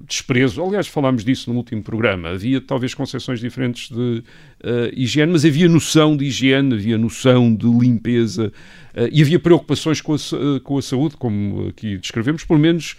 desprezo. 0.07 0.63
Aliás, 0.63 0.87
falámos 0.87 1.23
disso 1.23 1.51
no 1.51 1.57
último 1.57 1.83
programa. 1.83 2.29
Havia 2.29 2.59
talvez 2.59 2.93
concepções 2.93 3.39
diferentes 3.39 3.89
de 3.89 4.23
eh, 4.63 4.91
higiene, 4.95 5.31
mas 5.31 5.45
havia 5.45 5.69
noção 5.69 6.17
de 6.17 6.25
higiene, 6.25 6.73
havia 6.73 6.97
noção 6.97 7.53
de 7.53 7.67
limpeza 7.67 8.51
eh, 8.93 9.09
e 9.11 9.21
havia 9.21 9.39
preocupações 9.39 10.01
com 10.01 10.13
a, 10.13 10.59
com 10.63 10.77
a 10.77 10.81
saúde, 10.81 11.15
como 11.17 11.67
aqui 11.67 11.97
descrevemos, 11.97 12.43
pelo 12.43 12.59
menos 12.59 12.95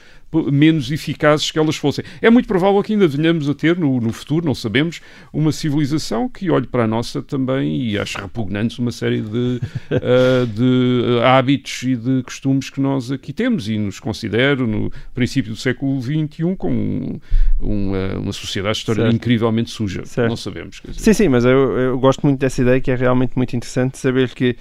menos 0.53 0.91
eficazes 0.91 1.51
que 1.51 1.59
elas 1.59 1.77
fossem. 1.77 2.05
É 2.21 2.31
muito 2.31 2.47
provável 2.47 2.83
que 2.83 2.93
ainda 2.93 3.07
venhamos 3.09 3.49
a 3.49 3.55
ter 3.55 3.77
no, 3.79 4.01
no 4.01 4.13
futuro, 4.13 4.45
não 4.47 4.55
sabemos, 4.55 5.01
uma 5.33 5.53
civilização 5.53 6.29
que 6.29 6.51
olhe 6.51 6.67
para 6.67 6.85
a 6.85 6.87
nossa 6.87 7.23
também 7.23 7.83
e 7.83 7.99
acho 7.99 8.19
repugnantes 8.19 8.79
uma 8.79 8.91
série 8.93 9.21
de, 9.21 9.61
eh, 9.91 10.47
de 10.47 11.03
eh, 11.21 11.25
hábitos 11.27 11.83
e 11.83 11.97
de 11.97 12.23
costumes 12.23 12.71
que 12.71 12.81
nós 12.81 13.11
aqui 13.11 13.33
temos 13.33 13.69
e 13.69 13.79
nos 13.79 13.99
considero 14.01 14.67
no 14.67 14.91
princípio 15.15 15.53
do 15.53 15.57
século 15.59 16.01
XXI 16.03 16.57
como 16.57 16.75
um- 16.77 17.21
uma, 17.61 18.19
uma 18.19 18.33
sociedade 18.33 18.79
histórica 18.79 19.05
Certo. 19.05 19.15
incrivelmente 19.17 19.71
suja. 19.71 20.05
Certo. 20.05 20.29
Não 20.29 20.37
sabemos. 20.37 20.81
Sim, 20.93 21.13
sim, 21.13 21.29
mas 21.29 21.45
eu, 21.45 21.79
eu 21.79 21.99
gosto 21.99 22.23
muito 22.27 22.39
dessa 22.41 22.61
ideia 22.63 22.81
que 22.81 22.91
é 22.91 22.95
realmente 22.95 23.33
muito 23.37 23.55
interessante 23.57 23.99
saber 23.99 24.31
que 24.35 24.57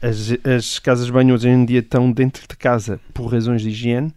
as, 0.00 0.32
as 0.44 0.78
casas 0.78 1.06
de 1.06 1.12
banho 1.12 1.34
hoje 1.34 1.48
em 1.48 1.64
dia 1.64 1.80
estão 1.80 2.10
dentro 2.12 2.42
de 2.48 2.56
casa 2.56 3.00
por 3.12 3.26
razões 3.26 3.62
de 3.62 3.68
higiene 3.70 4.12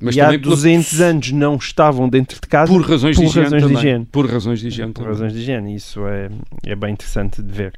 Mas 0.00 0.16
e 0.16 0.20
há 0.20 0.24
também 0.26 0.40
pela- 0.40 0.54
200 0.54 1.00
anos 1.00 1.32
não 1.32 1.56
estavam 1.56 2.08
dentro 2.08 2.40
de 2.40 2.46
casa 2.46 2.72
por 2.72 2.82
razões, 2.82 3.16
por 3.16 3.22
de, 3.22 3.28
higiene 3.28 3.44
razões 3.44 3.66
de 3.68 3.74
higiene. 3.74 4.04
Por 4.10 4.26
razões 4.30 4.60
de 4.60 4.68
higiene 4.68 4.92
por 4.92 5.02
também. 5.02 5.12
razões 5.12 5.32
de 5.32 5.38
higiene. 5.38 5.74
Isso 5.74 6.06
é, 6.06 6.30
é 6.66 6.74
bem 6.74 6.92
interessante 6.92 7.42
de 7.42 7.52
ver. 7.52 7.72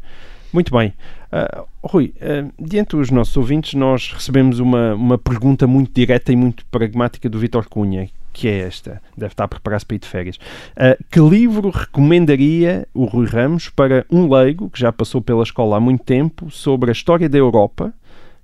Muito 0.53 0.73
bem. 0.75 0.93
Ah, 1.31 1.65
Rui, 1.83 2.15
ah, 2.21 2.49
diante 2.59 2.97
dos 2.97 3.11
nossos 3.11 3.37
ouvintes, 3.37 3.75
nós 3.75 4.11
recebemos 4.13 4.59
uma, 4.59 4.95
uma 4.95 5.19
pergunta 5.19 5.67
muito 5.67 5.93
direta 5.93 6.33
e 6.33 6.37
muito 6.37 6.65
pragmática 6.67 7.29
do 7.29 7.39
Vítor 7.39 7.69
Cunha, 7.69 8.09
que 8.33 8.49
é 8.49 8.61
esta. 8.61 9.03
Deve 9.17 9.33
estar 9.33 9.45
a 9.45 9.49
preparar-se 9.49 9.85
para 9.85 9.97
ir 9.97 9.99
de 9.99 10.07
férias. 10.09 10.39
Ah, 10.77 10.97
que 11.11 11.21
livro 11.21 11.69
recomendaria 11.71 12.87
o 12.95 13.05
Rui 13.05 13.27
Ramos 13.27 13.69
para 13.69 14.07
um 14.11 14.33
leigo 14.33 14.71
que 14.71 14.81
já 14.81 14.91
passou 14.93 15.21
pela 15.21 15.43
escola 15.43 15.77
há 15.77 15.81
muito 15.81 16.05
tempo 16.05 16.51
sobre 16.51 16.91
a 16.91 16.93
história 16.93 17.29
da 17.29 17.37
Europa, 17.39 17.93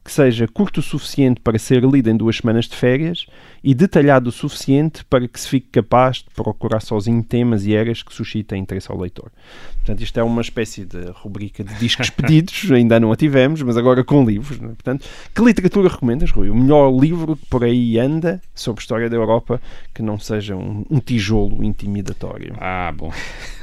que 0.04 0.10
seja 0.10 0.48
curto 0.48 0.78
o 0.80 0.82
suficiente 0.82 1.40
para 1.40 1.58
ser 1.58 1.84
lido 1.84 2.10
em 2.10 2.16
duas 2.16 2.36
semanas 2.38 2.66
de 2.66 2.74
férias 2.74 3.26
e 3.62 3.74
detalhado 3.74 4.28
o 4.28 4.32
suficiente 4.32 5.04
para 5.04 5.26
que 5.28 5.38
se 5.38 5.48
fique 5.48 5.68
capaz 5.70 6.16
de 6.18 6.26
procurar 6.34 6.80
sozinho 6.80 7.22
temas 7.22 7.64
e 7.64 7.74
eras 7.74 8.02
que 8.02 8.12
suscitem 8.12 8.60
interesse 8.60 8.90
ao 8.90 8.98
leitor. 8.98 9.30
Portanto, 9.76 10.00
isto 10.00 10.18
é 10.18 10.22
uma 10.22 10.40
espécie 10.40 10.84
de 10.84 11.10
rubrica 11.12 11.64
de 11.64 11.74
discos 11.74 12.08
pedidos, 12.10 12.70
ainda 12.70 13.00
não 13.00 13.10
a 13.10 13.16
tivemos, 13.16 13.62
mas 13.62 13.76
agora 13.76 14.04
com 14.04 14.24
livros. 14.24 14.60
Não 14.60 14.70
é? 14.70 14.72
Portanto, 14.72 15.06
que 15.34 15.42
literatura 15.42 15.88
recomendas, 15.88 16.30
Rui? 16.30 16.50
O 16.50 16.54
melhor 16.54 16.90
livro 16.90 17.36
que 17.36 17.46
por 17.46 17.64
aí 17.64 17.98
anda 17.98 18.40
sobre 18.54 18.80
história 18.80 19.10
da 19.10 19.16
Europa 19.16 19.60
que 19.92 20.02
não 20.02 20.18
seja 20.18 20.54
um, 20.54 20.84
um 20.88 21.00
tijolo 21.00 21.64
intimidatório. 21.64 22.54
Ah, 22.60 22.92
bom. 22.96 23.12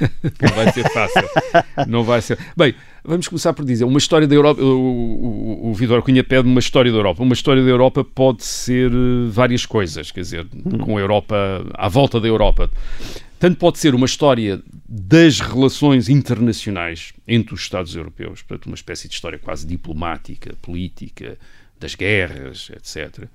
não 0.40 0.54
vai 0.54 0.72
ser 0.72 0.90
fácil. 0.90 1.28
não 1.86 2.04
vai 2.04 2.20
ser. 2.20 2.38
Bem, 2.54 2.74
vamos 3.04 3.26
começar 3.28 3.52
por 3.52 3.64
dizer, 3.64 3.84
uma 3.84 3.98
história 3.98 4.26
da 4.26 4.34
Europa, 4.34 4.62
o, 4.62 4.66
o, 4.66 5.70
o 5.70 5.74
Vidor 5.74 6.02
Cunha 6.02 6.22
pede 6.22 6.46
uma 6.46 6.60
história 6.60 6.92
da 6.92 6.98
Europa. 6.98 7.22
Uma 7.22 7.32
história 7.34 7.62
da 7.62 7.70
Europa 7.70 8.04
pode 8.04 8.44
ser 8.44 8.90
eh, 8.90 9.28
várias 9.30 9.64
coisas, 9.64 9.89
quer 10.12 10.20
dizer, 10.20 10.46
com 10.84 10.96
a 10.96 11.00
Europa, 11.00 11.36
à 11.74 11.88
volta 11.88 12.20
da 12.20 12.28
Europa. 12.28 12.70
Tanto 13.38 13.56
pode 13.56 13.78
ser 13.78 13.94
uma 13.94 14.06
história 14.06 14.62
das 14.86 15.40
relações 15.40 16.08
internacionais 16.08 17.12
entre 17.26 17.54
os 17.54 17.62
Estados 17.62 17.94
europeus, 17.94 18.42
portanto, 18.42 18.66
uma 18.66 18.74
espécie 18.74 19.08
de 19.08 19.14
história 19.14 19.38
quase 19.38 19.66
diplomática, 19.66 20.54
política, 20.60 21.38
das 21.80 21.94
guerras, 21.94 22.70
etc. 22.70 23.26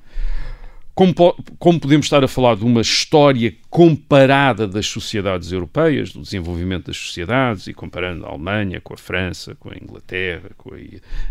Como, 0.94 1.14
como, 1.60 1.78
podemos 1.78 2.06
estar 2.06 2.24
a 2.24 2.28
falar 2.28 2.56
de 2.56 2.64
uma 2.64 2.80
história 2.80 3.54
comparada 3.70 4.66
das 4.66 4.86
sociedades 4.86 5.52
europeias, 5.52 6.14
do 6.14 6.22
desenvolvimento 6.22 6.86
das 6.86 6.96
sociedades, 6.96 7.68
e 7.68 7.74
comparando 7.74 8.26
a 8.26 8.30
Alemanha 8.30 8.80
com 8.80 8.94
a 8.94 8.98
França, 8.98 9.56
com 9.56 9.72
a 9.72 9.76
Inglaterra, 9.76 10.52
com 10.56 10.74
a, 10.74 10.78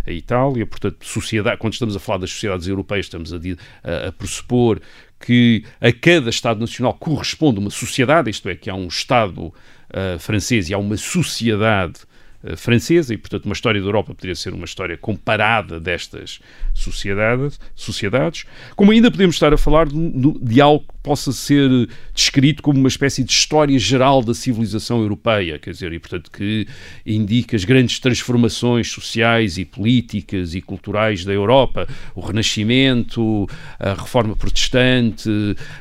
a 0.07 0.13
Itália, 0.13 0.67
portanto, 0.67 1.03
sociedade, 1.07 1.57
quando 1.57 1.73
estamos 1.73 1.97
a 1.97 1.99
falar 1.99 2.19
das 2.19 2.31
sociedades 2.31 2.67
europeias, 2.67 3.07
estamos 3.07 3.33
a, 3.33 3.39
a, 3.83 4.09
a 4.09 4.13
pressupor 4.13 4.83
que 5.25 5.65
a 5.81 5.91
cada 5.91 6.29
Estado 6.29 6.61
Nacional 6.61 6.93
corresponde 6.95 7.59
uma 7.59 7.71
sociedade, 7.71 8.31
isto 8.31 8.49
é, 8.49 8.55
que 8.55 8.69
há 8.69 8.75
um 8.75 8.89
Estado 8.89 9.47
uh, 9.47 10.19
francês 10.19 10.69
e 10.69 10.75
há 10.75 10.79
uma 10.79 10.99
sociedade 10.99 12.01
uh, 12.43 12.55
francesa, 12.57 13.15
e 13.15 13.17
portanto 13.17 13.47
uma 13.47 13.55
história 13.55 13.81
da 13.81 13.87
Europa 13.87 14.15
poderia 14.15 14.35
ser 14.35 14.53
uma 14.53 14.67
história 14.67 14.99
comparada 14.99 15.81
destas 15.81 16.41
sociedades, 16.75 17.59
sociedades 17.75 18.45
como 18.77 18.93
ainda 18.93 19.11
podemos 19.11 19.37
estar 19.37 19.53
a 19.53 19.57
falar 19.57 19.89
de, 19.89 20.39
de 20.43 20.61
algo 20.61 20.85
possa 21.05 21.33
ser 21.33 21.69
descrito 22.15 22.63
como 22.63 22.79
uma 22.79 22.89
espécie 22.89 23.23
de 23.23 23.31
história 23.31 23.79
geral 23.79 24.23
da 24.23 24.33
civilização 24.33 25.03
europeia, 25.03 25.59
quer 25.59 25.71
dizer, 25.71 25.93
e 25.93 25.99
portanto 25.99 26.31
que 26.31 26.67
indica 27.05 27.55
as 27.55 27.65
grandes 27.65 27.99
transformações 27.99 28.91
sociais 28.91 29.59
e 29.59 29.67
políticas 29.67 30.55
e 30.55 30.63
culturais 30.63 31.23
da 31.23 31.33
Europa, 31.33 31.87
o 32.15 32.23
Renascimento, 32.23 33.47
a 33.79 33.93
Reforma 33.93 34.35
Protestante, 34.35 35.29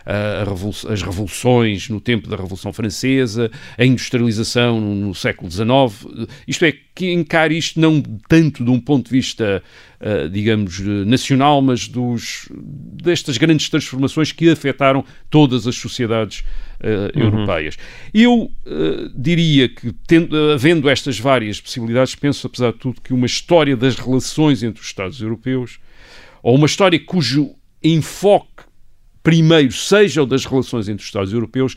a 0.05 0.43
revol 0.43 0.73
as 0.89 1.01
revoluções 1.01 1.87
no 1.87 2.01
tempo 2.01 2.27
da 2.27 2.35
Revolução 2.35 2.73
Francesa, 2.73 3.49
a 3.77 3.85
industrialização 3.85 4.81
no, 4.81 4.93
no 4.93 5.15
século 5.15 5.49
XIX, 5.49 6.27
isto 6.45 6.65
é, 6.65 6.73
que 6.95 7.11
encare 7.11 7.57
isto 7.57 7.79
não 7.79 8.01
tanto 8.01 8.63
de 8.63 8.69
um 8.69 8.79
ponto 8.79 9.05
de 9.05 9.11
vista, 9.11 9.63
uh, 9.99 10.29
digamos, 10.29 10.79
nacional, 10.79 11.61
mas 11.61 11.87
dos, 11.87 12.47
destas 12.51 13.37
grandes 13.37 13.67
transformações 13.69 14.31
que 14.31 14.49
afetaram 14.49 15.03
todas 15.29 15.65
as 15.65 15.75
sociedades 15.75 16.41
uh, 16.81 17.17
uhum. 17.17 17.23
europeias. 17.23 17.77
Eu 18.13 18.43
uh, 18.43 19.09
diria 19.15 19.67
que, 19.67 19.91
tendo, 20.05 20.37
havendo 20.51 20.87
estas 20.87 21.19
várias 21.19 21.59
possibilidades, 21.59 22.13
penso, 22.13 22.45
apesar 22.45 22.71
de 22.71 22.77
tudo, 22.77 23.01
que 23.01 23.13
uma 23.13 23.25
história 23.25 23.75
das 23.75 23.95
relações 23.95 24.61
entre 24.61 24.81
os 24.81 24.87
Estados 24.87 25.19
europeus, 25.19 25.79
ou 26.43 26.55
uma 26.55 26.67
história 26.67 26.99
cujo 26.99 27.55
enfoque 27.83 28.63
primeiro 29.23 29.71
seja 29.71 30.21
o 30.21 30.25
das 30.25 30.45
relações 30.45 30.89
entre 30.89 31.01
os 31.01 31.07
Estados 31.07 31.31
europeus, 31.31 31.75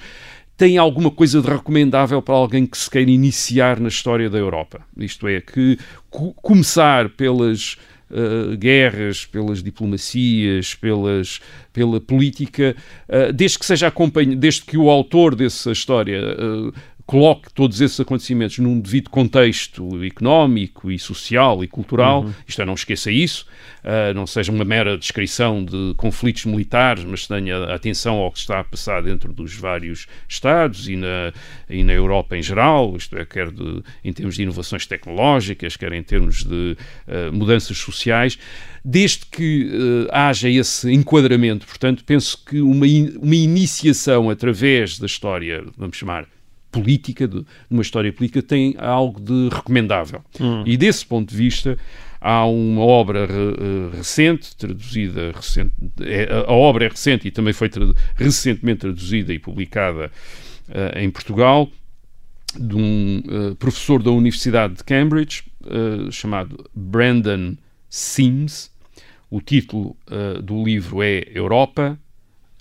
tem 0.57 0.79
alguma 0.79 1.11
coisa 1.11 1.41
de 1.41 1.49
recomendável 1.49 2.23
para 2.23 2.35
alguém 2.35 2.67
que 2.67 2.79
se 2.79 2.91
queira 2.91 3.11
iniciar 3.11 3.79
na 3.79 3.89
história 3.89 4.31
da 4.31 4.39
Europa. 4.39 4.81
Isto 4.97 5.29
é, 5.29 5.41
que 5.41 5.79
começar 6.11 7.11
pelas 7.11 7.77
uh, 8.11 8.57
guerras, 8.57 9.27
pelas 9.27 9.63
diplomacias, 9.63 10.75
pelas, 10.75 11.41
pela 11.73 12.01
política, 12.01 12.75
uh, 13.09 13.33
desde 13.33 13.59
que 13.59 13.67
seja 13.67 13.93
desde 14.37 14.63
que 14.63 14.79
o 14.79 14.89
autor 14.89 15.35
dessa 15.35 15.73
história 15.73 16.21
uh, 16.23 16.73
coloque 17.07 17.53
todos 17.53 17.81
esses 17.81 18.01
acontecimentos 18.01 18.59
num 18.59 18.81
devido 18.81 19.09
contexto 19.09 20.05
económico 20.05 20.91
e 20.91 20.99
social 20.99 21.63
e 21.63 21.69
cultural, 21.69 22.25
uhum. 22.25 22.35
isto 22.47 22.61
é, 22.61 22.65
não 22.65 22.75
esqueça 22.75 23.13
isso, 23.13 23.47
uh, 23.85 24.13
não 24.13 24.27
seja 24.27 24.51
uma 24.51 24.65
mera 24.65 24.99
descrição 24.99 25.65
de 25.65 25.95
conflitos 25.97 26.45
militares, 26.47 27.05
mas 27.05 27.27
tenha 27.27 27.73
atenção 27.73 28.17
ao 28.17 28.33
que 28.33 28.41
está 28.41 28.59
a 28.59 28.65
passar 28.65 29.03
dentro 29.03 29.33
dos 29.33 29.55
vários 29.55 30.09
Estados 30.29 30.89
e 30.89 30.97
na, 30.97 31.33
e 31.71 31.85
na 31.85 31.93
Europa 31.93 32.37
em 32.37 32.43
geral, 32.43 32.97
isto 32.97 33.17
é, 33.17 33.25
quer 33.25 33.53
de, 33.53 33.83
em 34.05 34.13
termos 34.13 34.35
de 34.35 34.43
inovações 34.43 34.85
tecnológicas, 34.85 35.77
quer 35.77 35.93
em 35.93 36.03
termos 36.03 36.43
de 36.43 36.77
uh, 37.07 37.33
mudanças 37.33 37.79
sociais. 37.79 38.37
Desde 38.85 39.27
que 39.27 39.71
uh, 39.73 40.09
haja 40.11 40.49
esse 40.49 40.93
enquadramento, 40.93 41.67
portanto, 41.67 42.05
penso 42.05 42.43
que 42.45 42.61
uma, 42.61 42.87
in, 42.87 43.17
uma 43.21 43.35
iniciação 43.35 44.29
através 44.29 44.99
da 44.99 45.07
história, 45.07 45.65
vamos 45.77 45.97
chamar, 45.97 46.27
política, 46.81 47.27
de, 47.27 47.45
uma 47.71 47.83
história 47.83 48.13
política, 48.13 48.43
tem 48.43 48.75
algo 48.79 49.21
de 49.21 49.49
recomendável. 49.55 50.23
Hum. 50.41 50.63
E 50.67 50.77
desse 50.77 51.05
ponto 51.07 51.31
de 51.31 51.37
vista, 51.37 51.79
há 52.21 52.45
uma 52.47 52.83
obra 52.83 53.27
uh, 53.27 53.97
recente, 53.97 54.57
traduzida 54.57 55.33
recente, 55.33 55.73
é, 56.01 56.45
a 56.47 56.53
obra 56.53 56.87
é 56.87 56.89
recente 56.89 57.29
e 57.29 57.31
também 57.31 57.53
foi 57.53 57.69
tra 57.69 57.85
recentemente 58.15 58.81
traduzida 58.81 59.33
e 59.33 59.39
publicada 59.39 60.11
uh, 60.69 60.99
em 60.99 61.11
Portugal, 61.11 61.69
de 62.59 62.75
um 62.75 63.23
uh, 63.27 63.55
professor 63.57 64.03
da 64.03 64.11
Universidade 64.11 64.75
de 64.75 64.85
Cambridge, 64.85 65.45
chamado 66.13 66.65
Brandon 66.73 67.57
Sims. 67.91 68.71
O 69.29 69.41
título 69.41 69.97
do 70.45 70.63
livro 70.63 71.03
é 71.03 71.25
Europa, 71.35 71.99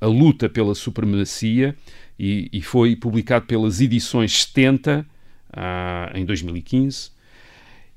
a 0.01 0.07
luta 0.07 0.49
pela 0.49 0.73
supremacia, 0.73 1.75
e, 2.19 2.49
e 2.51 2.61
foi 2.61 2.95
publicado 2.95 3.45
pelas 3.45 3.81
edições 3.81 4.43
70 4.43 5.05
ah, 5.53 6.11
em 6.13 6.25
2015. 6.25 7.15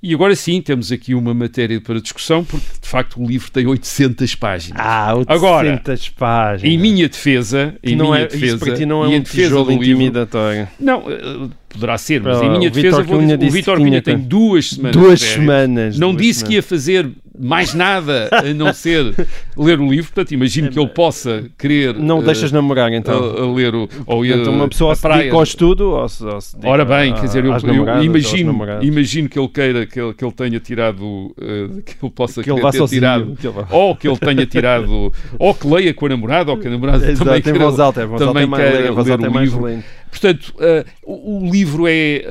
E 0.00 0.14
agora 0.14 0.36
sim, 0.36 0.62
temos 0.62 0.92
aqui 0.92 1.12
uma 1.12 1.34
matéria 1.34 1.80
para 1.80 2.00
discussão, 2.00 2.44
porque 2.44 2.64
de 2.80 2.88
facto 2.88 3.20
o 3.20 3.26
livro 3.26 3.50
tem 3.50 3.66
800 3.66 4.32
páginas. 4.36 4.80
Ah, 4.80 5.12
800 5.16 5.36
agora, 5.36 5.82
páginas. 6.16 6.72
Em 6.72 6.78
minha 6.78 7.08
defesa, 7.08 7.74
em 7.82 7.96
não 7.96 8.12
minha 8.12 8.20
é, 8.20 8.26
defesa, 8.28 8.46
isso 8.46 8.58
para 8.64 8.74
ti 8.76 8.86
não 8.86 9.04
é 9.04 9.08
um 9.08 9.22
tijolo 9.22 9.72
intimidatório. 9.72 10.68
não, 10.78 11.10
eh, 11.10 11.48
poderá 11.68 11.98
ser, 11.98 12.22
mas 12.22 12.40
em 12.40 12.48
minha 12.48 12.70
defesa 12.70 13.02
Vítor 13.02 13.04
vou 13.04 13.18
o 13.18 13.50
Vitor 13.50 13.78
Cunha 13.78 14.00
tem 14.00 14.18
duas 14.18 14.70
semanas. 14.70 14.96
Duas 14.96 15.20
semanas. 15.20 15.98
Não 15.98 16.12
duas 16.12 16.22
disse 16.22 16.44
que 16.44 16.54
ia 16.54 16.62
fazer 16.62 17.10
mais 17.38 17.72
nada 17.74 18.28
a 18.32 18.42
não 18.54 18.72
ser 18.72 19.14
ler 19.56 19.80
o 19.80 19.88
livro, 19.88 20.12
portanto 20.12 20.32
imagino 20.32 20.70
que 20.70 20.78
ele 20.78 20.88
possa 20.88 21.44
querer 21.56 21.94
Não 21.94 22.18
uh, 22.18 22.22
deixas 22.22 22.50
namorar 22.50 22.92
então. 22.92 23.14
a, 23.36 23.40
a 23.42 23.52
ler 23.54 23.74
o 23.74 23.88
ou 24.06 24.24
ir 24.24 24.34
Portanto, 24.34 24.54
uma 24.54 24.68
pessoa 24.68 24.92
a 24.92 24.96
se 24.96 25.02
praia. 25.02 25.18
dedica 25.18 25.36
ao 25.36 25.42
estudo 25.42 25.90
ou 25.90 26.08
se, 26.08 26.24
ou 26.24 26.40
se 26.40 26.56
Ora 26.64 26.84
bem, 26.84 27.12
a- 27.12 27.14
quer 27.14 27.26
dizer, 27.26 27.44
eu, 27.44 27.52
eu 27.52 28.02
imagino, 28.02 28.54
imagino 28.82 29.28
que 29.28 29.38
ele 29.38 29.48
queira 29.48 29.86
que 29.86 30.00
ele, 30.00 30.12
que 30.14 30.24
ele 30.24 30.32
tenha 30.32 30.58
tirado, 30.60 31.02
uh, 31.04 31.82
que 31.84 31.94
ele 32.02 32.12
possa 32.12 32.42
Que 32.42 32.50
ele 32.50 32.60
vá 32.60 32.70
ter 32.70 32.78
sozinho, 32.78 33.00
tirado, 33.00 33.36
que 33.40 33.46
ele 33.46 33.56
ou 33.70 33.96
que 33.96 34.08
ele 34.08 34.18
tenha 34.18 34.46
tirado, 34.46 35.12
ou 35.38 35.54
que 35.54 35.66
leia 35.66 35.94
com 35.94 36.06
a 36.06 36.08
namorada, 36.08 36.50
ou 36.50 36.56
que 36.58 36.66
a 36.66 36.70
namorada 36.70 37.04
Exato, 37.10 37.24
também 37.24 37.42
queira, 37.42 37.58
voz 37.58 37.78
alta, 37.80 38.02
em 38.02 38.06
voz 38.06 38.20
alta 38.22 38.32
também 38.32 38.42
é 38.44 38.46
mais, 38.46 38.62
queira 38.64 38.78
ler 38.80 38.98
alta 38.98 39.10
é 39.26 39.28
o 39.28 39.32
mais 39.32 39.50
livro. 39.50 39.64
lento. 39.64 39.84
Portanto, 40.10 40.54
uh, 40.56 40.84
o, 41.04 41.38
o 41.46 41.50
livro 41.50 41.84
é, 41.86 42.22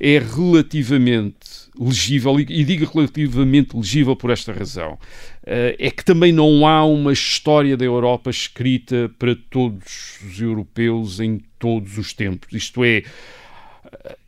é 0.00 0.18
relativamente 0.34 1.34
legível, 1.82 2.38
e, 2.38 2.42
e 2.42 2.64
digo 2.64 2.90
relativamente 2.92 3.76
legível 3.76 4.14
por 4.14 4.30
esta 4.30 4.52
razão. 4.52 4.94
Uh, 5.42 5.74
é 5.78 5.90
que 5.90 6.04
também 6.04 6.32
não 6.32 6.66
há 6.66 6.84
uma 6.84 7.12
história 7.12 7.76
da 7.76 7.84
Europa 7.84 8.30
escrita 8.30 9.10
para 9.18 9.34
todos 9.50 10.18
os 10.24 10.40
europeus 10.40 11.20
em 11.20 11.40
todos 11.58 11.98
os 11.98 12.12
tempos. 12.12 12.52
Isto 12.52 12.84
é, 12.84 13.02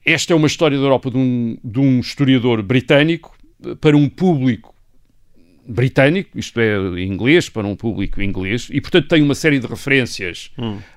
esta 0.05 0.33
é 0.33 0.37
uma 0.37 0.47
história 0.47 0.77
da 0.77 0.85
Europa 0.85 1.11
de 1.11 1.17
um, 1.17 1.57
de 1.63 1.81
um 1.81 2.01
historiador 2.01 2.63
britânico 2.63 3.37
eh, 3.65 3.75
para 3.77 3.97
um 3.97 4.09
público 4.09 4.75
britânico, 5.67 6.39
isto 6.39 6.61
é, 6.61 6.77
inglês, 7.03 7.49
para 7.49 7.67
um 7.67 7.75
público 7.75 8.21
inglês, 8.21 8.69
e 8.71 8.81
portanto 8.81 9.09
tem 9.09 9.23
uma 9.23 9.35
série 9.35 9.59
de 9.59 9.67
referências 9.67 10.51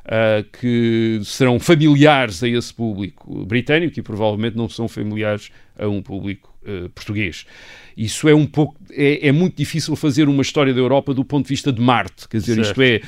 ah, 0.06 0.44
que 0.60 1.22
serão 1.24 1.60
familiares 1.60 2.44
a 2.44 2.50
esse 2.50 2.74
público 2.74 3.46
britânico 3.46 3.98
e 3.98 4.02
provavelmente 4.02 4.58
não 4.58 4.68
são 4.68 4.88
familiares 4.88 5.50
a 5.80 5.88
um 5.88 6.02
público 6.02 6.54
uh, 6.64 6.90
português. 6.90 7.46
Isso 7.96 8.30
é 8.30 8.36
um 8.36 8.46
pouco, 8.46 8.76
é, 8.92 9.28
é, 9.28 9.32
muito 9.32 9.56
difícil 9.56 9.96
fazer 9.96 10.30
uma 10.30 10.44
história 10.44 10.72
da 10.74 10.80
Europa 10.80 11.14
do 11.14 11.26
ponto 11.26 11.46
de 11.46 11.50
vista 11.50 11.72
de 11.72 11.82
Marte, 11.82 12.28
quer 12.30 12.38
dizer, 12.38 12.64
certo. 12.64 12.68
isto 12.68 12.82
é, 12.82 13.02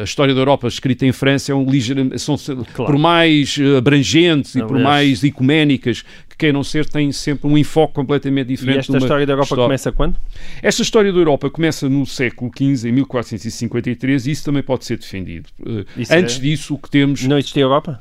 a 0.00 0.02
história 0.02 0.34
da 0.34 0.40
Europa 0.40 0.66
escrita 0.66 1.06
em 1.06 1.12
França 1.12 1.52
é 1.52 1.54
um 1.54 1.70
ligeiro, 1.70 2.18
são, 2.18 2.36
claro. 2.36 2.66
por 2.90 2.98
mais 2.98 3.56
abrangentes 3.78 4.56
Não, 4.56 4.64
e 4.64 4.68
por 4.68 4.80
mais 4.80 5.22
ecuménicas 5.22 6.02
que 6.28 6.36
queiram 6.36 6.64
ser, 6.64 6.84
têm 6.88 7.12
sempre 7.12 7.48
um 7.48 7.56
enfoque 7.56 7.94
completamente 7.94 8.48
diferente. 8.48 8.76
E 8.76 8.80
esta 8.80 8.98
história 8.98 9.24
da 9.24 9.32
Europa 9.34 9.44
história. 9.44 9.64
começa 9.64 9.92
quando? 9.92 10.16
Esta 10.60 10.82
história 10.82 11.12
da 11.12 11.18
Europa 11.18 11.48
começa 11.48 11.88
no 11.88 12.04
século 12.04 12.50
XV, 12.50 12.88
em 12.88 12.92
1453, 12.92 14.26
e 14.26 14.30
isso 14.32 14.44
também 14.44 14.64
pode 14.64 14.84
ser 14.84 14.98
defendido. 14.98 15.48
Isso 15.96 16.12
Antes 16.12 16.38
é... 16.38 16.40
disso, 16.40 16.74
o 16.74 16.78
que 16.78 16.90
temos... 16.90 17.22
Não 17.22 17.38
existia 17.38 17.62
Europa? 17.62 18.00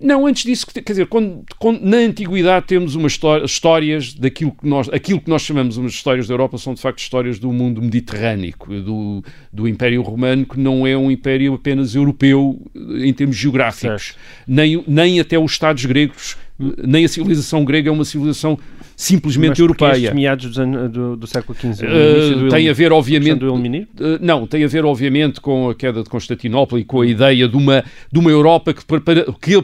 Não, 0.00 0.26
antes 0.26 0.44
disso, 0.44 0.66
quer 0.66 0.82
dizer, 0.82 1.06
quando, 1.06 1.44
quando, 1.58 1.80
na 1.80 1.98
antiguidade 1.98 2.66
temos 2.66 2.94
umas 2.94 3.18
histórias 3.44 4.12
daquilo 4.12 4.52
que 4.52 4.66
nós, 4.66 4.88
aquilo 4.88 5.20
que 5.20 5.30
nós 5.30 5.42
chamamos 5.42 5.76
umas 5.76 5.92
histórias 5.92 6.26
da 6.26 6.34
Europa 6.34 6.58
são 6.58 6.74
de 6.74 6.80
facto 6.80 6.98
histórias 6.98 7.38
do 7.38 7.52
mundo 7.52 7.80
mediterrâneo, 7.80 8.54
do, 8.84 9.22
do 9.52 9.68
Império 9.68 10.02
Romano, 10.02 10.44
que 10.44 10.58
não 10.58 10.86
é 10.86 10.96
um 10.96 11.10
império 11.10 11.54
apenas 11.54 11.94
europeu 11.94 12.60
em 12.74 13.12
termos 13.12 13.36
geográficos, 13.36 14.14
nem, 14.46 14.82
nem 14.86 15.20
até 15.20 15.38
os 15.38 15.52
Estados 15.52 15.84
gregos 15.84 16.36
nem 16.58 17.04
a 17.04 17.08
civilização 17.08 17.64
grega 17.64 17.88
é 17.88 17.92
uma 17.92 18.04
civilização 18.04 18.58
simplesmente 18.96 19.50
Mas 19.50 19.58
europeia. 19.58 20.14
meados 20.14 20.54
do, 20.54 20.88
do, 20.88 21.16
do, 21.16 21.26
século 21.26 21.56
XV? 21.58 21.86
Uh, 21.86 22.48
tem 22.48 22.68
a 22.68 22.72
ver, 22.72 22.92
obviamente. 22.92 23.44
Uh, 23.44 24.18
não, 24.20 24.46
tem 24.46 24.64
a 24.64 24.68
ver, 24.68 24.84
obviamente, 24.84 25.40
com 25.40 25.70
a 25.70 25.74
queda 25.74 26.02
de 26.02 26.08
Constantinopla 26.08 26.80
e 26.80 26.84
com 26.84 27.00
a 27.00 27.06
ideia 27.06 27.48
de 27.48 27.56
uma, 27.56 27.84
de 28.12 28.18
uma 28.18 28.30
Europa 28.30 28.72
que, 28.72 28.84
para, 28.84 29.24
que 29.40 29.54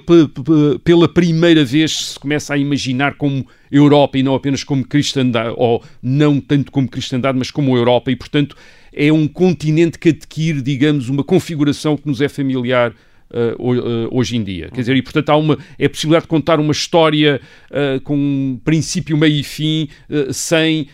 pela 0.82 1.08
primeira 1.08 1.64
vez 1.64 2.12
se 2.12 2.18
começa 2.18 2.54
a 2.54 2.58
imaginar 2.58 3.14
como 3.14 3.46
Europa 3.70 4.18
e 4.18 4.22
não 4.22 4.34
apenas 4.34 4.64
como 4.64 4.84
cristandade, 4.84 5.54
ou 5.56 5.82
não 6.02 6.40
tanto 6.40 6.72
como 6.72 6.88
cristandade, 6.88 7.38
mas 7.38 7.50
como 7.50 7.76
Europa, 7.76 8.10
e 8.10 8.16
portanto 8.16 8.56
é 8.92 9.12
um 9.12 9.28
continente 9.28 9.98
que 9.98 10.08
adquire, 10.08 10.60
digamos, 10.60 11.08
uma 11.08 11.22
configuração 11.22 11.96
que 11.96 12.06
nos 12.08 12.20
é 12.20 12.28
familiar 12.28 12.92
uh, 13.30 14.08
hoje 14.10 14.36
em 14.36 14.42
dia. 14.42 14.68
Quer 14.70 14.80
dizer, 14.80 14.96
e 14.96 15.02
portanto 15.02 15.30
há 15.30 15.36
uma, 15.36 15.58
é 15.78 15.86
a 15.86 15.90
possibilidade 15.90 16.24
de 16.24 16.28
contar 16.28 16.58
uma 16.60 16.72
história 16.72 17.40
uh, 17.70 18.00
com 18.02 18.60
princípio, 18.64 19.16
meio 19.16 19.36
e 19.36 19.42
fim, 19.42 19.88
uh, 20.08 20.32
sem 20.32 20.88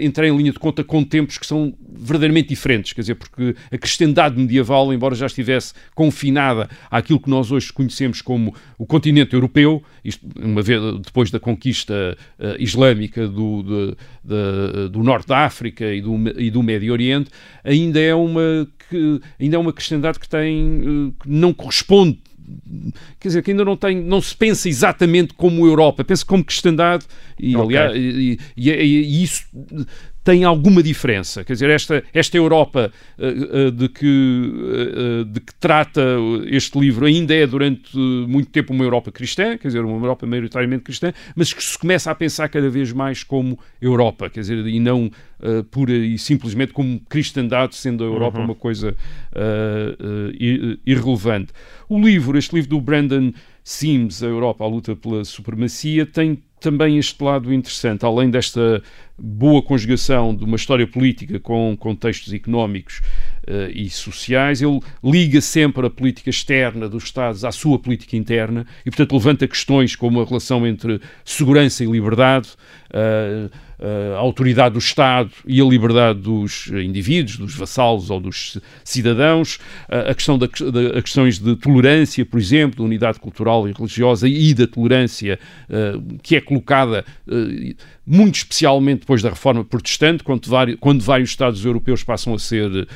entrar 0.00 0.26
em 0.26 0.36
linha 0.36 0.52
de 0.52 0.58
conta 0.58 0.82
com 0.82 1.02
tempos 1.04 1.38
que 1.38 1.46
são 1.46 1.74
verdadeiramente 1.94 2.48
diferentes. 2.48 2.92
Quer 2.92 3.02
dizer, 3.02 3.14
porque 3.14 3.54
a 3.70 3.78
cristandade 3.78 4.38
medieval, 4.38 4.92
embora 4.92 5.14
já 5.14 5.26
estivesse 5.26 5.74
confinada 5.94 6.68
àquilo 6.90 7.20
que 7.20 7.30
nós 7.30 7.50
hoje 7.52 7.72
conhecemos 7.72 8.20
como 8.20 8.54
o 8.78 8.86
continente 8.86 9.34
europeu, 9.34 9.82
isto, 10.04 10.26
uma 10.40 10.62
vez 10.62 10.80
depois 11.00 11.30
da 11.30 11.38
conquista 11.38 12.16
islâmica 12.58 13.28
do, 13.28 13.62
de, 13.62 13.96
de, 14.24 14.88
do 14.88 15.02
norte 15.02 15.28
da 15.28 15.38
África 15.38 15.92
e 15.92 16.00
do, 16.00 16.16
e 16.38 16.50
do 16.50 16.62
Médio 16.62 16.92
Oriente, 16.92 17.30
ainda 17.64 18.00
é 18.00 18.14
uma 18.14 18.66
que 18.88 19.20
ainda 19.40 19.56
é 19.56 19.58
uma 19.58 19.72
cristandade 19.72 20.18
que 20.18 20.28
tem 20.28 21.14
que 21.20 21.28
não 21.28 21.51
corresponde 21.52 22.18
quer 23.20 23.28
dizer, 23.28 23.42
que 23.42 23.50
ainda 23.50 23.64
não 23.64 23.76
tem, 23.76 24.00
não 24.00 24.20
se 24.20 24.34
pensa 24.34 24.68
exatamente 24.68 25.34
como 25.34 25.66
Europa, 25.66 26.04
pensa 26.04 26.24
como 26.24 26.44
cristandade 26.44 27.06
e, 27.38 27.56
okay. 27.56 27.76
aliás, 27.76 27.96
e, 27.96 28.38
e, 28.56 28.70
e, 28.70 29.22
isso 29.22 29.44
tem 30.24 30.44
alguma 30.44 30.82
diferença. 30.82 31.44
Quer 31.44 31.54
dizer, 31.54 31.70
esta, 31.70 32.02
esta 32.14 32.36
Europa 32.36 32.92
uh, 33.18 33.68
uh, 33.68 33.70
de, 33.72 33.88
que, 33.88 34.52
uh, 34.52 35.24
de 35.24 35.40
que 35.40 35.54
trata 35.56 36.00
este 36.46 36.78
livro 36.78 37.06
ainda 37.06 37.34
é 37.34 37.46
durante 37.46 37.96
muito 37.96 38.50
tempo 38.50 38.72
uma 38.72 38.84
Europa 38.84 39.10
cristã, 39.10 39.56
quer 39.58 39.68
dizer, 39.68 39.84
uma 39.84 39.96
Europa 39.96 40.26
maioritariamente 40.26 40.84
cristã, 40.84 41.12
mas 41.34 41.52
que 41.52 41.62
se 41.62 41.78
começa 41.78 42.10
a 42.10 42.14
pensar 42.14 42.48
cada 42.48 42.70
vez 42.70 42.92
mais 42.92 43.24
como 43.24 43.58
Europa, 43.80 44.30
quer 44.30 44.40
dizer, 44.40 44.66
e 44.66 44.78
não 44.78 45.10
pura 45.70 45.92
e 45.92 46.16
simplesmente 46.18 46.72
como 46.72 47.00
cristandade, 47.08 47.74
sendo 47.74 48.04
a 48.04 48.06
Europa 48.06 48.38
uhum. 48.38 48.44
uma 48.44 48.54
coisa 48.54 48.94
irrelevante. 50.86 51.52
O 51.88 51.98
livro, 51.98 52.38
este 52.38 52.54
livro 52.54 52.70
do 52.70 52.80
Brandon 52.80 53.32
Sims, 53.64 54.22
A 54.22 54.26
Europa, 54.26 54.64
a 54.64 54.68
luta 54.68 54.94
pela 54.94 55.24
supremacia, 55.24 56.06
tem 56.06 56.42
também 56.60 56.96
este 56.96 57.22
lado 57.22 57.52
interessante, 57.52 58.04
além 58.04 58.30
desta 58.30 58.82
boa 59.24 59.62
conjugação 59.62 60.34
de 60.34 60.44
uma 60.44 60.56
história 60.56 60.84
política 60.84 61.38
com 61.38 61.76
contextos 61.78 62.32
económicos 62.32 63.00
e 63.74 63.90
sociais, 63.90 64.62
ele 64.62 64.80
liga 65.02 65.40
sempre 65.40 65.86
a 65.86 65.90
política 65.90 66.30
externa 66.30 66.88
dos 66.88 67.04
Estados 67.04 67.44
à 67.44 67.50
sua 67.50 67.78
política 67.78 68.16
interna 68.16 68.66
e, 68.86 68.90
portanto, 68.90 69.12
levanta 69.12 69.48
questões 69.48 69.96
como 69.96 70.20
a 70.20 70.24
relação 70.24 70.66
entre 70.66 71.00
segurança 71.24 71.82
e 71.82 71.86
liberdade. 71.86 72.50
Uh, 72.90 73.50
a 74.14 74.18
autoridade 74.18 74.74
do 74.74 74.78
Estado 74.78 75.30
e 75.44 75.60
a 75.60 75.64
liberdade 75.64 76.20
dos 76.20 76.68
indivíduos, 76.68 77.36
dos 77.36 77.54
vassalos 77.54 78.10
ou 78.10 78.20
dos 78.20 78.58
cidadãos, 78.84 79.58
a 79.88 80.14
questão 80.14 80.38
da, 80.38 80.46
da 80.46 80.98
a 80.98 81.02
questões 81.02 81.38
de 81.38 81.56
tolerância, 81.56 82.24
por 82.24 82.38
exemplo, 82.38 82.76
da 82.78 82.84
unidade 82.84 83.18
cultural 83.18 83.68
e 83.68 83.72
religiosa 83.72 84.28
e 84.28 84.54
da 84.54 84.68
tolerância 84.68 85.38
que 86.22 86.36
é 86.36 86.40
colocada 86.40 87.04
muito 88.06 88.36
especialmente 88.36 89.00
depois 89.00 89.22
da 89.22 89.30
reforma 89.30 89.64
protestante, 89.64 90.22
quando 90.22 90.48
vários, 90.48 90.78
quando 90.78 91.02
vários 91.02 91.30
Estados 91.30 91.64
europeus 91.64 92.04
passam 92.04 92.34
a 92.34 92.38
ser 92.38 92.86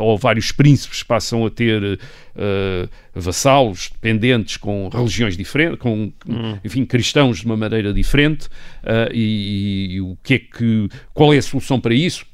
ou 0.00 0.18
vários 0.18 0.52
príncipes 0.52 1.02
passam 1.02 1.46
a 1.46 1.50
ter 1.50 1.82
uh, 1.82 2.88
vassalos 3.14 3.90
dependentes 3.90 4.58
com 4.58 4.88
religiões 4.88 5.36
diferentes, 5.36 5.78
com 5.78 6.12
hum. 6.28 6.58
enfim 6.62 6.84
cristãos 6.84 7.38
de 7.38 7.46
uma 7.46 7.56
maneira 7.56 7.92
diferente 7.92 8.46
uh, 8.84 9.10
e, 9.12 9.94
e, 9.94 10.00
o 10.00 10.16
que 10.22 10.34
é 10.34 10.38
que 10.38 10.88
qual 11.14 11.32
é 11.32 11.38
a 11.38 11.42
solução 11.42 11.80
para 11.80 11.94
isso? 11.94 12.26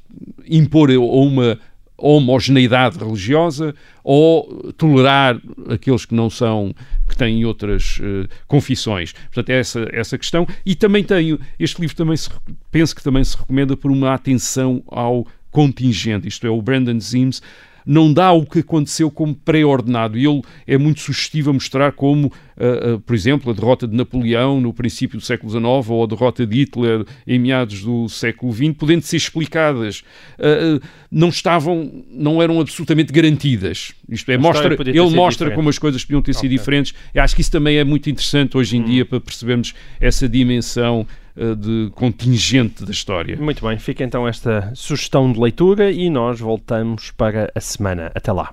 Impor 0.47 0.89
uma 0.91 1.57
homogeneidade 1.97 2.97
religiosa 2.97 3.73
ou 4.03 4.73
tolerar 4.73 5.39
aqueles 5.69 6.05
que 6.05 6.13
não 6.13 6.29
são, 6.29 6.75
que 7.07 7.15
têm 7.15 7.45
outras 7.45 7.99
uh, 7.99 8.27
confissões. 8.47 9.13
Portanto, 9.13 9.49
é 9.49 9.59
essa, 9.59 9.87
essa 9.91 10.17
questão. 10.17 10.45
E 10.65 10.75
também 10.75 11.03
tenho, 11.03 11.39
este 11.57 11.79
livro 11.79 11.95
também 11.95 12.17
se, 12.17 12.29
penso 12.69 12.95
que 12.95 13.03
também 13.03 13.23
se 13.23 13.37
recomenda 13.37 13.77
por 13.77 13.91
uma 13.91 14.13
atenção 14.13 14.83
ao 14.87 15.25
contingente, 15.55 16.27
isto 16.27 16.45
é, 16.45 16.49
o 16.49 16.61
Brandon 16.61 16.99
Sims 16.99 17.41
não 17.85 18.11
dá 18.11 18.31
o 18.31 18.45
que 18.45 18.59
aconteceu 18.59 19.09
como 19.11 19.33
pré-ordenado. 19.33 20.17
E 20.17 20.25
ele 20.25 20.41
é 20.65 20.77
muito 20.77 20.99
sugestivo 20.99 21.51
a 21.51 21.53
mostrar 21.53 21.91
como, 21.91 22.27
uh, 22.27 22.95
uh, 22.95 22.99
por 22.99 23.13
exemplo, 23.13 23.51
a 23.51 23.53
derrota 23.53 23.87
de 23.87 23.95
Napoleão 23.95 24.59
no 24.59 24.73
princípio 24.73 25.19
do 25.19 25.23
século 25.23 25.51
XIX 25.51 25.63
ou 25.89 26.03
a 26.03 26.07
derrota 26.07 26.45
de 26.45 26.61
Hitler 26.61 27.05
em 27.27 27.37
meados 27.37 27.83
do 27.83 28.09
século 28.09 28.51
XX, 28.51 28.73
podendo 28.77 29.03
ser 29.03 29.17
explicadas, 29.17 30.03
uh, 30.39 30.81
não 31.11 31.29
estavam, 31.29 32.03
não 32.09 32.41
eram 32.41 32.59
absolutamente 32.59 33.13
garantidas. 33.13 33.93
Isto 34.09 34.31
é, 34.31 34.37
mostra, 34.37 34.73
ele 34.73 34.99
mostra 35.01 35.45
diferente. 35.45 35.55
como 35.55 35.69
as 35.69 35.77
coisas 35.77 36.03
podiam 36.03 36.21
ter 36.21 36.31
okay. 36.31 36.41
sido 36.41 36.51
diferentes. 36.51 36.93
Eu 37.13 37.21
acho 37.21 37.35
que 37.35 37.41
isso 37.41 37.51
também 37.51 37.77
é 37.77 37.83
muito 37.83 38.09
interessante 38.09 38.57
hoje 38.57 38.77
em 38.77 38.81
hum. 38.81 38.85
dia 38.85 39.05
para 39.05 39.21
percebermos 39.21 39.75
essa 40.01 40.27
dimensão 40.27 41.05
de 41.35 41.91
contingente 41.93 42.85
da 42.85 42.91
história. 42.91 43.37
Muito 43.37 43.65
bem, 43.65 43.77
fica 43.77 44.03
então 44.03 44.27
esta 44.27 44.71
sugestão 44.73 45.31
de 45.31 45.39
leitura 45.39 45.91
e 45.91 46.09
nós 46.09 46.39
voltamos 46.39 47.11
para 47.11 47.51
a 47.53 47.59
semana. 47.59 48.11
Até 48.15 48.31
lá. 48.31 48.51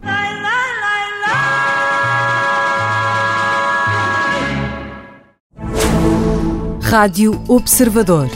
Rádio 6.82 7.42
Observador. 7.48 8.28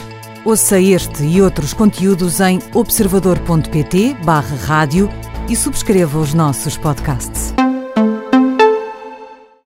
Ouça 0.43 0.79
este 0.79 1.23
e 1.25 1.41
outros 1.41 1.73
conteúdos 1.73 2.39
em 2.39 2.59
observador.pt/barra 2.73 4.55
rádio 4.65 5.09
e 5.49 5.55
subscreva 5.55 6.17
os 6.17 6.33
nossos 6.33 6.75
podcasts. 6.77 7.53